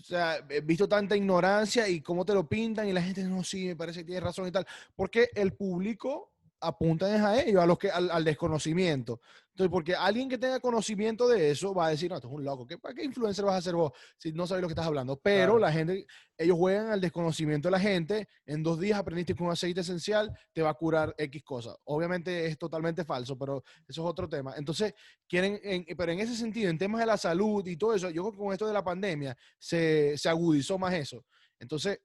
O 0.00 0.04
sea, 0.04 0.38
he 0.48 0.60
visto 0.62 0.88
tanta 0.88 1.16
ignorancia 1.16 1.86
y 1.86 2.00
cómo 2.00 2.24
te 2.24 2.34
lo 2.34 2.44
pintan 2.48 2.88
y 2.88 2.92
la 2.92 3.02
gente 3.02 3.22
no, 3.24 3.44
sí, 3.44 3.66
me 3.66 3.76
parece 3.76 4.00
que 4.00 4.06
tiene 4.06 4.20
razón 4.20 4.48
y 4.48 4.50
tal. 4.50 4.66
Porque 4.96 5.28
el 5.34 5.52
público 5.52 6.31
apunta 6.62 7.14
es 7.14 7.20
a 7.20 7.42
ellos, 7.42 7.62
a 7.62 7.66
los 7.66 7.76
que, 7.78 7.90
al, 7.90 8.10
al 8.10 8.24
desconocimiento. 8.24 9.20
Entonces, 9.50 9.70
porque 9.70 9.94
alguien 9.94 10.30
que 10.30 10.38
tenga 10.38 10.60
conocimiento 10.60 11.28
de 11.28 11.50
eso 11.50 11.74
va 11.74 11.86
a 11.88 11.90
decir, 11.90 12.08
no, 12.08 12.16
esto 12.16 12.28
es 12.28 12.32
un 12.34 12.42
loco. 12.42 12.66
¿Qué, 12.66 12.78
¿Para 12.78 12.94
qué 12.94 13.04
influencer 13.04 13.44
vas 13.44 13.56
a 13.56 13.60
ser 13.60 13.74
vos 13.74 13.92
si 14.16 14.32
no 14.32 14.46
sabes 14.46 14.62
lo 14.62 14.68
que 14.68 14.72
estás 14.72 14.86
hablando? 14.86 15.16
Pero 15.20 15.56
Claro. 15.56 15.58
la 15.58 15.70
gente, 15.70 16.06
ellos 16.38 16.56
juegan 16.56 16.86
al 16.90 17.02
desconocimiento 17.02 17.68
de 17.68 17.72
la 17.72 17.78
gente. 17.80 18.28
En 18.46 18.62
dos 18.62 18.80
días 18.80 18.98
aprendiste 18.98 19.34
que 19.34 19.42
un 19.42 19.50
aceite 19.50 19.80
esencial 19.82 20.34
te 20.54 20.62
va 20.62 20.70
a 20.70 20.74
curar 20.74 21.14
X 21.18 21.42
cosas. 21.44 21.76
Obviamente 21.84 22.46
es 22.46 22.56
totalmente 22.56 23.04
falso, 23.04 23.36
pero 23.36 23.62
eso 23.86 24.02
es 24.02 24.08
otro 24.08 24.26
tema. 24.26 24.54
Entonces, 24.56 24.94
quieren, 25.28 25.60
en- 25.62 25.84
pero 25.98 26.12
en 26.12 26.20
ese 26.20 26.34
sentido, 26.34 26.70
en 26.70 26.78
temas 26.78 27.00
de 27.00 27.06
la 27.06 27.18
salud 27.18 27.66
y 27.66 27.76
todo 27.76 27.92
eso, 27.94 28.08
yo 28.08 28.22
creo 28.22 28.32
que 28.32 28.38
con 28.38 28.52
esto 28.52 28.66
de 28.66 28.72
la 28.72 28.82
pandemia 28.82 29.36
se, 29.58 30.16
se 30.16 30.30
agudizó 30.30 30.78
más 30.78 30.94
eso. 30.94 31.26
Entonces, 31.58 32.00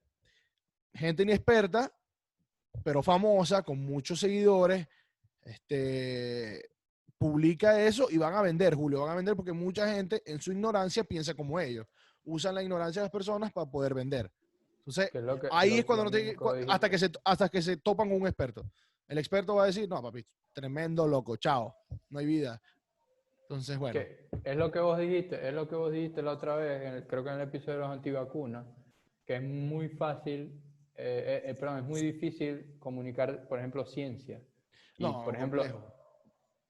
gente 0.94 1.24
inexperta, 1.24 1.94
pero 2.84 3.02
famosa, 3.04 3.64
con 3.64 3.80
muchos 3.84 4.20
seguidores, 4.20 4.88
este, 5.44 6.70
publica 7.18 7.82
eso 7.82 8.08
y 8.10 8.18
van 8.18 8.34
a 8.34 8.42
vender, 8.42 8.76
Julio, 8.76 9.02
van 9.02 9.12
a 9.12 9.16
vender 9.16 9.36
porque 9.36 9.54
mucha 9.54 9.92
gente 9.94 10.22
en 10.26 10.40
su 10.42 10.52
ignorancia 10.52 11.04
piensa 11.04 11.34
como 11.34 11.60
ellos. 11.60 11.88
Usan 12.26 12.56
la 12.56 12.62
ignorancia 12.64 13.02
de 13.02 13.06
las 13.06 13.12
personas 13.12 13.52
para 13.52 13.70
poder 13.70 13.94
vender. 13.94 14.30
Entonces, 14.80 15.10
que 15.12 15.22
lo 15.22 15.40
que- 15.40 15.48
ahí 15.52 15.72
lo- 15.72 15.76
es 15.78 15.86
cuando 15.86 16.04
no 16.06 16.12
te- 16.12 16.36
hasta 16.70 16.90
que 16.90 16.98
se 16.98 17.12
hasta 17.24 17.50
que 17.50 17.62
se 17.62 17.78
topan 17.78 18.10
con 18.10 18.22
un 18.22 18.28
experto. 18.28 18.64
El 19.08 19.18
experto 19.18 19.56
va 19.56 19.64
a 19.64 19.68
decir, 19.68 19.88
no, 19.90 20.02
papi, 20.02 20.26
tremendo 20.54 21.08
loco, 21.08 21.38
chao, 21.38 21.74
no 22.10 22.20
hay 22.20 22.26
vida. 22.26 22.62
Entonces, 23.44 23.78
bueno, 23.78 24.00
Que 24.00 24.28
es 24.44 24.58
lo 24.58 24.70
que 24.72 24.80
vos 24.80 25.00
dijiste, 25.00 25.48
es 25.48 25.54
lo 25.54 25.68
que 25.70 25.76
vos 25.76 25.92
dijiste 25.92 26.22
la 26.22 26.32
otra 26.34 26.56
vez, 26.58 26.82
en 26.82 26.94
el- 26.96 27.08
creo 27.08 27.24
que 27.24 27.30
en 27.30 27.36
el 27.38 27.42
episodio 27.48 27.74
de 27.76 27.80
los 27.80 27.90
antivacunas, 27.92 28.66
que 29.26 29.38
es 29.38 29.42
muy 29.44 29.88
fácil, 29.90 30.62
eh, 30.98 31.42
eh, 31.46 31.50
eh, 31.52 31.54
perdón, 31.56 31.78
es 31.80 31.84
muy 31.86 32.02
difícil 32.02 32.78
comunicar, 32.80 33.48
por 33.48 33.60
ejemplo, 33.60 33.86
ciencia. 33.86 34.42
Y, 34.98 35.04
no, 35.04 35.24
por 35.24 35.36
ejemplo, 35.36 35.62
complejo. 35.62 35.94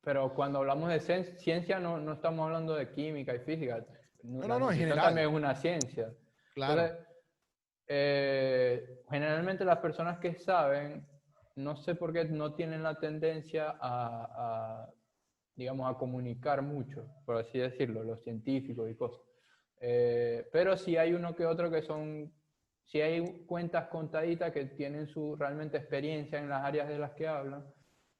pero 0.02 0.34
cuando 0.34 0.60
hablamos 0.60 0.90
de 0.90 1.00
cien- 1.00 1.38
ciencia 1.38 1.80
no, 1.80 1.98
no 2.00 2.14
estamos 2.14 2.46
hablando 2.46 2.76
de 2.76 2.92
química 2.92 3.34
y 3.34 3.40
física. 3.40 3.86
no, 4.24 4.42
La 4.42 4.48
no, 4.48 4.56
en 4.56 4.60
nutrición 4.62 4.90
general. 4.90 5.06
también 5.06 5.30
es 5.30 5.34
una 5.36 5.56
ciencia. 5.56 6.14
claro. 6.54 6.82
Entonces, 6.82 7.08
eh, 7.88 9.02
generalmente 9.10 9.64
las 9.64 9.78
personas 9.80 10.20
que 10.20 10.36
saben, 10.36 11.08
no 11.56 11.76
sé 11.78 11.96
por 11.96 12.12
qué 12.14 12.26
no 12.26 12.54
tienen 12.54 12.84
la 12.84 13.00
tendencia 13.00 13.70
a, 13.80 14.82
a, 14.82 14.90
digamos, 15.56 15.90
a 15.90 15.98
comunicar 15.98 16.62
mucho, 16.62 17.08
por 17.26 17.38
así 17.38 17.58
decirlo, 17.60 18.04
los 18.04 18.22
científicos 18.24 18.90
y 18.90 18.96
cosas. 18.96 19.22
Eh, 19.80 20.48
pero 20.52 20.76
sí 20.76 20.98
hay 20.98 21.14
uno 21.14 21.36
que 21.36 21.46
otro 21.46 21.70
que 21.72 21.82
son 21.82 22.34
si 22.88 23.00
hay 23.00 23.46
cuentas 23.46 23.88
contaditas 23.88 24.52
que 24.52 24.66
tienen 24.66 25.08
su 25.08 25.36
realmente 25.36 25.78
experiencia 25.78 26.40
en 26.40 26.50
las 26.50 26.66
áreas 26.66 26.88
de 26.88 27.00
las 27.00 27.12
que 27.12 27.28
hablan. 27.28 27.66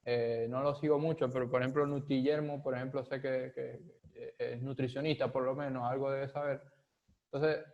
Eh, 0.04 0.46
no 0.48 0.62
lo 0.62 0.74
sigo 0.76 0.98
mucho, 0.98 1.30
pero 1.30 1.50
por 1.50 1.60
ejemplo, 1.60 1.86
Nutrillermo, 1.86 2.62
por 2.62 2.74
ejemplo, 2.74 3.04
sé 3.04 3.20
que, 3.20 3.52
que 3.54 3.80
es 4.38 4.62
nutricionista, 4.62 5.30
por 5.32 5.42
lo 5.42 5.54
menos, 5.54 5.84
algo 5.84 6.10
debe 6.10 6.28
saber. 6.28 6.62
Entonces, 7.32 7.64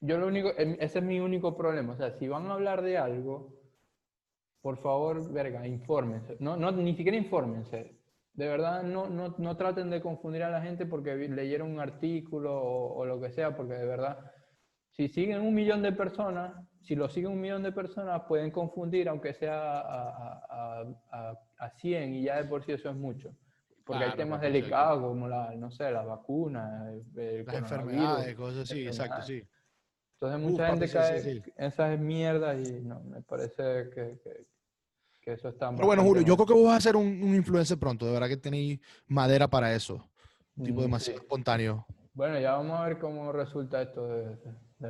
yo 0.00 0.18
lo 0.18 0.26
único, 0.26 0.50
em, 0.56 0.76
ese 0.80 0.98
es 0.98 1.04
mi 1.04 1.20
único 1.20 1.56
problema. 1.56 1.92
O 1.92 1.96
sea, 1.96 2.12
si 2.18 2.26
van 2.28 2.46
a 2.46 2.54
hablar 2.54 2.82
de 2.82 2.98
algo, 2.98 3.54
por 4.62 4.78
favor, 4.78 5.30
verga, 5.32 5.66
infórmense. 5.66 6.36
No, 6.40 6.56
no, 6.56 6.72
ni 6.72 6.94
siquiera 6.96 7.16
infórmense. 7.16 7.98
De 8.32 8.48
verdad, 8.48 8.82
no, 8.82 9.08
no, 9.08 9.34
no 9.38 9.56
traten 9.56 9.90
de 9.90 10.00
confundir 10.00 10.42
a 10.42 10.50
la 10.50 10.62
gente 10.62 10.86
porque 10.86 11.16
leyeron 11.16 11.70
un 11.70 11.80
artículo 11.80 12.62
o, 12.62 13.04
lo 13.04 13.20
que 13.20 13.30
sea, 13.30 13.56
porque 13.56 13.74
de 13.74 13.86
verdad, 13.86 14.32
si 15.00 15.08
siguen 15.08 15.40
un 15.40 15.54
millón 15.54 15.80
de 15.80 15.92
personas, 15.92 16.52
si 16.82 16.94
lo 16.94 17.08
siguen 17.08 17.32
un 17.32 17.40
millón 17.40 17.62
de 17.62 17.72
personas, 17.72 18.20
pueden 18.28 18.50
confundir, 18.50 19.08
aunque 19.08 19.32
sea 19.32 19.80
a, 19.80 20.84
a, 21.10 21.38
a, 21.58 21.70
100 21.70 22.14
y 22.16 22.24
ya 22.24 22.36
de 22.36 22.44
por 22.44 22.62
sí 22.66 22.72
eso 22.72 22.90
es 22.90 22.96
mucho. 22.96 23.34
Porque 23.82 24.04
hay 24.04 24.12
temas 24.12 24.42
delicados 24.42 25.02
como 25.02 25.26
la, 25.26 25.54
no 25.56 25.70
sé, 25.70 25.90
las 25.90 26.04
vacunas, 26.04 26.92
las 27.14 27.54
enfermedades, 27.54 28.34
cosas 28.34 28.70
así, 28.70 28.86
exacto, 28.86 29.22
sí. 29.22 29.42
Entonces 30.20 30.50
mucha 30.50 30.66
gente 30.66 30.88
cae 30.90 31.30
en 31.30 31.42
esas 31.56 31.98
mierdas 31.98 32.68
y 32.68 32.82
no, 32.82 33.00
me 33.00 33.22
parece 33.22 33.88
que, 33.94 34.20
que, 35.22 35.32
eso 35.32 35.48
está... 35.48 35.70
Pero 35.70 35.86
bueno, 35.86 36.02
Julio, 36.02 36.22
yo 36.22 36.34
creo 36.36 36.46
que 36.46 36.52
vos 36.52 36.66
vas 36.66 36.76
a 36.76 36.80
ser 36.80 36.96
un, 36.96 37.06
un, 37.06 37.34
influencer 37.34 37.78
pronto, 37.78 38.04
de 38.04 38.12
verdad 38.12 38.28
que 38.28 38.36
tenéis 38.36 38.80
madera 39.06 39.48
para 39.48 39.74
eso. 39.74 40.06
Un 40.56 40.64
tipo 40.66 40.80
mm, 40.80 40.82
demasiado 40.82 41.20
espontáneo. 41.20 41.86
Bueno, 42.12 42.38
ya 42.38 42.52
vamos 42.52 42.78
a 42.78 42.84
ver 42.84 42.98
cómo 42.98 43.32
resulta 43.32 43.80
esto 43.80 44.06
de, 44.06 44.36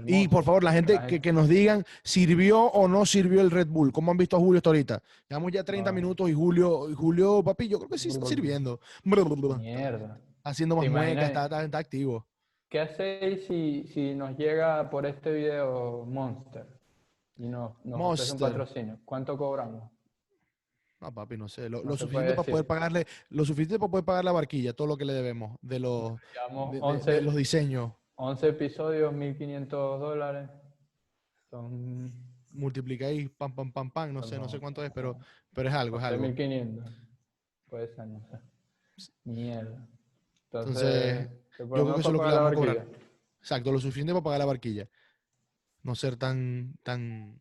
y 0.06 0.28
por 0.28 0.44
favor, 0.44 0.62
la 0.62 0.72
gente, 0.72 0.98
Que, 1.08 1.20
que, 1.20 1.32
nos 1.32 1.48
digan, 1.48 1.84
¿sirvió 2.02 2.64
o 2.64 2.86
no 2.88 3.04
sirvió 3.06 3.40
el 3.40 3.50
Red 3.50 3.68
Bull? 3.68 3.92
¿Cómo 3.92 4.10
han 4.10 4.16
visto 4.16 4.36
a 4.36 4.40
Julio 4.40 4.58
hasta 4.58 4.70
ahorita? 4.70 5.02
Llevamos 5.28 5.52
ya 5.52 5.64
30 5.64 5.90
ah. 5.90 5.92
minutos 5.92 6.30
y 6.30 6.34
Julio, 6.34 6.94
Julio, 6.94 7.42
papi, 7.42 7.68
yo 7.68 7.78
creo 7.78 7.90
que 7.90 7.98
sí 7.98 8.08
está 8.08 8.26
sirviendo. 8.26 8.80
Mierda. 9.58 10.20
Haciendo 10.44 10.76
más 10.76 10.88
muecas, 10.88 11.24
está, 11.24 11.44
está, 11.44 11.64
está 11.64 11.78
activo. 11.78 12.26
¿Qué 12.68 12.80
hacéis 12.80 13.46
si, 13.46 13.88
si 13.88 14.14
nos 14.14 14.36
llega 14.38 14.88
por 14.90 15.04
este 15.04 15.32
video 15.32 16.04
Monster 16.06 16.66
y 17.36 17.48
no, 17.48 17.76
nos 17.82 17.98
Monster. 17.98 18.34
un 18.34 18.40
patrocinio? 18.40 18.98
¿Cuánto 19.04 19.36
cobramos? 19.36 19.90
No, 21.00 21.12
papi, 21.12 21.36
no 21.36 21.48
sé. 21.48 21.68
Lo, 21.68 21.80
suficiente 21.96 22.34
para 22.34 22.48
poder 22.48 22.66
pagarle, 22.66 23.06
lo 23.30 23.44
suficiente 23.44 23.78
para 23.78 23.90
poder 23.90 24.04
pagar 24.04 24.24
la 24.24 24.32
barquilla, 24.32 24.72
todo 24.74 24.86
lo 24.86 24.96
que 24.96 25.04
le 25.04 25.14
debemos 25.14 25.58
de 25.62 25.80
los, 25.80 26.20
de, 27.06 27.22
los 27.22 27.34
diseños. 27.34 27.92
11 28.22 28.48
episodios, 28.48 29.12
1.500 29.14 29.68
dólares. 29.98 30.50
Son... 31.48 32.12
Multiplicáis, 32.52 33.30
pam, 33.30 33.54
pam, 33.54 33.72
pam, 33.72 33.90
pam, 33.90 34.12
no 34.12 34.22
sé, 34.22 34.38
no 34.38 34.48
sé 34.48 34.58
cuánto 34.58 34.84
es, 34.84 34.90
pero, 34.90 35.16
pero 35.54 35.68
es 35.68 35.74
algo, 35.74 35.98
es 35.98 36.04
algo. 36.04 36.24
1.500. 36.24 36.84
Puede 37.68 37.88
ser, 37.88 38.06
no 38.08 38.20
sé. 38.20 38.38
Mierda. 39.24 39.88
Entonces 40.44 41.30
yo 41.58 41.70
creo 41.70 41.94
que 41.94 42.00
eso 42.00 42.08
es 42.08 42.14
lo 42.14 42.20
que 42.20 42.28
le 42.28 42.34
vamos 42.34 42.52
a 42.52 42.54
cobrar. 42.54 42.86
Exacto, 43.38 43.72
lo 43.72 43.78
suficiente 43.78 44.12
para 44.12 44.24
pagar 44.24 44.38
la 44.40 44.46
barquilla. 44.46 44.88
No 45.82 45.94
ser 45.94 46.16
tan, 46.16 46.76
tan 46.82 47.40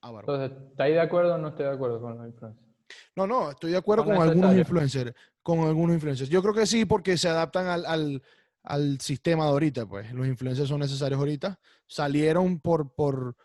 avaro. 0.00 0.34
Entonces, 0.34 0.58
¿estáis 0.70 0.94
de 0.94 1.00
acuerdo 1.00 1.34
o 1.34 1.38
no 1.38 1.48
estoy 1.48 1.66
de 1.66 1.72
acuerdo 1.72 2.00
con 2.00 2.18
los 2.18 2.26
influencers? 2.26 2.66
No, 3.14 3.26
no, 3.26 3.50
estoy 3.50 3.70
de 3.72 3.76
acuerdo 3.76 4.04
con 4.04 4.16
algunos 4.16 4.56
influencers. 4.56 5.14
Con 5.42 5.60
algunos 5.60 5.94
influencers. 5.94 6.30
Yo 6.30 6.42
creo 6.42 6.54
que 6.54 6.66
sí, 6.66 6.84
porque 6.84 7.16
se 7.16 7.28
adaptan 7.28 7.66
al, 7.66 7.86
al, 7.86 8.22
al, 8.66 9.00
sistema 9.00 9.44
de 9.44 9.50
ahorita, 9.50 9.86
pues. 9.86 10.12
Los 10.12 10.26
influencers 10.26 10.68
son 10.68 10.80
necesarios 10.80 11.18
ahorita. 11.18 11.58
Salieron 11.86 12.60
por, 12.60 12.94
por, 12.94 13.36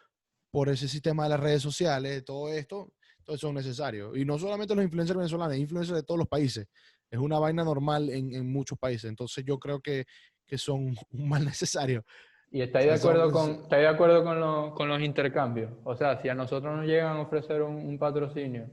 por 0.52 0.70
ese 0.70 0.88
sistema 0.88 1.24
de 1.24 1.30
las 1.30 1.40
redes 1.40 1.62
sociales, 1.62 2.24
todo 2.26 2.50
esto. 2.50 2.92
Entonces 3.20 3.42
son 3.42 3.56
necesarios. 3.56 4.18
Y 4.18 4.26
no 4.26 4.38
solamente 4.38 4.76
los 4.76 4.84
influencers 4.84 5.18
venezolanos, 5.18 5.58
influencers 5.58 5.98
de 5.98 6.04
todos 6.04 6.18
los 6.18 6.28
países 6.28 6.68
es 7.12 7.20
una 7.20 7.38
vaina 7.38 7.64
normal 7.64 8.10
en, 8.10 8.34
en 8.34 8.52
muchos 8.52 8.80
países. 8.80 9.10
Entonces 9.10 9.44
yo 9.46 9.60
creo 9.60 9.82
que, 9.82 10.06
que, 10.48 10.58
son 10.58 10.96
un 11.12 11.30
mal 11.30 11.46
necesario. 11.46 12.04
¿Y 12.50 12.62
estáis 12.62 12.88
de 12.88 12.94
acuerdo, 12.94 13.32
con, 13.32 13.52
¿estáis 13.52 13.84
de 13.84 13.88
acuerdo 13.88 14.24
con, 14.24 14.40
los, 14.40 14.74
con, 14.74 14.90
los 14.90 15.02
intercambios? 15.02 15.72
O 15.84 15.96
sea, 15.96 16.22
si 16.22 16.30
a 16.30 16.36
nosotros 16.36 16.76
nos 16.76 16.86
llegan 16.86 17.18
a 17.18 17.22
ofrecer 17.22 17.62
un, 17.62 17.98
patrocinio, 17.98 18.70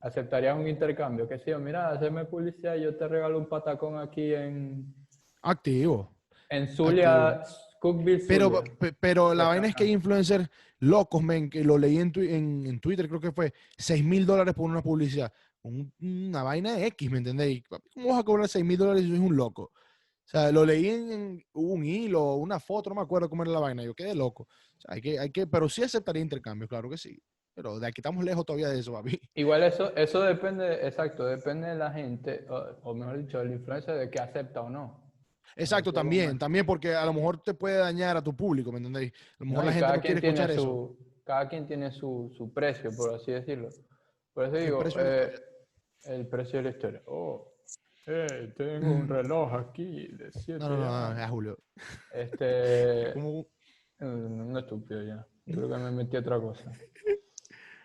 ¿aceptarías 0.00 0.56
un 0.56 0.66
intercambio? 0.66 1.28
Que 1.28 1.38
si, 1.40 1.54
mira, 1.56 1.90
hazme 1.90 2.24
publicidad 2.24 2.76
y 2.76 2.82
yo 2.82 2.96
te 2.96 3.08
regalo 3.08 3.38
un 3.38 3.48
patacón 3.48 3.98
aquí 3.98 4.34
en... 4.34 4.94
Activo. 5.42 6.14
En 6.48 6.66
Zulia, 6.68 7.42
Cookville, 7.80 8.24
Pero, 8.26 8.62
pero 8.98 9.34
la 9.34 9.48
vaina 9.48 9.68
es 9.68 9.74
que 9.74 9.84
hay 9.84 9.92
influencers 9.92 10.48
locos, 10.78 11.22
men, 11.22 11.50
que 11.50 11.62
lo 11.62 11.76
leí 11.76 11.98
en, 11.98 12.12
en, 12.16 12.66
en 12.66 12.80
Twitter, 12.80 13.08
creo 13.08 13.20
que 13.20 13.32
fue 13.32 13.52
6 13.76 14.04
mil 14.04 14.24
dólares 14.24 14.54
por 14.54 14.64
una 14.70 14.82
publicidad 14.82 15.32
una 15.62 16.42
vaina 16.42 16.84
X, 16.86 17.10
¿me 17.10 17.18
entendéis? 17.18 17.62
¿Cómo 17.94 18.10
vas 18.10 18.20
a 18.20 18.24
cobrar 18.24 18.48
6 18.48 18.64
mil 18.64 18.78
dólares 18.78 19.02
si 19.02 19.08
sois 19.08 19.20
un 19.20 19.36
loco? 19.36 19.72
O 19.72 20.30
sea, 20.30 20.52
lo 20.52 20.64
leí 20.64 20.88
en, 20.88 21.42
un 21.54 21.84
hilo, 21.84 22.34
una 22.34 22.60
foto, 22.60 22.90
no 22.90 22.96
me 22.96 23.02
acuerdo 23.02 23.30
cómo 23.30 23.42
era 23.42 23.52
la 23.52 23.60
vaina, 23.60 23.82
yo 23.82 23.94
quedé 23.94 24.14
loco. 24.14 24.42
O 24.42 24.80
sea, 24.80 24.94
hay 24.94 25.00
que, 25.00 25.18
hay 25.18 25.30
que, 25.30 25.46
pero 25.46 25.68
sí 25.68 25.82
aceptaría 25.82 26.22
intercambio, 26.22 26.68
claro 26.68 26.90
que 26.90 26.98
sí. 26.98 27.18
Pero 27.54 27.80
de 27.80 27.86
aquí 27.88 28.00
estamos 28.00 28.24
lejos 28.24 28.44
todavía 28.44 28.68
de 28.68 28.78
eso, 28.78 28.92
papi. 28.92 29.18
Igual 29.34 29.62
eso, 29.64 29.94
eso 29.96 30.20
depende, 30.22 30.86
exacto, 30.86 31.24
depende 31.24 31.68
de 31.68 31.76
la 31.76 31.90
gente, 31.90 32.46
o, 32.82 32.94
mejor 32.94 33.18
dicho, 33.18 33.38
de 33.38 33.46
la 33.46 33.52
influencia 33.52 33.94
de 33.94 34.10
que 34.10 34.20
acepta 34.20 34.60
o 34.60 34.70
no. 34.70 35.07
Exacto, 35.56 35.92
también, 35.92 36.38
también 36.38 36.64
porque 36.64 36.94
a 36.94 37.04
lo 37.04 37.12
mejor 37.12 37.42
te 37.42 37.54
puede 37.54 37.78
dañar 37.78 38.16
a 38.16 38.22
tu 38.22 38.34
público, 38.34 38.70
¿me 38.70 38.78
entendéis? 38.78 39.12
A 39.12 39.44
lo 39.44 39.46
mejor 39.46 39.64
la 39.64 39.72
gente 39.72 39.92
no 39.96 40.00
quiere 40.00 40.26
escuchar 40.26 40.50
eso. 40.50 40.96
Cada 41.24 41.48
quien 41.48 41.66
tiene 41.66 41.90
su, 41.90 42.32
su, 42.36 42.52
precio, 42.52 42.90
por 42.96 43.14
así 43.14 43.32
decirlo. 43.32 43.68
Por 44.32 44.46
eso 44.46 44.56
digo, 44.56 44.82
eh, 44.98 45.34
el 46.04 46.26
precio 46.26 46.58
de 46.58 46.62
la 46.62 46.70
historia. 46.70 47.02
Oh, 47.06 47.52
eh, 48.06 48.54
tengo 48.56 48.92
un 48.92 49.08
reloj 49.08 49.52
aquí 49.52 50.08
de 50.08 50.32
7 50.32 50.58
No, 50.58 50.70
no, 50.70 50.76
no, 50.78 51.14
no, 51.14 51.22
es 51.22 51.30
Julio. 51.30 51.58
Este. 52.12 53.12
Como... 53.14 53.46
Un 54.00 54.56
estúpido 54.56 55.02
ya. 55.02 55.26
Creo 55.44 55.68
que 55.68 55.76
me 55.76 55.90
metí 55.90 56.16
a 56.16 56.20
otra 56.20 56.40
cosa. 56.40 56.70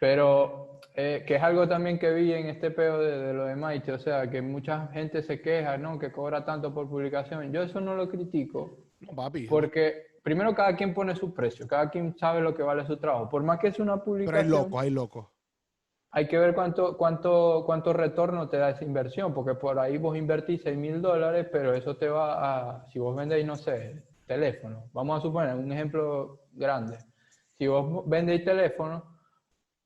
Pero 0.04 0.82
eh, 0.96 1.24
que 1.26 1.36
es 1.36 1.42
algo 1.42 1.66
también 1.66 1.98
que 1.98 2.12
vi 2.12 2.34
en 2.34 2.48
este 2.48 2.72
peo 2.72 3.00
de, 3.00 3.34
lo 3.34 3.46
de 3.46 3.56
Maite, 3.56 3.94
o 3.94 3.98
sea, 3.98 4.30
que 4.30 4.42
mucha 4.42 4.88
gente 4.88 5.24
se 5.24 5.42
queja, 5.42 5.78
¿no? 5.78 5.98
Que 5.98 6.12
cobra 6.12 6.44
tanto 6.44 6.74
por 6.74 6.89
publicación. 6.89 7.54
Yo 7.54 7.63
eso 7.63 7.80
no 7.80 7.96
lo 7.96 8.10
critico. 8.10 8.80
No, 9.00 9.16
papi. 9.16 9.48
Porque 9.48 10.18
primero 10.22 10.54
cada 10.54 10.76
quien 10.76 10.94
pone 10.94 11.16
su 11.16 11.34
precio, 11.34 11.66
cada 11.70 11.89
quien 11.89 12.18
sabe 12.18 12.42
lo 12.42 12.54
que 12.54 12.63
vale 12.63 12.86
su 12.86 12.98
trabajo. 12.98 13.30
Por 13.30 13.44
más 13.44 13.60
que 13.60 13.70
es 13.70 13.80
una 13.80 14.04
publicación. 14.04 14.46
Pero 14.46 14.58
hay 14.58 14.66
loco, 14.66 14.80
hay 14.82 14.89
loco 14.89 15.30
hay 16.16 16.28
que 16.28 16.38
ver 16.38 16.54
cuánto, 16.54 16.98
cuánto, 16.98 17.63
cuánto 17.66 17.94
retorno 17.94 18.50
te 18.50 18.58
da 18.58 18.72
esa 18.72 18.84
inversión, 18.84 19.34
porque 19.34 19.56
por 19.56 19.80
ahí 19.80 19.98
vos 19.98 20.16
invertís 20.18 20.62
6 20.63 20.78
mil 20.78 21.02
dólares, 21.02 21.48
pero 21.52 21.74
eso 21.74 21.96
te 21.96 22.08
va 22.08 22.76
a, 22.76 22.88
si 22.92 23.00
vos 23.00 23.16
vendéis, 23.16 23.48
no 23.48 23.56
sé, 23.56 24.04
teléfono, 24.28 24.84
vamos 24.94 25.18
a 25.18 25.22
suponer 25.24 25.56
un 25.56 25.72
ejemplo 25.72 26.42
grande, 26.52 27.00
si 27.58 27.66
vos 27.66 28.08
vendéis 28.08 28.46
teléfono 28.46 29.12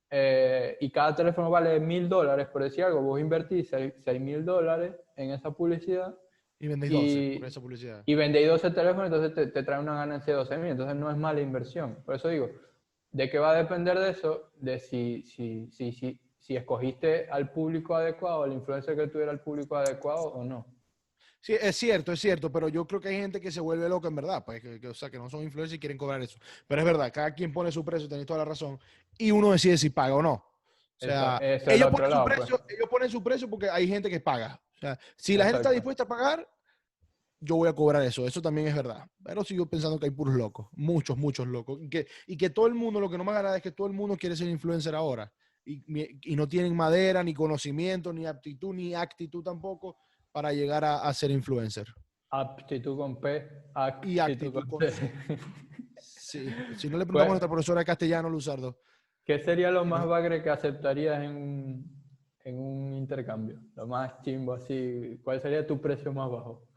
eh, 0.10 0.78
y 0.80 0.90
cada 0.90 1.16
teléfono 1.16 1.50
vale 1.50 1.80
mil 1.80 2.08
dólares, 2.08 2.48
por 2.48 2.64
decir 2.64 2.84
algo, 2.84 3.02
vos 3.02 3.20
invertís 3.20 3.70
6 3.70 4.22
mil 4.22 4.46
dólares 4.46 4.94
en 5.16 5.32
esa 5.32 5.52
publicidad. 5.52 6.18
Y 6.60 6.68
vendéis 6.68 6.92
12 6.92 7.36
por 7.40 7.48
esa 7.48 7.62
publicidad. 7.62 8.04
Y 8.06 8.16
vendéis 8.16 8.48
12 8.48 8.72
teléfonos, 8.72 9.06
entonces 9.06 9.34
te, 9.34 9.48
te 9.48 9.64
trae 9.64 9.80
una 9.80 9.96
ganancia 9.96 10.34
de 10.34 10.40
12 10.40 10.58
mil, 10.58 10.72
entonces 10.72 10.96
no 10.96 11.12
es 11.12 11.18
mala 11.18 11.42
inversión. 11.42 11.98
Por 12.06 12.16
eso 12.16 12.30
digo, 12.30 12.50
¿De 13.12 13.30
qué 13.30 13.40
va 13.40 13.52
a 13.52 13.56
depender 13.56 13.98
de 13.98 14.12
eso? 14.12 14.52
De 14.58 14.80
si, 14.80 15.24
si, 15.24 15.68
si, 15.72 15.92
si, 15.92 16.20
si 16.38 16.56
escogiste 16.56 17.28
al 17.30 17.52
público 17.52 17.96
adecuado, 17.96 18.44
al 18.44 18.54
influencer 18.54 18.96
que 18.96 19.08
tuviera 19.08 19.32
el 19.32 19.40
público 19.40 19.76
adecuado 19.76 20.26
o 20.26 20.44
no. 20.44 20.66
Sí, 21.40 21.54
es 21.60 21.76
cierto, 21.76 22.12
es 22.12 22.20
cierto, 22.20 22.52
pero 22.52 22.68
yo 22.68 22.86
creo 22.86 23.00
que 23.00 23.10
hay 23.10 23.18
gente 23.18 23.40
que 23.40 23.52
se 23.52 23.60
vuelve 23.60 23.88
loca 23.88 24.08
en 24.08 24.16
verdad, 24.16 24.44
pues, 24.44 24.62
que, 24.62 24.88
o 24.88 24.94
sea, 24.94 25.10
que 25.10 25.18
no 25.18 25.30
son 25.30 25.44
influencers 25.44 25.76
y 25.76 25.80
quieren 25.80 25.98
cobrar 25.98 26.22
eso. 26.22 26.38
Pero 26.68 26.82
es 26.82 26.86
verdad, 26.86 27.12
cada 27.14 27.34
quien 27.34 27.54
pone 27.54 27.72
su 27.72 27.86
precio, 27.86 28.08
tenéis 28.08 28.28
toda 28.28 28.40
la 28.40 28.46
razón, 28.46 28.80
y 29.18 29.32
uno 29.32 29.52
decide 29.52 29.78
si 29.78 29.90
paga 29.90 30.16
o 30.16 30.22
no. 30.22 30.34
O 30.34 31.06
sea, 31.06 31.40
ellos, 31.42 31.92
ponen 31.92 32.12
su 32.12 32.24
pues. 32.24 32.38
precio, 32.38 32.62
ellos 32.70 32.90
ponen 32.90 33.10
su 33.10 33.24
precio 33.24 33.50
porque 33.50 33.70
hay 33.70 33.88
gente 33.88 34.10
que 34.10 34.20
paga. 34.20 34.60
O 34.76 34.80
sea, 34.80 35.00
si 35.16 35.38
la 35.38 35.46
gente 35.46 35.58
está 35.58 35.72
dispuesta 35.72 36.04
a 36.04 36.08
pagar, 36.08 36.50
yo 37.40 37.56
voy 37.56 37.70
a 37.70 37.74
cobrar 37.74 38.02
eso. 38.04 38.26
Eso 38.26 38.42
también 38.42 38.68
es 38.68 38.76
verdad. 38.76 39.08
Pero 39.24 39.44
sigo 39.44 39.68
pensando 39.68 40.00
que 40.00 40.06
hay 40.06 40.12
puros 40.12 40.36
locos, 40.36 40.68
muchos, 40.74 41.16
muchos 41.16 41.48
locos. 41.48 41.80
Y 41.84 41.90
que, 41.90 42.08
y 42.26 42.36
que 42.36 42.50
todo 42.50 42.66
el 42.66 42.74
mundo, 42.74 43.00
lo 43.00 43.10
que 43.10 43.18
no 43.18 43.24
me 43.24 43.32
agrada 43.32 43.58
es 43.58 43.62
que 43.62 43.72
todo 43.72 43.86
el 43.86 43.94
mundo 43.94 44.18
quiere 44.18 44.36
ser 44.36 44.48
influencer 44.48 44.96
ahora. 44.96 45.32
Y, 45.64 45.84
y 46.32 46.36
no 46.36 46.48
tienen 46.48 46.76
madera, 46.76 47.24
ni 47.24 47.34
conocimiento, 47.34 48.12
ni 48.12 48.26
aptitud, 48.26 48.74
ni 48.74 48.96
actitud 48.96 49.44
tampoco 49.44 49.98
para 50.38 50.54
llegar 50.54 50.86
a, 50.86 51.12
ser 51.16 51.32
influencer. 51.32 51.88
Aptitud 52.30 52.96
con 52.96 53.20
P. 53.20 53.50
y 54.04 54.20
actitud 54.20 54.54
con, 54.54 54.78
P. 54.78 54.92
sí. 55.98 56.48
Si 56.76 56.90
no 56.92 57.00
le 57.00 57.06
preguntamos 57.08 57.26
a 57.26 57.30
nuestra 57.30 57.50
profesora 57.50 57.80
de 57.80 57.86
castellano, 57.86 58.30
Luzardo. 58.30 58.78
¿Qué 59.26 59.40
sería 59.40 59.72
lo 59.72 59.84
más 59.84 60.06
bagre 60.06 60.44
que 60.44 60.52
aceptarías 60.52 61.24
en, 61.24 61.84
en 62.44 62.60
un 62.60 62.94
intercambio? 62.94 63.60
Lo 63.74 63.88
más 63.88 64.22
chimbo, 64.22 64.54
así. 64.54 65.20
¿Cuál 65.24 65.42
sería 65.42 65.66
tu 65.66 65.82
precio 65.82 66.14
más 66.14 66.30
bajo? 66.30 66.68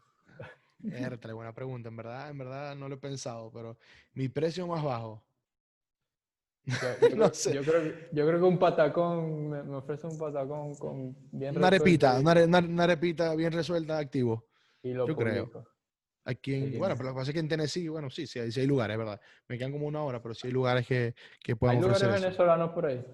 Értale, 0.82 1.34
buena 1.34 1.52
pregunta. 1.52 1.90
En 1.90 1.96
verdad, 1.96 2.30
en 2.30 2.38
verdad 2.38 2.74
no 2.74 2.88
lo 2.88 2.94
he 2.94 2.98
pensado, 2.98 3.52
pero 3.52 3.76
mi 4.14 4.30
precio 4.30 4.66
más 4.66 4.82
bajo. 4.82 5.22
Yo, 6.64 6.74
yo 7.02 7.08
No 7.16 7.16
creo, 7.16 7.34
sé. 7.34 7.54
yo 7.54 7.62
creo 7.62 7.82
que- 7.82 8.08
yo 8.12 8.26
creo 8.26 8.38
que 8.38 8.44
un 8.44 8.58
patacón, 8.58 9.48
me, 9.50 9.62
me 9.62 9.76
ofrece 9.76 10.06
un 10.06 10.18
patacón 10.18 10.74
con 10.74 11.16
bien 11.32 11.56
Una 11.56 11.68
arepita, 11.68 12.18
una, 12.20 12.30
are- 12.32 12.44
una- 12.44 12.84
arepita 12.84 13.34
bien 13.34 13.52
resuelta, 13.52 13.98
activo. 13.98 14.46
y, 14.82 14.92
lo 14.92 15.06
yo 15.06 15.16
creo. 15.16 15.50
Aquí 16.24 16.54
en, 16.54 16.72
Sí. 16.72 16.78
bueno, 16.78 16.94
pero 16.96 17.08
lo 17.08 17.14
que 17.14 17.18
pasa 17.20 17.30
es 17.30 17.34
que 17.34 17.40
en 17.40 17.48
Tennessee, 17.48 17.88
bueno, 17.88 18.10
sí, 18.10 18.26
sí 18.26 18.38
hay, 18.38 18.52
sí 18.52 18.60
hay 18.60 18.66
lugares, 18.66 18.96
¿verdad? 18.98 19.18
Me 19.48 19.56
quedan 19.56 19.72
como 19.72 19.86
una 19.86 20.02
hora, 20.04 20.22
pero 20.22 20.34
sí 20.34 20.46
hay 20.48 20.52
lugares 20.52 20.86
que, 20.86 21.14
que 21.42 21.52
¿Hay 21.52 21.56
puedan 21.56 21.76
lugares 21.76 21.96
ofrecer 22.02 22.14
eso. 22.18 22.24
venezolanos 22.26 22.70
por 22.72 22.86
ahí? 22.86 23.04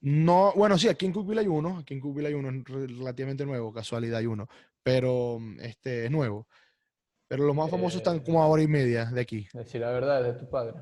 No, 0.00 0.52
bueno, 0.56 0.76
sí, 0.76 0.88
aquí 0.88 1.06
en 1.06 1.12
Cookville 1.12 1.40
hay 1.40 1.46
uno, 1.46 1.78
aquí 1.78 1.94
en 1.94 2.00
Cookville 2.00 2.26
hay 2.28 2.34
uno 2.34 2.50
es 2.50 2.64
re- 2.64 2.88
relativamente 2.88 3.46
nuevo, 3.46 3.72
casualidad 3.72 4.18
hay 4.18 4.26
uno, 4.26 4.48
pero 4.82 5.38
mm, 5.38 5.60
este 5.60 6.06
es 6.06 6.10
nuevo. 6.10 6.48
Pero 7.28 7.44
los 7.44 7.54
más 7.54 7.70
famosos 7.70 7.98
están 7.98 8.16
Eh. 8.16 8.22
como 8.26 8.42
a 8.42 8.48
hora 8.48 8.62
y 8.62 8.66
media 8.66 9.04
de 9.06 9.20
aquí. 9.20 9.46
Decir 9.54 9.80
la 9.80 9.90
verdad, 9.92 10.26
es 10.26 10.34
de 10.34 10.40
tu 10.40 10.50
padre. 10.50 10.74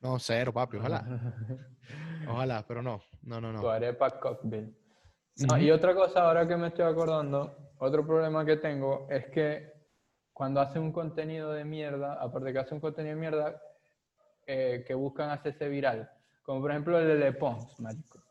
No, 0.00 0.18
cero, 0.18 0.52
papi, 0.52 0.76
ojalá, 0.76 1.04
ojalá, 2.26 2.64
pero 2.66 2.82
no, 2.82 3.02
no, 3.22 3.40
no, 3.40 3.52
Tu 3.52 3.62
no. 3.62 3.70
arepa 3.70 4.10
cocktail. 4.20 4.76
No, 5.46 5.56
y 5.58 5.70
otra 5.70 5.94
cosa, 5.94 6.22
ahora 6.26 6.46
que 6.46 6.56
me 6.56 6.68
estoy 6.68 6.84
acordando, 6.84 7.72
otro 7.78 8.06
problema 8.06 8.44
que 8.44 8.56
tengo 8.56 9.06
es 9.10 9.26
que 9.26 9.72
cuando 10.32 10.60
hacen 10.60 10.82
un 10.82 10.92
contenido 10.92 11.52
de 11.52 11.64
mierda, 11.64 12.14
aparte 12.14 12.52
que 12.52 12.58
hacen 12.58 12.74
un 12.74 12.80
contenido 12.80 13.14
de 13.14 13.20
mierda, 13.20 13.62
eh, 14.46 14.84
que 14.86 14.94
buscan 14.94 15.30
hacerse 15.30 15.68
viral, 15.68 16.10
como 16.42 16.60
por 16.60 16.70
ejemplo 16.70 16.98
el 16.98 17.06
de 17.08 17.14
Le 17.16 17.32
Pons, 17.32 17.78
marico. 17.80 18.22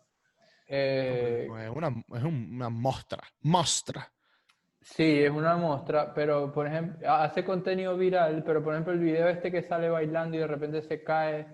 Eh, 0.68 1.47
Es 1.63 1.70
una, 1.76 1.88
es 1.88 2.24
un- 2.24 2.49
una 2.55 2.70
mostra, 2.70 3.24
mostra. 3.41 4.11
Sí, 4.95 5.19
es 5.23 5.31
una 5.31 5.57
muestra, 5.57 6.13
pero 6.13 6.51
por 6.51 6.67
ejemplo, 6.67 7.11
hace 7.11 7.43
contenido 7.43 7.97
viral, 7.97 8.43
pero 8.45 8.63
por 8.63 8.73
ejemplo 8.73 8.93
el 8.93 8.99
video 8.99 9.27
este 9.27 9.51
que 9.51 9.63
sale 9.63 9.89
bailando 9.89 10.38
y 10.38 10.39
de 10.39 10.47
repente 10.47 10.81
se 10.81 11.03
cae 11.03 11.47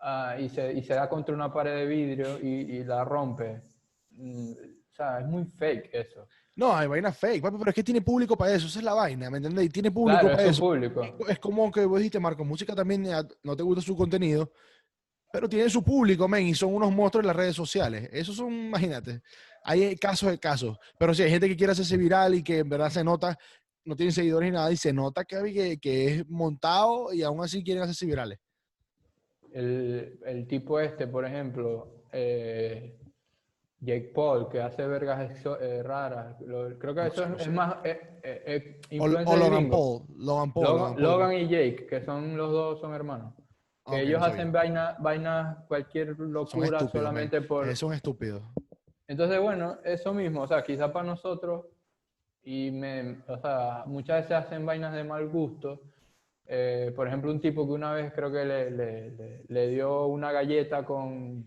ah, 0.00 0.36
y, 0.38 0.48
se, 0.48 0.72
y 0.72 0.82
se 0.82 0.94
da 0.94 1.08
contra 1.08 1.34
una 1.34 1.52
pared 1.52 1.74
de 1.74 1.86
vidrio 1.86 2.38
y, 2.40 2.76
y 2.76 2.84
la 2.84 3.04
rompe. 3.04 3.62
Mm, 4.10 4.52
o 4.52 4.94
sea, 4.94 5.20
es 5.20 5.26
muy 5.26 5.44
fake 5.44 5.90
eso. 5.92 6.26
No, 6.54 6.76
hay 6.76 6.86
vaina 6.86 7.12
fake, 7.12 7.40
papi, 7.42 7.56
pero 7.58 7.70
es 7.70 7.74
que 7.74 7.82
tiene 7.82 8.02
público 8.02 8.36
para 8.36 8.52
eso, 8.54 8.66
esa 8.66 8.78
es 8.78 8.84
la 8.84 8.92
vaina, 8.92 9.30
¿me 9.30 9.38
entendés? 9.38 9.72
Tiene 9.72 9.90
público 9.90 10.20
Claro, 10.20 10.36
para 10.36 10.44
es 10.48 10.50
eso. 10.50 10.60
público. 10.60 11.02
Es 11.26 11.38
como 11.38 11.70
que 11.72 11.84
vos 11.86 11.98
dijiste, 11.98 12.20
Marco, 12.20 12.44
música 12.44 12.74
también 12.74 13.06
eh, 13.06 13.22
no 13.42 13.56
te 13.56 13.62
gusta 13.62 13.80
su 13.80 13.96
contenido, 13.96 14.52
pero 15.32 15.48
tiene 15.48 15.70
su 15.70 15.82
público, 15.82 16.28
men, 16.28 16.46
y 16.46 16.54
son 16.54 16.74
unos 16.74 16.92
monstruos 16.92 17.22
en 17.22 17.28
las 17.28 17.36
redes 17.36 17.56
sociales. 17.56 18.06
Esos 18.12 18.36
son, 18.36 18.52
imagínate, 18.52 19.22
hay 19.64 19.96
casos 19.96 20.30
de 20.30 20.38
casos. 20.38 20.76
Pero 20.98 21.14
sí, 21.14 21.22
hay 21.22 21.30
gente 21.30 21.48
que 21.48 21.56
quiere 21.56 21.72
hacerse 21.72 21.96
viral 21.96 22.34
y 22.34 22.42
que 22.42 22.58
en 22.58 22.68
verdad 22.68 22.90
se 22.90 23.02
nota, 23.04 23.38
no 23.84 23.96
tienen 23.96 24.12
seguidores 24.12 24.50
ni 24.50 24.54
nada, 24.56 24.70
y 24.72 24.76
se 24.76 24.92
nota 24.92 25.24
que, 25.24 25.42
que, 25.52 25.78
que 25.78 26.06
es 26.14 26.28
montado 26.28 27.12
y 27.12 27.22
aún 27.22 27.42
así 27.42 27.62
quieren 27.64 27.82
hacerse 27.82 28.06
virales. 28.06 28.38
El, 29.52 30.18
el 30.24 30.46
tipo 30.46 30.80
este, 30.80 31.06
por 31.06 31.24
ejemplo, 31.26 32.04
eh, 32.12 32.98
Jake 33.80 34.12
Paul, 34.14 34.48
que 34.48 34.60
hace 34.62 34.86
vergas 34.86 35.30
exo- 35.30 35.58
eh, 35.60 35.82
raras. 35.82 36.40
lo- 36.40 36.78
creo 36.78 36.94
que 36.94 37.00
No 37.02 37.06
eso 37.08 37.16
sé, 37.16 37.22
es, 37.24 37.28
no 37.30 37.36
es 37.36 37.42
sé. 37.44 37.50
más 37.50 37.76
eh, 37.84 38.00
eh, 38.22 38.80
eh, 38.90 38.98
O, 39.00 39.06
Logan. 39.08 39.24
Paul, 39.24 39.38
Logan 39.38 39.70
Paul. 39.70 40.04
Logan, 40.16 40.52
Logan 40.54 40.54
Paul. 40.94 41.02
Logan 41.02 41.32
y 41.34 41.48
Jake, 41.48 41.86
que 41.88 42.04
son 42.04 42.36
los 42.36 42.50
dos 42.50 42.80
son 42.80 42.94
hermanos. 42.94 43.34
Que 43.84 44.02
ellos 44.02 44.20
no 44.20 44.26
hacen 44.26 44.38
sabía. 44.38 44.52
vaina, 44.52 44.96
vainas, 45.00 45.58
cualquier 45.66 46.16
locura 46.18 46.88
solamente 46.88 47.40
men. 47.40 47.48
por... 47.48 47.68
Eh, 47.68 47.74
Son 47.74 47.92
estúpidos. 47.92 48.42
Entonces, 49.12 49.38
bueno, 49.40 49.76
eso 49.84 50.14
mismo, 50.14 50.40
o 50.40 50.46
sea, 50.46 50.62
quizá 50.62 50.90
para 50.90 51.04
nosotros, 51.04 51.66
y 52.42 52.70
muchas 53.84 54.22
veces 54.22 54.32
hacen 54.32 54.64
vainas 54.64 54.94
de 54.94 55.04
mal 55.04 55.28
gusto. 55.28 55.82
Eh, 56.46 56.94
por 56.96 57.08
ejemplo, 57.08 57.30
un 57.30 57.38
tipo 57.38 57.66
que 57.66 57.72
una 57.72 57.92
vez 57.92 58.10
creo 58.14 58.32
que 58.32 58.42
le, 58.42 59.68
dio 59.68 60.06
una 60.06 60.32
galleta 60.32 60.86
con, 60.86 61.44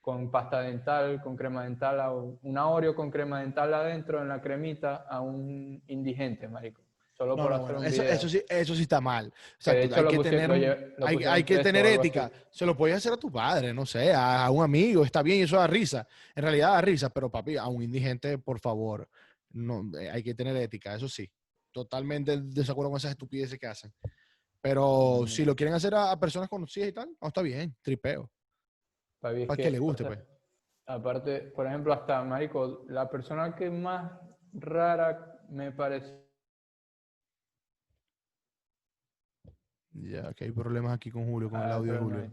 con 0.00 0.30
pasta 0.30 0.60
dental, 0.60 1.20
con 1.20 1.34
crema 1.36 1.64
dental, 1.64 2.38
una 2.42 2.68
Oreo 2.68 2.94
con 2.94 3.10
crema 3.10 3.40
dental 3.40 3.74
adentro 3.74 4.22
en 4.22 4.28
la 4.28 4.40
cremita 4.40 5.04
a 5.10 5.20
un 5.20 5.82
indigente, 5.88 6.46
marico. 6.46 6.82
Solo 7.18 7.36
No, 7.36 7.42
por 7.42 7.50
no, 7.50 7.56
hacer 7.56 7.66
bueno, 7.74 7.80
un 7.80 7.86
eso, 7.86 8.02
video. 8.02 8.14
eso 8.14 8.28
sí, 8.28 8.42
eso 8.48 8.74
sí 8.76 8.82
está 8.82 9.00
mal. 9.00 9.26
O 9.26 9.32
sea, 9.58 9.74
hay 9.74 9.88
que 9.88 10.18
tener, 10.20 10.94
hay, 11.04 11.24
hay 11.24 11.42
que 11.42 11.56
ética. 11.94 12.30
Se 12.48 12.64
lo 12.64 12.76
puedes 12.76 12.96
hacer 12.96 13.12
a 13.12 13.16
tu 13.16 13.28
padre, 13.28 13.74
no 13.74 13.84
sé, 13.84 14.12
a, 14.12 14.44
a 14.46 14.50
un 14.52 14.62
amigo, 14.62 15.04
está 15.04 15.20
bien, 15.20 15.42
eso 15.42 15.56
da 15.56 15.66
risa. 15.66 16.06
En 16.36 16.44
realidad 16.44 16.74
da 16.74 16.80
risa, 16.80 17.10
pero 17.10 17.28
papi, 17.28 17.56
a 17.56 17.66
un 17.66 17.82
indigente, 17.82 18.38
por 18.38 18.60
favor, 18.60 19.08
no, 19.50 19.90
eh, 19.98 20.08
hay 20.08 20.22
que 20.22 20.32
tener 20.32 20.56
ética, 20.56 20.94
eso 20.94 21.08
sí. 21.08 21.28
Totalmente 21.72 22.34
en 22.34 22.50
desacuerdo 22.50 22.90
con 22.90 22.98
esas 22.98 23.10
estupideces 23.10 23.58
que 23.58 23.66
hacen. 23.66 23.92
Pero 24.60 25.24
si 25.26 25.44
lo 25.44 25.56
quieren 25.56 25.74
hacer 25.74 25.96
a, 25.96 26.12
a 26.12 26.20
personas 26.20 26.48
conocidas 26.48 26.88
y 26.88 26.92
tal, 26.92 27.10
no 27.20 27.28
está 27.28 27.42
bien, 27.42 27.74
tripeo. 27.82 28.30
Papi, 29.20 29.44
Para 29.44 29.60
que 29.60 29.70
le 29.72 29.78
guste, 29.80 30.04
o 30.04 30.06
sea, 30.06 30.16
pues. 30.16 30.28
Aparte, 30.86 31.40
por 31.40 31.66
ejemplo, 31.66 31.92
hasta, 31.92 32.22
marico, 32.22 32.84
la 32.88 33.10
persona 33.10 33.56
que 33.56 33.70
más 33.70 34.12
rara 34.52 35.42
me 35.48 35.72
parece 35.72 36.27
Ya, 40.02 40.32
que 40.34 40.44
hay 40.44 40.52
problemas 40.52 40.92
aquí 40.94 41.10
con 41.10 41.26
Julio, 41.26 41.50
con 41.50 41.60
el 41.60 41.70
Ah, 41.70 41.74
audio 41.74 41.92
de 41.94 41.98
no 42.00 42.04
Julio. 42.04 42.30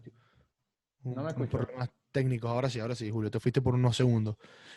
no 1.03 1.23
me 1.23 1.29
escucho. 1.29 1.49
problemas 1.57 1.89
técnicos, 2.11 2.49
ahora 2.49 2.69
sí, 2.69 2.79
ahora 2.79 2.95
sí, 2.95 3.09
Julio, 3.11 3.29
te 3.31 3.39
fuiste 3.39 3.61
por 3.61 3.73
unos 3.75 3.95
segundos. 3.97 4.35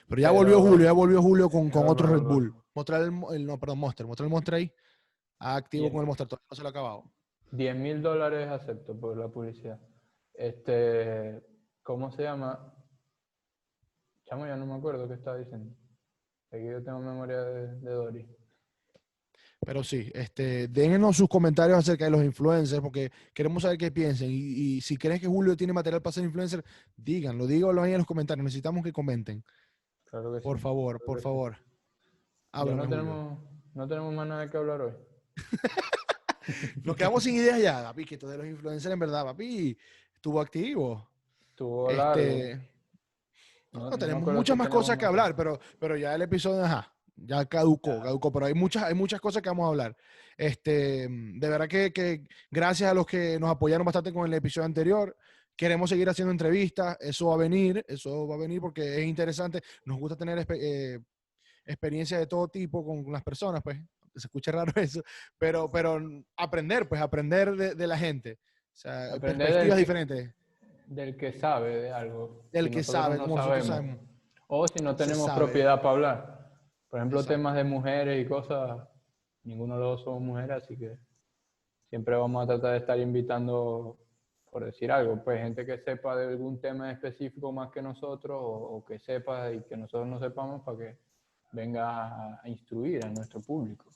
Pero 0.08 0.20
ya 0.20 0.28
Pero- 0.28 0.38
volvió 0.40 0.60
Julio, 0.60 0.84
ya 0.86 0.92
volvió 0.92 1.22
Julio 1.22 1.48
con, 1.50 1.70
con 1.70 1.86
otro 1.88 2.08
Red. 2.08 2.22
Bull. 2.22 2.54
Mostrar 2.74 3.02
el, 3.02 3.46
no, 3.46 3.58
perdón, 3.58 3.78
Monster, 3.78 4.06
mostrar 4.06 4.26
el 4.26 4.30
Monster 4.32 4.54
ahí. 4.54 4.72
Ah, 5.38 5.56
Activo 5.56 5.82
Bien. 5.84 5.92
con 5.92 6.00
el 6.00 6.06
Monster, 6.06 6.26
todavía 6.26 6.46
no 6.50 6.56
se 6.56 6.62
lo 6.62 6.68
ha 6.68 6.70
acabado. 6.70 7.04
10 7.52 7.76
mil 7.76 8.02
dólares 8.02 8.48
acepto 8.48 8.98
por 8.98 9.16
la 9.16 9.28
publicidad. 9.28 9.80
Este, 10.34 11.42
¿cómo 11.82 12.10
se 12.12 12.22
llama? 12.24 12.74
Chamo, 14.26 14.46
ya 14.46 14.56
no 14.56 14.66
me 14.66 14.74
acuerdo 14.74 15.08
qué 15.08 15.14
estaba 15.14 15.36
diciendo. 15.38 15.74
Aquí 16.50 16.64
yo 16.66 16.82
tengo 16.82 16.98
memoria 17.00 17.40
de, 17.42 17.74
de 17.80 17.90
Dory. 17.90 18.36
Pero 19.60 19.82
sí, 19.84 20.10
este, 20.14 20.68
déjenos 20.68 21.16
sus 21.16 21.28
comentarios 21.28 21.78
acerca 21.78 22.04
de 22.04 22.10
los 22.10 22.24
influencers, 22.24 22.80
porque 22.80 23.10
queremos 23.34 23.62
saber 23.62 23.76
qué 23.76 23.90
piensan. 23.90 24.28
Y, 24.30 24.36
y 24.76 24.80
si 24.80 24.96
crees 24.96 25.20
que 25.20 25.26
Julio 25.26 25.56
tiene 25.56 25.72
material 25.72 26.00
para 26.00 26.12
ser 26.12 26.24
influencer, 26.24 26.64
díganlo, 26.96 27.46
díganlo 27.46 27.82
ahí 27.82 27.92
en 27.92 27.98
los 27.98 28.06
comentarios. 28.06 28.44
Necesitamos 28.44 28.84
que 28.84 28.92
comenten. 28.92 29.44
Claro 30.04 30.32
que 30.32 30.38
sí. 30.38 30.44
Por 30.44 30.58
favor, 30.58 31.00
por 31.04 31.16
que 31.18 31.22
favor. 31.22 31.56
No 32.52 32.88
tenemos, 32.88 33.38
no 33.74 33.88
tenemos 33.88 34.14
más 34.14 34.26
nada 34.26 34.48
que 34.50 34.56
hablar 34.56 34.80
hoy. 34.80 34.92
Nos 36.82 36.96
quedamos 36.96 37.22
sin 37.22 37.34
ideas 37.34 37.60
ya, 37.60 37.82
papi, 37.82 38.04
que 38.06 38.14
esto 38.14 38.28
de 38.28 38.38
los 38.38 38.46
influencers, 38.46 38.92
en 38.92 38.98
verdad, 38.98 39.24
papi, 39.24 39.76
estuvo 40.14 40.40
activo. 40.40 41.10
Estuvo. 41.50 41.90
Este, 41.90 42.54
No- 43.72 43.80
no, 43.80 43.84
no 43.84 43.90
me 43.90 43.98
tenemos 43.98 44.34
muchas 44.34 44.56
más 44.56 44.66
tenemos 44.68 44.84
cosas 44.86 44.96
que 44.96 45.04
hablar, 45.04 45.36
pero, 45.36 45.60
pero 45.78 45.96
ya 45.96 46.14
el 46.14 46.22
episodio, 46.22 46.64
ajá, 46.64 46.90
ya 47.24 47.44
caducó, 47.46 47.96
Ya. 47.96 48.02
caducó, 48.04 48.32
pero 48.32 48.46
hay 48.46 48.54
muchas, 48.54 48.82
hay 48.84 48.94
muchas 48.94 49.20
cosas 49.20 49.42
que 49.42 49.48
vamos 49.48 49.64
a 49.66 49.68
hablar. 49.68 49.96
Este, 50.36 51.08
de 51.08 51.48
verdad 51.48 51.68
que, 51.68 51.92
que 51.92 52.22
gracias 52.50 52.90
a 52.90 52.94
los 52.94 53.06
que 53.06 53.38
nos 53.40 53.50
apoyaron 53.50 53.84
bastante 53.84 54.12
con 54.12 54.26
el 54.26 54.34
episodio 54.34 54.66
anterior. 54.66 55.16
Queremos 55.56 55.90
seguir 55.90 56.08
haciendo 56.08 56.30
entrevistas, 56.30 56.96
eso 57.00 57.26
va 57.28 57.34
a 57.34 57.38
venir, 57.38 57.84
eso 57.88 58.28
va 58.28 58.36
a 58.36 58.38
venir 58.38 58.60
porque 58.60 59.00
es 59.02 59.06
interesante. 59.06 59.60
Nos 59.84 59.98
gusta 59.98 60.16
tener 60.16 60.46
eh, 60.50 61.00
experiencia 61.66 62.18
de 62.18 62.26
todo 62.28 62.46
tipo 62.48 62.84
con, 62.84 63.02
con 63.02 63.12
las 63.12 63.22
personas, 63.24 63.60
pues. 63.62 63.78
Se 64.16 64.26
escucha 64.26 64.50
raro 64.52 64.72
eso, 64.80 65.02
pero, 65.36 65.70
pero 65.70 66.00
aprender, 66.36 66.88
pues 66.88 67.00
aprender 67.00 67.54
de, 67.56 67.74
de 67.74 67.86
la 67.86 67.96
gente. 67.98 68.38
O 68.72 68.76
sea, 68.76 69.14
Aprender 69.14 69.22
del 69.48 69.68
perspectivas 69.68 69.74
que- 69.74 69.80
diferentes. 69.80 70.34
Del 70.86 71.16
que 71.16 71.32
sabe 71.32 71.76
de 71.76 71.90
algo. 71.92 72.44
Del 72.50 72.64
si 72.66 72.70
que 72.70 72.82
sabe, 72.82 73.16
no 73.18 73.24
como 73.24 73.36
sabemos. 73.36 73.66
sabemos. 73.66 73.98
O 74.46 74.66
si 74.66 74.82
no 74.82 74.96
tenemos 74.96 75.30
propiedad 75.32 75.76
para 75.82 75.90
hablar. 75.90 76.37
Por 76.88 76.98
ejemplo, 76.98 77.20
Exacto. 77.20 77.36
temas 77.36 77.54
de 77.54 77.64
mujeres 77.64 78.24
y 78.24 78.28
cosas, 78.28 78.88
ninguno 79.44 79.74
de 79.74 79.80
los 79.80 79.90
dos 79.96 80.04
somos 80.04 80.22
mujeres, 80.22 80.62
así 80.62 80.76
que 80.76 80.98
siempre 81.88 82.16
vamos 82.16 82.44
a 82.44 82.46
tratar 82.46 82.72
de 82.72 82.78
estar 82.78 82.98
invitando, 82.98 83.98
por 84.50 84.64
decir 84.64 84.90
algo, 84.90 85.22
pues 85.22 85.40
gente 85.42 85.66
que 85.66 85.78
sepa 85.78 86.16
de 86.16 86.28
algún 86.28 86.60
tema 86.60 86.90
específico 86.90 87.52
más 87.52 87.70
que 87.70 87.82
nosotros 87.82 88.38
o, 88.40 88.76
o 88.76 88.84
que 88.84 88.98
sepa 88.98 89.52
y 89.52 89.62
que 89.64 89.76
nosotros 89.76 90.06
no 90.06 90.18
sepamos 90.18 90.62
para 90.62 90.78
que 90.78 90.98
venga 91.52 91.90
a, 91.90 92.40
a 92.42 92.48
instruir 92.48 93.04
a 93.04 93.10
nuestro 93.10 93.40
público. 93.40 93.86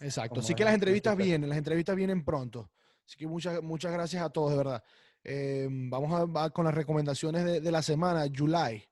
Exacto. 0.00 0.30
como 0.30 0.40
Así 0.40 0.54
que 0.54 0.64
las 0.64 0.72
en 0.72 0.76
entrevistas 0.76 1.16
vienen, 1.16 1.48
las 1.48 1.58
entrevistas 1.58 1.96
vienen 1.96 2.24
pronto. 2.24 2.70
Así 3.04 3.16
que 3.16 3.26
muchas, 3.26 3.62
muchas 3.62 3.92
gracias 3.92 4.22
a 4.22 4.30
todos, 4.30 4.52
de 4.52 4.56
verdad. 4.56 4.82
Eh, 5.24 5.68
vamos 5.70 6.12
a, 6.12 6.24
va 6.24 6.50
con 6.50 6.64
las 6.64 6.74
recomendaciones 6.74 7.44
de, 7.44 7.60
de 7.60 7.70
la 7.70 7.82
semana, 7.82 8.26
July. 8.34 8.84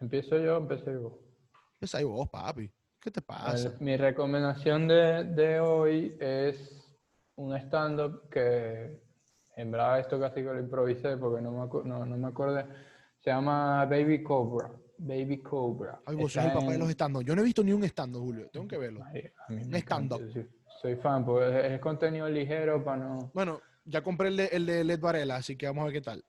Empiezo 0.00 0.38
yo, 0.38 0.56
empecé 0.56 0.92
yo. 0.92 1.18
Ahí 1.94 2.04
vos, 2.04 2.28
papi. 2.28 2.70
¿Qué 3.00 3.10
te 3.10 3.22
pasa? 3.22 3.74
Mi 3.80 3.96
recomendación 3.96 4.86
de, 4.86 5.24
de 5.24 5.60
hoy 5.60 6.16
es 6.20 6.86
un 7.36 7.56
stand-up 7.56 8.28
que 8.30 9.00
en 9.56 9.70
verdad 9.70 10.00
esto 10.00 10.20
casi 10.20 10.36
que 10.36 10.42
lo 10.42 10.60
improvisé 10.60 11.16
porque 11.16 11.40
no 11.42 11.52
me, 11.52 11.58
acu- 11.60 11.84
no, 11.84 12.04
no 12.04 12.16
me 12.16 12.28
acordé. 12.28 12.66
Se 13.18 13.30
llama 13.30 13.84
Baby 13.86 14.22
Cobra. 14.22 14.70
Baby 14.98 15.42
Cobra. 15.42 16.02
Ay, 16.04 16.16
vos 16.16 16.32
sos 16.32 16.44
el 16.44 16.52
papá 16.52 16.72
de 16.72 16.78
los 16.78 16.90
estandos. 16.90 17.24
Yo 17.24 17.34
no 17.34 17.40
he 17.40 17.44
visto 17.44 17.64
ni 17.64 17.72
un 17.72 17.84
estando, 17.84 18.20
Julio. 18.20 18.50
Tengo 18.52 18.68
que 18.68 18.76
verlo. 18.76 19.02
Ay, 19.06 19.30
Un 19.48 19.74
stand-up. 19.76 20.20
soy 20.80 20.96
fan, 20.96 21.24
porque 21.24 21.58
es, 21.66 21.72
es 21.72 21.80
contenido 21.80 22.28
ligero 22.28 22.84
para 22.84 22.98
no... 22.98 23.30
Bueno, 23.32 23.60
ya 23.84 24.02
compré 24.02 24.28
el 24.28 24.36
de, 24.36 24.46
el 24.46 24.66
de 24.66 24.84
Led 24.84 25.00
Varela, 25.00 25.36
así 25.36 25.56
que 25.56 25.66
vamos 25.66 25.82
a 25.82 25.84
ver 25.86 25.94
qué 25.94 26.00
tal. 26.02 26.24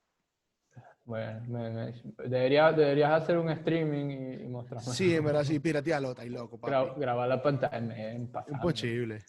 Bueno, 1.12 1.41
me- 1.47 1.70
me- 1.70 1.93
debería- 2.30 2.72
deberías 2.72 3.12
hacer 3.22 3.38
un 3.38 3.49
streaming 3.49 4.05
y, 4.12 4.43
y 4.43 4.47
mostrarme. 4.47 4.93
Sí, 4.93 5.14
en 5.14 5.26
verdad, 5.26 5.43
sí, 5.43 5.59
piratealo, 5.59 6.12
está 6.12 6.22
ahí 6.22 6.30
loco. 6.30 6.57
Gra- 6.62 6.95
grabar 6.97 7.28
la 7.28 7.43
pantalla 7.43 7.78
en, 8.12 8.28
pasando. 8.28 8.55
Imposible. 8.55 9.20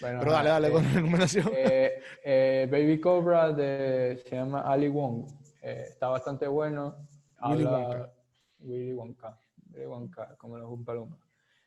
Bueno, 0.00 0.20
Pero 0.20 0.32
dale, 0.32 0.48
dale, 0.48 0.68
eh, 0.68 0.70
con 0.72 0.82
la 0.82 0.90
recomendación. 0.94 1.50
eh, 1.54 2.02
eh, 2.24 2.68
Baby 2.70 2.98
Cobra 3.00 3.52
de, 3.52 4.22
se 4.26 4.34
llama 4.36 4.62
Ali 4.62 4.88
Wong. 4.88 5.26
Eh, 5.60 5.84
está 5.90 6.08
bastante 6.08 6.46
bueno. 6.48 6.96
Willy 7.46 7.64
Habla- 7.66 7.78
Wonka. 7.78 8.12
Willy 8.60 8.92
Wonka. 8.94 9.38
Willy 9.72 9.86
Wonka, 9.86 10.36
como 10.38 10.56
los 10.56 10.68
Oompa 10.70 10.94
Loompa. 10.94 11.18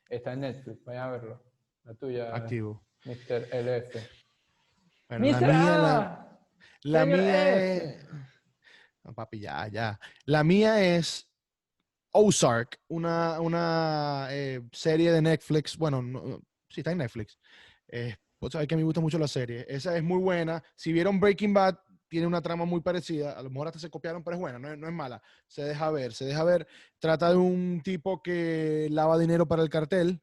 Está 0.10 0.34
en 0.34 0.40
Netflix, 0.42 0.84
vayan 0.84 1.04
a 1.04 1.12
verlo. 1.12 1.44
La 1.84 1.94
tuya, 1.94 2.36
Activo. 2.36 2.82
Mr. 3.06 3.48
LF. 3.54 3.96
Bueno, 5.10 5.26
la 5.26 5.40
mía, 5.40 5.40
la, 5.48 5.98
A, 6.00 6.40
la 6.84 7.04
señor 7.04 7.20
mía 7.20 7.56
es... 7.76 8.06
No, 9.04 9.14
papi, 9.14 9.40
ya, 9.40 9.68
ya. 9.68 10.00
La 10.26 10.44
mía 10.44 10.84
es 10.96 11.30
Ozark, 12.12 12.80
una, 12.88 13.40
una 13.40 14.28
eh, 14.32 14.62
serie 14.72 15.12
de 15.12 15.22
Netflix. 15.22 15.78
Bueno, 15.78 16.02
no- 16.02 16.22
no, 16.24 16.38
sí, 16.70 16.82
está 16.82 16.92
en 16.92 17.00
Netflix. 17.00 17.38
Eh, 17.88 18.16
vos 18.40 18.52
sabés 18.52 18.68
que 18.68 18.76
me 18.76 18.84
gusta 18.84 19.02
mucho 19.02 19.20
la 19.20 19.28
serie. 19.28 19.66
Esa 19.70 19.96
es 19.96 20.04
muy 20.04 20.20
buena. 20.20 20.64
Si 20.76 20.92
vieron 20.94 21.20
Breaking 21.20 21.54
Bad, 21.54 21.78
tiene 22.08 22.28
una 22.28 22.42
trama 22.42 22.66
muy 22.66 22.82
parecida. 22.82 23.34
A 23.34 23.44
lo 23.44 23.50
mejor 23.50 23.68
hasta 23.68 23.80
se 23.80 23.90
copiaron, 23.90 24.24
pero 24.24 24.36
es 24.36 24.42
buena, 24.42 24.58
no 24.60 24.76
no 24.76 24.88
es 24.88 24.94
mala. 24.94 25.22
Se 25.48 25.64
deja 25.64 25.92
ver, 25.92 26.14
se 26.14 26.26
deja 26.26 26.44
ver. 26.44 26.68
Trata 27.00 27.30
de 27.30 27.38
un 27.38 27.82
tipo 27.84 28.22
que 28.24 28.88
lava 28.92 29.18
dinero 29.20 29.48
para 29.48 29.62
el 29.62 29.70
cartel 29.70 30.22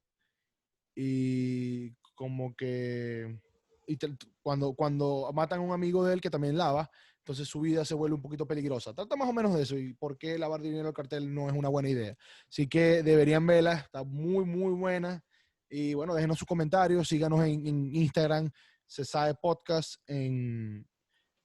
y 0.94 1.92
como 2.14 2.54
que 2.56 3.38
y 3.86 3.98
cuando, 4.42 4.74
cuando 4.74 5.30
matan 5.32 5.60
a 5.60 5.62
un 5.62 5.72
amigo 5.72 6.04
de 6.04 6.14
él 6.14 6.20
que 6.20 6.30
también 6.30 6.56
lava, 6.58 6.90
entonces 7.26 7.48
su 7.48 7.60
vida 7.60 7.84
se 7.84 7.92
vuelve 7.94 8.14
un 8.14 8.22
poquito 8.22 8.46
peligrosa. 8.46 8.94
Trata 8.94 9.16
más 9.16 9.28
o 9.28 9.32
menos 9.32 9.52
de 9.52 9.62
eso 9.64 9.76
y 9.76 9.94
por 9.94 10.16
qué 10.16 10.38
lavar 10.38 10.60
dinero 10.62 10.86
al 10.86 10.94
cartel 10.94 11.34
no 11.34 11.48
es 11.48 11.56
una 11.56 11.68
buena 11.68 11.88
idea. 11.88 12.16
Así 12.48 12.68
que 12.68 13.02
deberían 13.02 13.44
verla, 13.44 13.72
está 13.78 14.04
muy, 14.04 14.44
muy 14.44 14.72
buena. 14.74 15.24
Y 15.68 15.94
bueno, 15.94 16.14
déjenos 16.14 16.38
sus 16.38 16.46
comentarios, 16.46 17.08
síganos 17.08 17.40
en, 17.44 17.66
en 17.66 17.96
Instagram, 17.96 18.48
se 18.86 19.04
sabe 19.04 19.34
podcast, 19.34 19.96
en, 20.06 20.86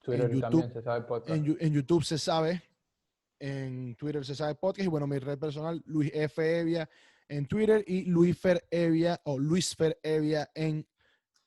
Twitter 0.03 0.29
YouTube- 0.29 0.41
también 0.41 0.71
se 0.73 0.81
sabe 0.83 1.01
podcast. 1.01 1.35
en, 1.35 1.57
en 1.59 1.73
YouTube 1.73 2.03
se 2.03 2.19
sabe, 2.19 2.61
en 3.39 3.95
Twitter 3.95 4.23
se 4.23 4.35
sabe 4.35 4.53
podcast 4.53 4.85
y 4.85 4.89
bueno, 4.89 5.07
mi 5.07 5.17
red 5.17 5.39
personal, 5.39 5.81
Luis 5.87 6.11
F. 6.13 6.59
Evia 6.59 6.87
en 7.27 7.47
Twitter 7.47 7.83
y 7.87 8.03
Luis 8.03 8.37
Fer 8.37 8.67
Evia 8.69 9.19
o 9.23 9.39
Luis 9.39 9.75
Fer 9.75 9.97
Evia 10.03 10.47
en 10.53 10.87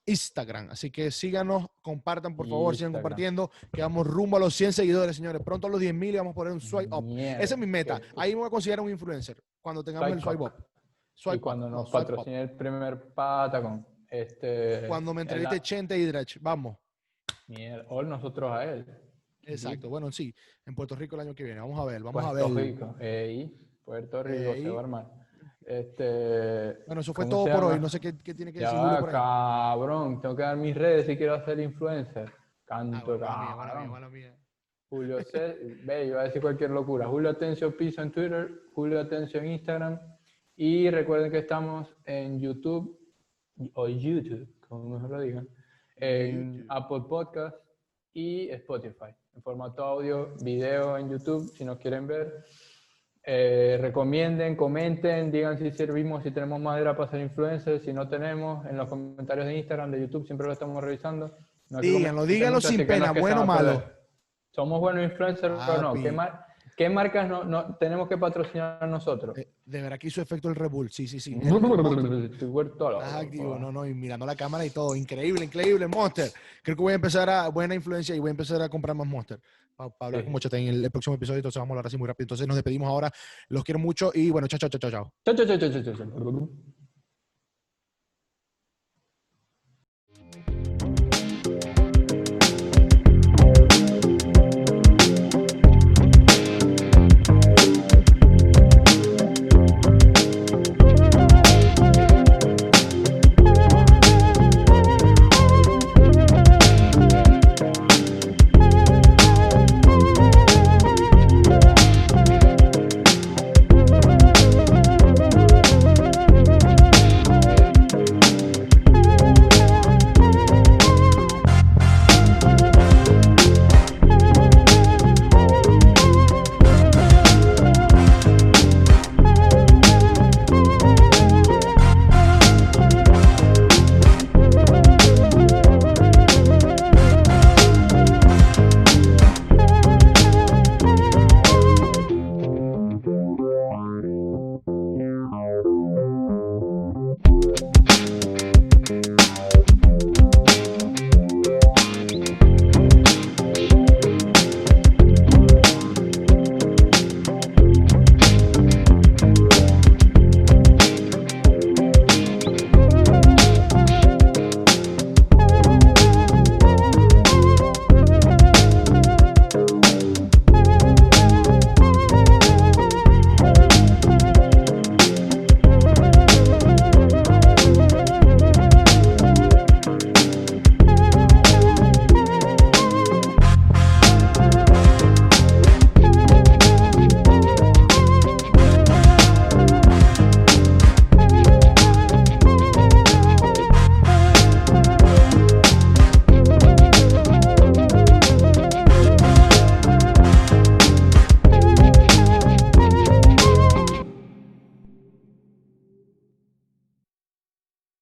Instagram. 0.07 0.71
Así 0.71 0.91
que 0.91 1.11
síganos, 1.11 1.67
compartan 1.83 2.37
por 2.37 2.49
favor, 2.49 2.77
sigan 2.77 2.93
compartiendo, 2.93 3.51
que 3.73 3.83
vamos 3.83 4.07
rumbo 4.07 4.37
a 4.37 4.41
los 4.41 4.55
100 4.55 4.73
seguidores, 4.73 5.17
señores. 5.17 5.43
Pronto 5.43 5.67
a 5.67 5.71
los 5.71 5.81
10 5.81 5.95
mil 5.95 6.15
y 6.15 6.19
vamos 6.19 6.33
a 6.33 6.35
poner 6.35 6.53
un 6.53 6.61
swipe 6.61 6.95
up. 6.95 7.03
Mierda, 7.03 7.43
Esa 7.43 7.55
es 7.55 7.61
mi 7.61 7.67
meta. 7.67 8.01
Ahí 8.17 8.31
me 8.35 8.41
voy 8.41 8.47
a 8.49 8.51
considerar 8.51 8.85
un 8.85 8.91
influencer 8.91 9.43
cuando 9.61 9.83
tengamos 9.83 10.11
el 10.11 10.21
Swipe 10.21 10.43
up. 10.43 10.53
Swipe 11.15 11.37
y 11.37 11.41
cuando 11.41 11.67
up, 11.67 11.73
nos 11.73 11.91
patrocine 11.91 12.43
el 12.43 12.51
primer 12.51 13.13
Patacon. 13.15 13.87
Este, 14.11 14.87
Cuando 14.87 15.13
me 15.15 15.23
en 15.23 15.27
la- 15.29 15.33
entreviste 15.35 15.61
Chente 15.61 15.99
y 15.99 16.05
Drech. 16.05 16.39
Vamos. 16.41 16.77
Mierda, 17.49 17.85
o 17.89 18.03
nosotros 18.03 18.51
a 18.53 18.65
él. 18.65 18.87
Exacto. 19.43 19.89
Bueno, 19.89 20.11
sí, 20.13 20.35
en 20.65 20.75
Puerto 20.75 20.95
Rico 20.97 21.17
el 21.17 21.23
año 21.23 21.35
que 21.35 21.45
viene. 21.45 21.61
Vamos 21.61 21.79
a 21.79 21.85
ver, 21.85 22.03
vamos 22.03 22.23
Puerto 22.23 22.47
a 22.47 22.49
ver. 22.49 22.65
Rico. 22.65 22.95
Ey, 23.01 23.55
Puerto 23.85 24.23
Rico 24.23 24.53
Ey. 24.55 24.63
se 24.63 24.69
va 24.71 24.77
a 24.77 24.81
armar. 24.85 25.24
Este, 25.67 26.85
Bueno, 26.87 27.01
eso 27.01 27.15
fue 27.15 27.25
¿cómo 27.25 27.45
todo 27.45 27.55
por 27.55 27.65
hoy. 27.65 27.81
No 27.81 27.89
sé 27.89 27.99
qué, 28.01 28.19
qué 28.23 28.35
tiene 28.35 28.53
que 28.53 28.61
Ya 28.61 28.71
decir 28.73 29.11
cabrón. 29.11 30.21
Tengo 30.21 30.37
que 30.37 30.43
dar 30.43 30.57
mis 30.57 30.77
redes 30.77 31.07
si 31.07 31.17
quiero 31.17 31.43
ser 31.45 31.59
influencer. 31.61 32.31
Ah, 32.31 32.45
Canto, 32.65 33.19
bueno, 33.19 33.27
mala 33.27 33.41
mía, 33.47 33.57
mala 33.57 33.73
cabrón. 33.73 33.83
mía, 33.83 33.91
mala 33.93 34.09
mía. 34.11 34.39
Julio 34.89 35.23
C. 35.25 35.57
Ve, 35.85 36.07
iba 36.07 36.21
a 36.21 36.25
decir 36.25 36.43
cualquier 36.43 36.71
locura. 36.71 37.07
Julio 37.07 37.31
Atencio 37.31 37.77
Piso 37.77 38.03
en 38.03 38.13
Twitter, 38.13 38.51
Julio 38.75 39.01
Atencio 39.01 39.41
en 39.41 39.47
Instagram. 39.53 40.01
Y 40.57 40.89
recuerden 40.91 41.31
que 41.33 41.39
estamos 41.39 41.89
en 42.05 42.39
YouTube, 42.41 42.99
o 43.75 43.89
YouTube, 43.89 44.49
como 44.69 44.91
mejor 44.91 45.11
lo 45.11 45.21
digan, 45.21 45.49
en 45.97 46.59
YouTube. 46.59 46.67
Apple 46.69 47.01
Podcast 47.09 47.57
y 48.13 48.49
Spotify. 48.51 49.15
En 49.35 49.43
formato 49.43 49.83
audio, 49.83 50.35
video 50.43 50.97
en 50.97 51.11
YouTube, 51.11 51.51
si 51.57 51.65
nos 51.65 51.79
quieren 51.79 52.07
ver. 52.07 52.45
Eh, 53.27 53.79
recomienden, 53.81 54.55
comenten, 54.55 55.31
digan 55.33 55.57
si 55.59 55.71
servimos, 55.71 56.23
si 56.23 56.31
tenemos 56.31 56.61
madera 56.61 56.95
para 56.95 57.11
ser 57.11 57.21
influencers, 57.23 57.83
si 57.83 57.93
no 57.93 58.07
tenemos, 58.07 58.67
en 58.67 58.77
los 58.77 58.87
comentarios 58.89 59.47
de 59.47 59.57
Instagram, 59.57 59.91
de 59.91 60.01
YouTube, 60.01 60.27
siempre 60.27 60.47
lo 60.47 60.53
estamos 60.53 60.83
revisando. 60.85 61.35
No 61.71 61.81
Díganlo, 61.81 62.27
díganlo 62.27 62.61
sin 62.61 62.87
pena, 62.87 63.13
bueno 63.13 63.43
o 63.43 63.47
malo. 63.47 63.83
¿Somos 64.51 64.79
buenos 64.79 65.05
influencers 65.05 65.59
o 65.69 65.83
no? 65.83 65.95
¿Qué, 65.95 66.13
mar- 66.13 66.45
qué 66.77 66.89
marcas 66.91 67.27
no, 67.29 67.45
no 67.45 67.75
tenemos 67.77 68.09
que 68.11 68.19
patrocinar 68.19 68.87
nosotros? 68.87 69.37
Eh, 69.39 69.49
De 69.65 69.81
verdad 69.81 69.99
que 69.99 70.09
hizo 70.09 70.21
efecto 70.21 70.51
el 70.51 70.55
Red. 70.55 70.71
Sí, 70.91 71.09
sí, 71.09 71.19
sí. 71.19 71.35
Estás 72.99 73.23
activo, 73.23 73.59
no, 73.59 73.73
no, 73.73 73.87
y 73.87 73.95
mirando 73.95 74.27
la 74.27 74.37
cámara 74.37 74.67
y 74.67 74.71
todo. 74.71 74.95
Increíble, 74.95 75.47
increíble, 75.47 75.89
Monster. 75.89 76.31
Creo 76.63 76.77
que 76.77 76.83
voy 76.83 76.93
a 76.93 76.97
empezar 76.97 77.31
a, 77.31 77.49
buena 77.49 77.75
influencia 77.75 78.15
y 78.15 78.19
voy 78.19 78.29
a 78.29 78.33
empezar 78.33 78.61
a 78.61 78.69
comprar 78.69 78.95
más 78.95 79.07
Monster. 79.07 79.41
Para 79.77 79.91
hablar 80.01 80.25
Sí. 80.25 80.31
con 80.51 80.61
en 80.61 80.69
el, 80.69 80.85
el 80.85 80.91
próximo 80.91 81.17
episodio, 81.17 81.39
entonces 81.39 81.59
vamos 81.59 81.71
a 81.71 81.75
hablar 81.75 81.87
así 81.87 81.97
muy 81.97 82.07
rápido. 82.07 82.25
Entonces 82.25 82.47
nos 82.47 82.57
despedimos 82.57 82.89
ahora. 82.89 83.11
Los 83.49 83.65
quiero 83.65 83.79
mucho 83.79 84.11
y 84.15 84.31
bueno, 84.31 84.47
chao, 84.47 84.59
chao, 84.59 84.69
chao, 84.71 84.79
chao, 84.79 84.91
chao. 84.91 85.13
Chao, 85.25 85.35
chao, 85.35 85.47
chao, 85.59 85.71
chao, 85.71 85.83
chao, 85.83 85.95
chao. 85.97 86.74